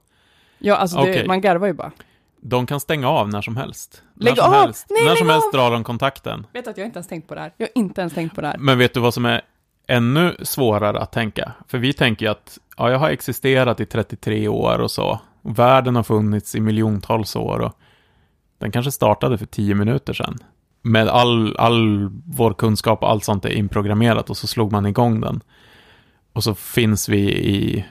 Ja, 0.59 0.77
alltså 0.77 1.03
det, 1.03 1.27
man 1.27 1.41
garvar 1.41 1.67
ju 1.67 1.73
bara. 1.73 1.93
De 2.41 2.67
kan 2.67 2.81
stänga 2.81 3.09
av 3.09 3.29
när 3.29 3.43
som 3.43 3.57
helst. 3.57 4.03
Lägg 4.15 4.37
när 4.37 4.43
som 4.43 4.55
av! 4.55 4.61
Helst, 4.61 4.87
Nej, 4.91 5.05
när 5.05 5.15
som 5.15 5.29
helst 5.29 5.53
drar 5.53 5.71
de 5.71 5.85
kontakten. 5.85 6.47
Vet 6.53 6.69
att 6.69 6.79
jag 6.79 6.87
inte 6.87 6.99
ens 6.99 7.09
tänkt 7.09 7.29
på 7.29 7.35
det 7.35 7.41
här? 7.41 7.53
Jag 7.57 7.67
har 7.67 7.83
inte 7.83 8.01
ens 8.01 8.15
tänkt 8.15 8.35
på 8.35 8.41
det 8.41 8.47
här. 8.47 8.59
Men 8.59 8.79
vet 8.79 8.95
du 8.95 9.01
vad 9.01 9.15
som 9.15 9.25
är 9.25 9.43
ännu 9.87 10.37
svårare 10.43 11.01
att 11.01 11.13
tänka? 11.13 11.53
För 11.69 11.79
vi 11.79 11.93
tänker 11.93 12.27
ju 12.27 12.33
att, 12.33 12.59
ja, 12.77 12.91
jag 12.91 12.99
har 12.99 13.11
existerat 13.11 13.81
i 13.81 13.87
33 13.87 14.49
år 14.49 14.79
och 14.79 14.91
så. 14.91 15.21
Världen 15.43 15.97
har 15.97 16.03
funnits 16.03 16.55
i 16.55 16.61
miljontals 16.61 17.37
år 17.37 17.59
och 17.59 17.73
den 18.65 18.73
kanske 18.73 18.93
startade 18.93 19.39
för 19.39 19.47
10 19.47 19.75
minuter 19.75 20.13
sedan. 20.13 20.39
Med 20.83 21.09
all, 21.09 21.57
all 21.57 22.11
vår 22.27 22.55
kunskap 22.55 23.03
och 23.03 23.11
allt 23.11 23.25
sånt 23.25 23.45
är 23.45 23.51
inprogrammerat 23.51 24.31
och 24.31 24.37
så 24.37 24.47
slog 24.47 24.73
man 24.73 24.87
igång 24.87 25.21
den. 25.21 25.41
Och 26.33 26.45
så 26.45 26.55
finns 26.55 27.09
vi 27.09 27.19
i 27.33 27.85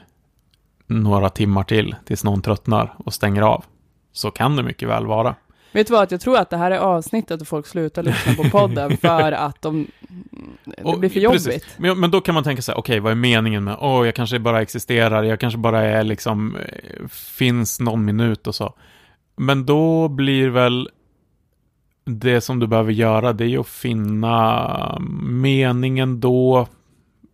några 0.88 1.30
timmar 1.30 1.64
till 1.64 1.96
tills 2.06 2.24
någon 2.24 2.42
tröttnar 2.42 2.94
och 2.98 3.14
stänger 3.14 3.42
av. 3.42 3.66
Så 4.14 4.32
kan 4.32 4.56
det 4.56 4.64
mycket 4.64 4.90
väl 4.90 5.06
vara. 5.06 5.36
Vet 5.72 5.88
du 5.88 5.94
vad, 5.94 6.12
jag 6.12 6.22
tror 6.22 6.38
att 6.38 6.50
det 6.50 6.58
här 6.58 6.72
är 6.72 6.78
avsnittet 6.78 7.42
och 7.42 7.48
folk 7.48 7.68
slutar 7.68 8.04
lyssna 8.04 8.34
på 8.34 8.50
podden 8.50 8.98
för 9.02 9.32
att 9.32 9.62
de, 9.62 9.88
det 10.66 10.98
blir 10.98 11.10
för 11.10 11.20
jobbigt. 11.20 11.66
Men, 11.78 12.00
men, 12.00 12.12
då 12.12 12.22
kan 12.22 12.36
man 12.36 12.44
tänka 12.44 12.62
sig, 12.62 12.76
okej, 12.76 12.94
okay, 12.94 13.00
vad 13.00 13.12
är 13.12 13.16
meningen 13.16 13.64
med, 13.64 13.78
åh, 13.80 14.02
oh, 14.02 14.06
jag 14.06 14.16
kanske 14.16 14.40
bara 14.40 14.62
existerar, 14.62 15.24
jag 15.24 15.40
kanske 15.40 15.58
bara 15.58 15.82
är 15.82 16.04
liksom, 16.04 16.56
eh, 16.56 17.08
finns 17.10 17.80
någon 17.80 18.06
minut 18.06 18.48
och 18.48 18.56
så. 18.56 18.74
Men 19.36 19.66
då 19.66 20.08
blir 20.08 20.50
väl 20.50 20.90
det 22.06 22.42
som 22.42 22.60
du 22.60 22.68
behöver 22.68 22.92
göra 22.92 23.34
det 23.34 23.44
är 23.44 23.48
ju 23.48 23.60
att 23.60 23.68
finna 23.68 24.98
meningen 25.24 26.20
då, 26.20 26.68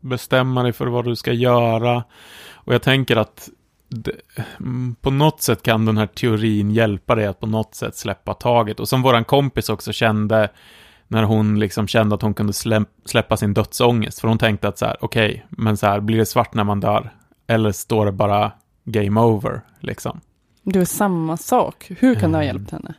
bestämma 0.02 0.64
dig 0.64 0.74
för 0.74 0.88
vad 0.88 1.06
du 1.06 1.16
ska 1.16 1.34
göra. 1.34 2.04
Och 2.54 2.74
jag 2.74 2.82
tänker 2.82 3.16
att 3.16 3.50
det, 3.90 4.12
mm, 4.60 4.96
på 5.02 5.12
något 5.12 5.42
sätt 5.42 5.64
kan 5.64 5.86
den 5.86 5.98
här 5.98 6.08
teorin 6.08 6.72
hjälpa 6.72 7.16
dig 7.16 7.26
att 7.26 7.40
på 7.40 7.48
något 7.48 7.76
sätt 7.76 7.96
släppa 7.96 8.34
taget. 8.34 8.80
Och 8.80 8.90
som 8.90 9.02
våran 9.02 9.26
kompis 9.26 9.70
också 9.70 9.92
kände 9.92 10.50
när 11.08 11.24
hon 11.24 11.60
liksom 11.60 11.88
kände 11.88 12.16
att 12.16 12.22
hon 12.22 12.34
kunde 12.34 12.54
släppa 13.06 13.38
sin 13.38 13.54
dödsångest. 13.54 14.20
För 14.20 14.28
hon 14.28 14.38
tänkte 14.38 14.68
att 14.68 14.78
så 14.78 14.86
här, 14.86 14.98
okej, 15.00 15.30
okay, 15.30 15.42
men 15.50 15.78
så 15.78 15.88
här, 15.88 16.00
blir 16.00 16.18
det 16.18 16.26
svart 16.26 16.54
när 16.54 16.64
man 16.64 16.80
dör? 16.80 17.14
Eller 17.48 17.72
står 17.72 18.06
det 18.06 18.12
bara 18.12 18.52
game 18.86 19.22
over, 19.22 19.62
liksom? 19.80 20.22
Det 20.64 20.80
är 20.80 20.86
samma 20.86 21.38
sak. 21.38 21.92
Hur 22.00 22.16
kan 22.16 22.32
det 22.32 22.38
ha 22.38 22.44
eh. 22.44 22.48
hjälpt 22.48 22.72
henne? 22.72 22.94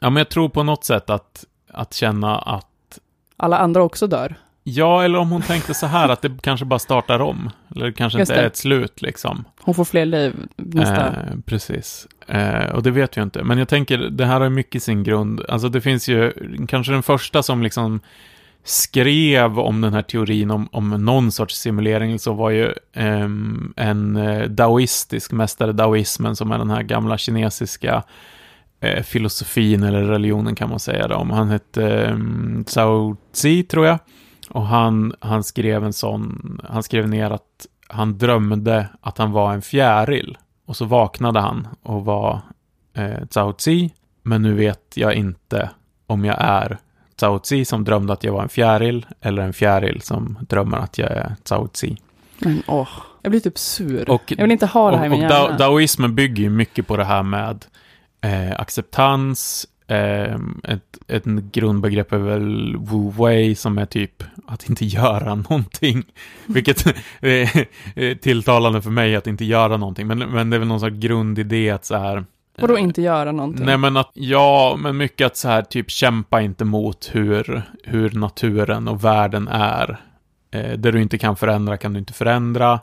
Ja, 0.00 0.10
men 0.10 0.20
jag 0.20 0.28
tror 0.28 0.48
på 0.48 0.62
något 0.62 0.84
sätt 0.84 1.10
att, 1.10 1.44
att 1.70 1.94
känna 1.94 2.38
att... 2.38 2.98
Alla 3.36 3.58
andra 3.58 3.82
också 3.82 4.06
dör. 4.06 4.36
Ja, 4.68 5.04
eller 5.04 5.18
om 5.18 5.30
hon 5.30 5.42
tänkte 5.42 5.74
så 5.74 5.86
här 5.86 6.08
att 6.08 6.22
det 6.22 6.32
kanske 6.40 6.66
bara 6.66 6.78
startar 6.78 7.20
om. 7.20 7.50
Eller 7.74 7.86
det 7.86 7.92
kanske 7.92 8.18
Just 8.18 8.30
inte 8.30 8.40
det. 8.40 8.44
är 8.44 8.46
ett 8.46 8.56
slut 8.56 9.02
liksom. 9.02 9.44
Hon 9.60 9.74
får 9.74 9.84
fler 9.84 10.06
liv 10.06 10.34
nästa... 10.56 11.06
Eh, 11.06 11.22
precis. 11.44 12.06
Eh, 12.26 12.70
och 12.70 12.82
det 12.82 12.90
vet 12.90 13.16
vi 13.16 13.22
inte. 13.22 13.44
Men 13.44 13.58
jag 13.58 13.68
tänker, 13.68 13.98
det 13.98 14.26
här 14.26 14.40
har 14.40 14.48
mycket 14.48 14.82
sin 14.82 15.02
grund. 15.02 15.42
Alltså 15.48 15.68
det 15.68 15.80
finns 15.80 16.08
ju, 16.08 16.32
kanske 16.68 16.92
den 16.92 17.02
första 17.02 17.42
som 17.42 17.62
liksom 17.62 18.00
skrev 18.66 19.58
om 19.58 19.80
den 19.80 19.94
här 19.94 20.02
teorin 20.02 20.50
om, 20.50 20.68
om 20.72 20.88
någon 20.88 21.32
sorts 21.32 21.56
simulering 21.56 22.18
så 22.18 22.32
var 22.32 22.50
ju 22.50 22.74
um, 22.96 23.74
en 23.76 24.16
eh, 24.16 24.48
daoistisk 24.48 25.32
mästare, 25.32 25.72
daoismen, 25.72 26.36
som 26.36 26.52
är 26.52 26.58
den 26.58 26.70
här 26.70 26.82
gamla 26.82 27.18
kinesiska 27.18 28.02
uh, 28.84 29.02
filosofin 29.02 29.82
eller 29.82 30.02
religionen 30.02 30.54
kan 30.54 30.70
man 30.70 30.80
säga 30.80 31.08
det 31.08 31.14
om. 31.14 31.30
Han 31.30 31.48
hette 31.48 32.10
um, 32.10 32.64
Zhao 32.68 33.16
Zi, 33.32 33.62
tror 33.62 33.86
jag. 33.86 33.98
Och 34.50 34.66
han, 34.66 35.14
han 35.20 35.44
skrev 35.44 35.84
en 35.84 35.92
sån, 35.92 36.60
han 36.64 36.82
skrev 36.82 37.08
ner 37.08 37.30
att 37.30 37.66
han 37.88 38.18
drömde 38.18 38.88
att 39.00 39.18
han 39.18 39.32
var 39.32 39.52
en 39.54 39.62
fjäril. 39.62 40.38
Och 40.66 40.76
så 40.76 40.84
vaknade 40.84 41.40
han 41.40 41.68
och 41.82 42.04
var 42.04 42.40
eh, 42.94 43.26
Zhao 43.30 43.54
Zi, 43.58 43.90
men 44.22 44.42
nu 44.42 44.54
vet 44.54 44.92
jag 44.94 45.14
inte 45.14 45.70
om 46.06 46.24
jag 46.24 46.36
är 46.38 46.78
Zhao 47.20 47.40
Zi 47.42 47.64
som 47.64 47.84
drömde 47.84 48.12
att 48.12 48.24
jag 48.24 48.32
var 48.32 48.42
en 48.42 48.48
fjäril, 48.48 49.06
eller 49.20 49.42
en 49.42 49.52
fjäril 49.52 50.00
som 50.00 50.38
drömmer 50.48 50.78
att 50.78 50.98
jag 50.98 51.10
är 51.10 51.36
Zhao 51.44 51.68
Zi. 51.72 51.96
Men 52.38 52.62
åh, 52.66 52.88
jag 53.22 53.30
blir 53.30 53.40
typ 53.40 53.58
sur. 53.58 54.10
Och, 54.10 54.22
jag 54.36 54.42
vill 54.42 54.52
inte 54.52 54.66
ha 54.66 54.90
det 54.90 54.96
här 54.96 55.02
och, 55.02 55.06
i 55.06 55.10
min 55.10 55.20
hjärna. 55.20 55.44
Och 55.44 55.56
daoismen 55.58 56.14
bygger 56.14 56.42
ju 56.42 56.50
mycket 56.50 56.86
på 56.86 56.96
det 56.96 57.04
här 57.04 57.22
med 57.22 57.64
eh, 58.20 58.60
acceptans, 58.60 59.66
eh, 59.86 60.34
ett, 60.64 60.98
ett 61.08 61.24
grundbegrepp 61.24 62.12
är 62.12 62.18
väl 62.18 62.76
Wu 62.76 63.12
Wei 63.18 63.54
som 63.54 63.78
är 63.78 63.86
typ 63.86 64.22
att 64.46 64.68
inte 64.68 64.84
göra 64.84 65.34
någonting. 65.34 66.04
Vilket 66.46 66.86
är 67.20 68.14
tilltalande 68.14 68.82
för 68.82 68.90
mig 68.90 69.16
att 69.16 69.26
inte 69.26 69.44
göra 69.44 69.76
någonting. 69.76 70.06
Men, 70.06 70.18
men 70.18 70.50
det 70.50 70.56
är 70.56 70.58
väl 70.58 70.68
någon 70.68 70.80
sorts 70.80 70.96
grundidé 70.96 71.70
att 71.70 71.84
så 71.84 71.96
här 71.96 72.24
Vadå 72.58 72.78
inte 72.78 73.02
göra 73.02 73.32
någonting? 73.32 73.66
Nej 73.66 73.78
men 73.78 73.96
att, 73.96 74.10
ja, 74.14 74.76
men 74.78 74.96
mycket 74.96 75.26
att 75.26 75.36
så 75.36 75.48
här 75.48 75.62
typ 75.62 75.90
kämpa 75.90 76.40
inte 76.40 76.64
mot 76.64 77.10
hur, 77.12 77.62
hur 77.82 78.10
naturen 78.10 78.88
och 78.88 79.04
världen 79.04 79.48
är. 79.48 80.00
Eh, 80.50 80.72
det 80.72 80.90
du 80.90 81.02
inte 81.02 81.18
kan 81.18 81.36
förändra 81.36 81.76
kan 81.76 81.92
du 81.92 81.98
inte 81.98 82.12
förändra. 82.12 82.80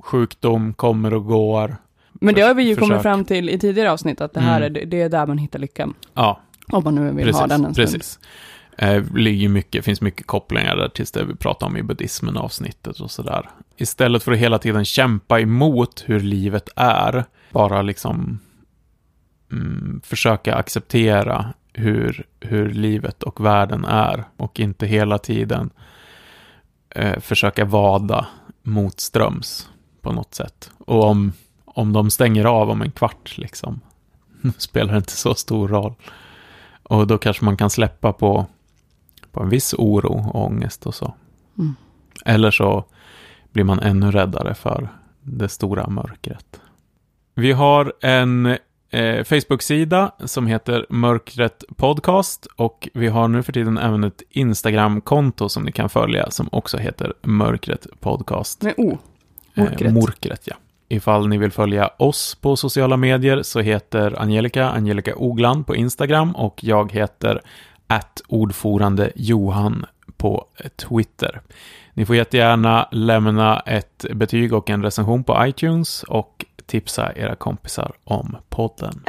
Sjukdom 0.00 0.74
kommer 0.74 1.14
och 1.14 1.24
går. 1.24 1.76
Men 2.12 2.34
det 2.34 2.40
har 2.40 2.54
vi 2.54 2.62
ju 2.62 2.74
försök. 2.74 2.88
kommit 2.88 3.02
fram 3.02 3.24
till 3.24 3.50
i 3.50 3.58
tidigare 3.58 3.92
avsnitt, 3.92 4.20
att 4.20 4.34
det 4.34 4.40
här 4.40 4.60
mm. 4.60 4.76
är, 4.76 4.86
det 4.86 5.02
är 5.02 5.08
där 5.08 5.26
man 5.26 5.38
hittar 5.38 5.58
lyckan. 5.58 5.94
Ja. 6.14 6.40
Om 6.72 6.84
man 6.84 6.94
nu 6.94 7.12
vill 7.12 7.24
precis, 7.24 7.40
ha 7.40 7.46
den 7.46 7.64
en 7.64 7.74
stund. 7.74 7.76
Precis. 7.76 8.18
Eh, 8.78 9.14
ligger 9.14 9.48
mycket, 9.48 9.84
finns 9.84 10.00
mycket 10.00 10.26
kopplingar 10.26 10.76
där 10.76 10.88
till 10.88 11.06
det 11.12 11.24
vi 11.24 11.34
pratade 11.34 11.70
om 11.70 11.76
i 11.76 11.82
buddhismen 11.82 12.36
avsnittet 12.36 13.00
och 13.00 13.10
sådär. 13.10 13.50
Istället 13.76 14.22
för 14.22 14.32
att 14.32 14.38
hela 14.38 14.58
tiden 14.58 14.84
kämpa 14.84 15.40
emot 15.40 16.04
hur 16.06 16.20
livet 16.20 16.68
är, 16.76 17.24
bara 17.52 17.82
liksom 17.82 18.38
mm, 19.52 20.00
försöka 20.04 20.54
acceptera 20.54 21.54
hur, 21.72 22.26
hur 22.40 22.70
livet 22.70 23.22
och 23.22 23.44
världen 23.44 23.84
är 23.84 24.24
och 24.36 24.60
inte 24.60 24.86
hela 24.86 25.18
tiden 25.18 25.70
eh, 26.90 27.20
försöka 27.20 27.64
vada 27.64 28.26
motströms 28.62 29.70
på 30.02 30.12
något 30.12 30.34
sätt. 30.34 30.70
Och 30.78 31.04
om, 31.04 31.32
om 31.64 31.92
de 31.92 32.10
stänger 32.10 32.44
av 32.44 32.70
om 32.70 32.82
en 32.82 32.90
kvart, 32.90 33.38
liksom, 33.38 33.80
spelar 34.58 34.92
det 34.92 34.98
inte 34.98 35.16
så 35.16 35.34
stor 35.34 35.68
roll. 35.68 35.94
Och 36.82 37.06
då 37.06 37.18
kanske 37.18 37.44
man 37.44 37.56
kan 37.56 37.70
släppa 37.70 38.12
på, 38.12 38.46
på 39.32 39.42
en 39.42 39.48
viss 39.48 39.74
oro 39.74 40.30
och 40.34 40.44
ångest 40.44 40.86
och 40.86 40.94
så. 40.94 41.14
Mm. 41.58 41.74
Eller 42.24 42.50
så 42.50 42.84
blir 43.52 43.64
man 43.64 43.80
ännu 43.80 44.10
räddare 44.10 44.54
för 44.54 44.88
det 45.22 45.48
stora 45.48 45.88
mörkret. 45.88 46.60
Vi 47.34 47.52
har 47.52 47.92
en 48.00 48.58
eh, 48.90 49.24
Facebook-sida 49.24 50.12
som 50.24 50.46
heter 50.46 50.86
Mörkret 50.88 51.64
Podcast 51.76 52.46
och 52.56 52.88
vi 52.94 53.08
har 53.08 53.28
nu 53.28 53.42
för 53.42 53.52
tiden 53.52 53.78
även 53.78 54.04
ett 54.04 54.22
Instagram-konto 54.30 55.48
som 55.48 55.62
ni 55.62 55.72
kan 55.72 55.88
följa 55.88 56.30
som 56.30 56.48
också 56.52 56.78
heter 56.78 57.12
Mörkret 57.22 57.86
Podcast. 58.00 58.62
Med 58.62 58.74
O. 58.76 58.98
Mörkret. 59.54 59.80
Eh, 59.80 59.92
Mörkret, 59.92 60.42
ja. 60.44 60.56
Ifall 60.88 61.28
ni 61.28 61.38
vill 61.38 61.50
följa 61.50 61.90
oss 61.96 62.34
på 62.34 62.56
sociala 62.56 62.96
medier 62.96 63.42
så 63.42 63.60
heter 63.60 64.20
Angelica 64.20 64.68
Angelica 64.68 65.14
Ogland 65.16 65.66
på 65.66 65.76
Instagram 65.76 66.36
och 66.36 66.64
jag 66.64 66.92
heter 66.92 67.40
att 67.86 68.22
ordförande 68.28 69.12
Johan 69.14 69.86
på 70.16 70.46
Twitter. 70.76 71.40
Ni 71.94 72.06
får 72.06 72.16
jättegärna 72.16 72.88
lämna 72.92 73.60
ett 73.60 74.06
betyg 74.14 74.52
och 74.52 74.70
en 74.70 74.82
recension 74.82 75.24
på 75.24 75.46
iTunes 75.46 76.02
och 76.02 76.44
tipsa 76.68 77.12
era 77.16 77.34
kompisar 77.34 77.96
om 78.04 78.36
podden. 78.48 79.02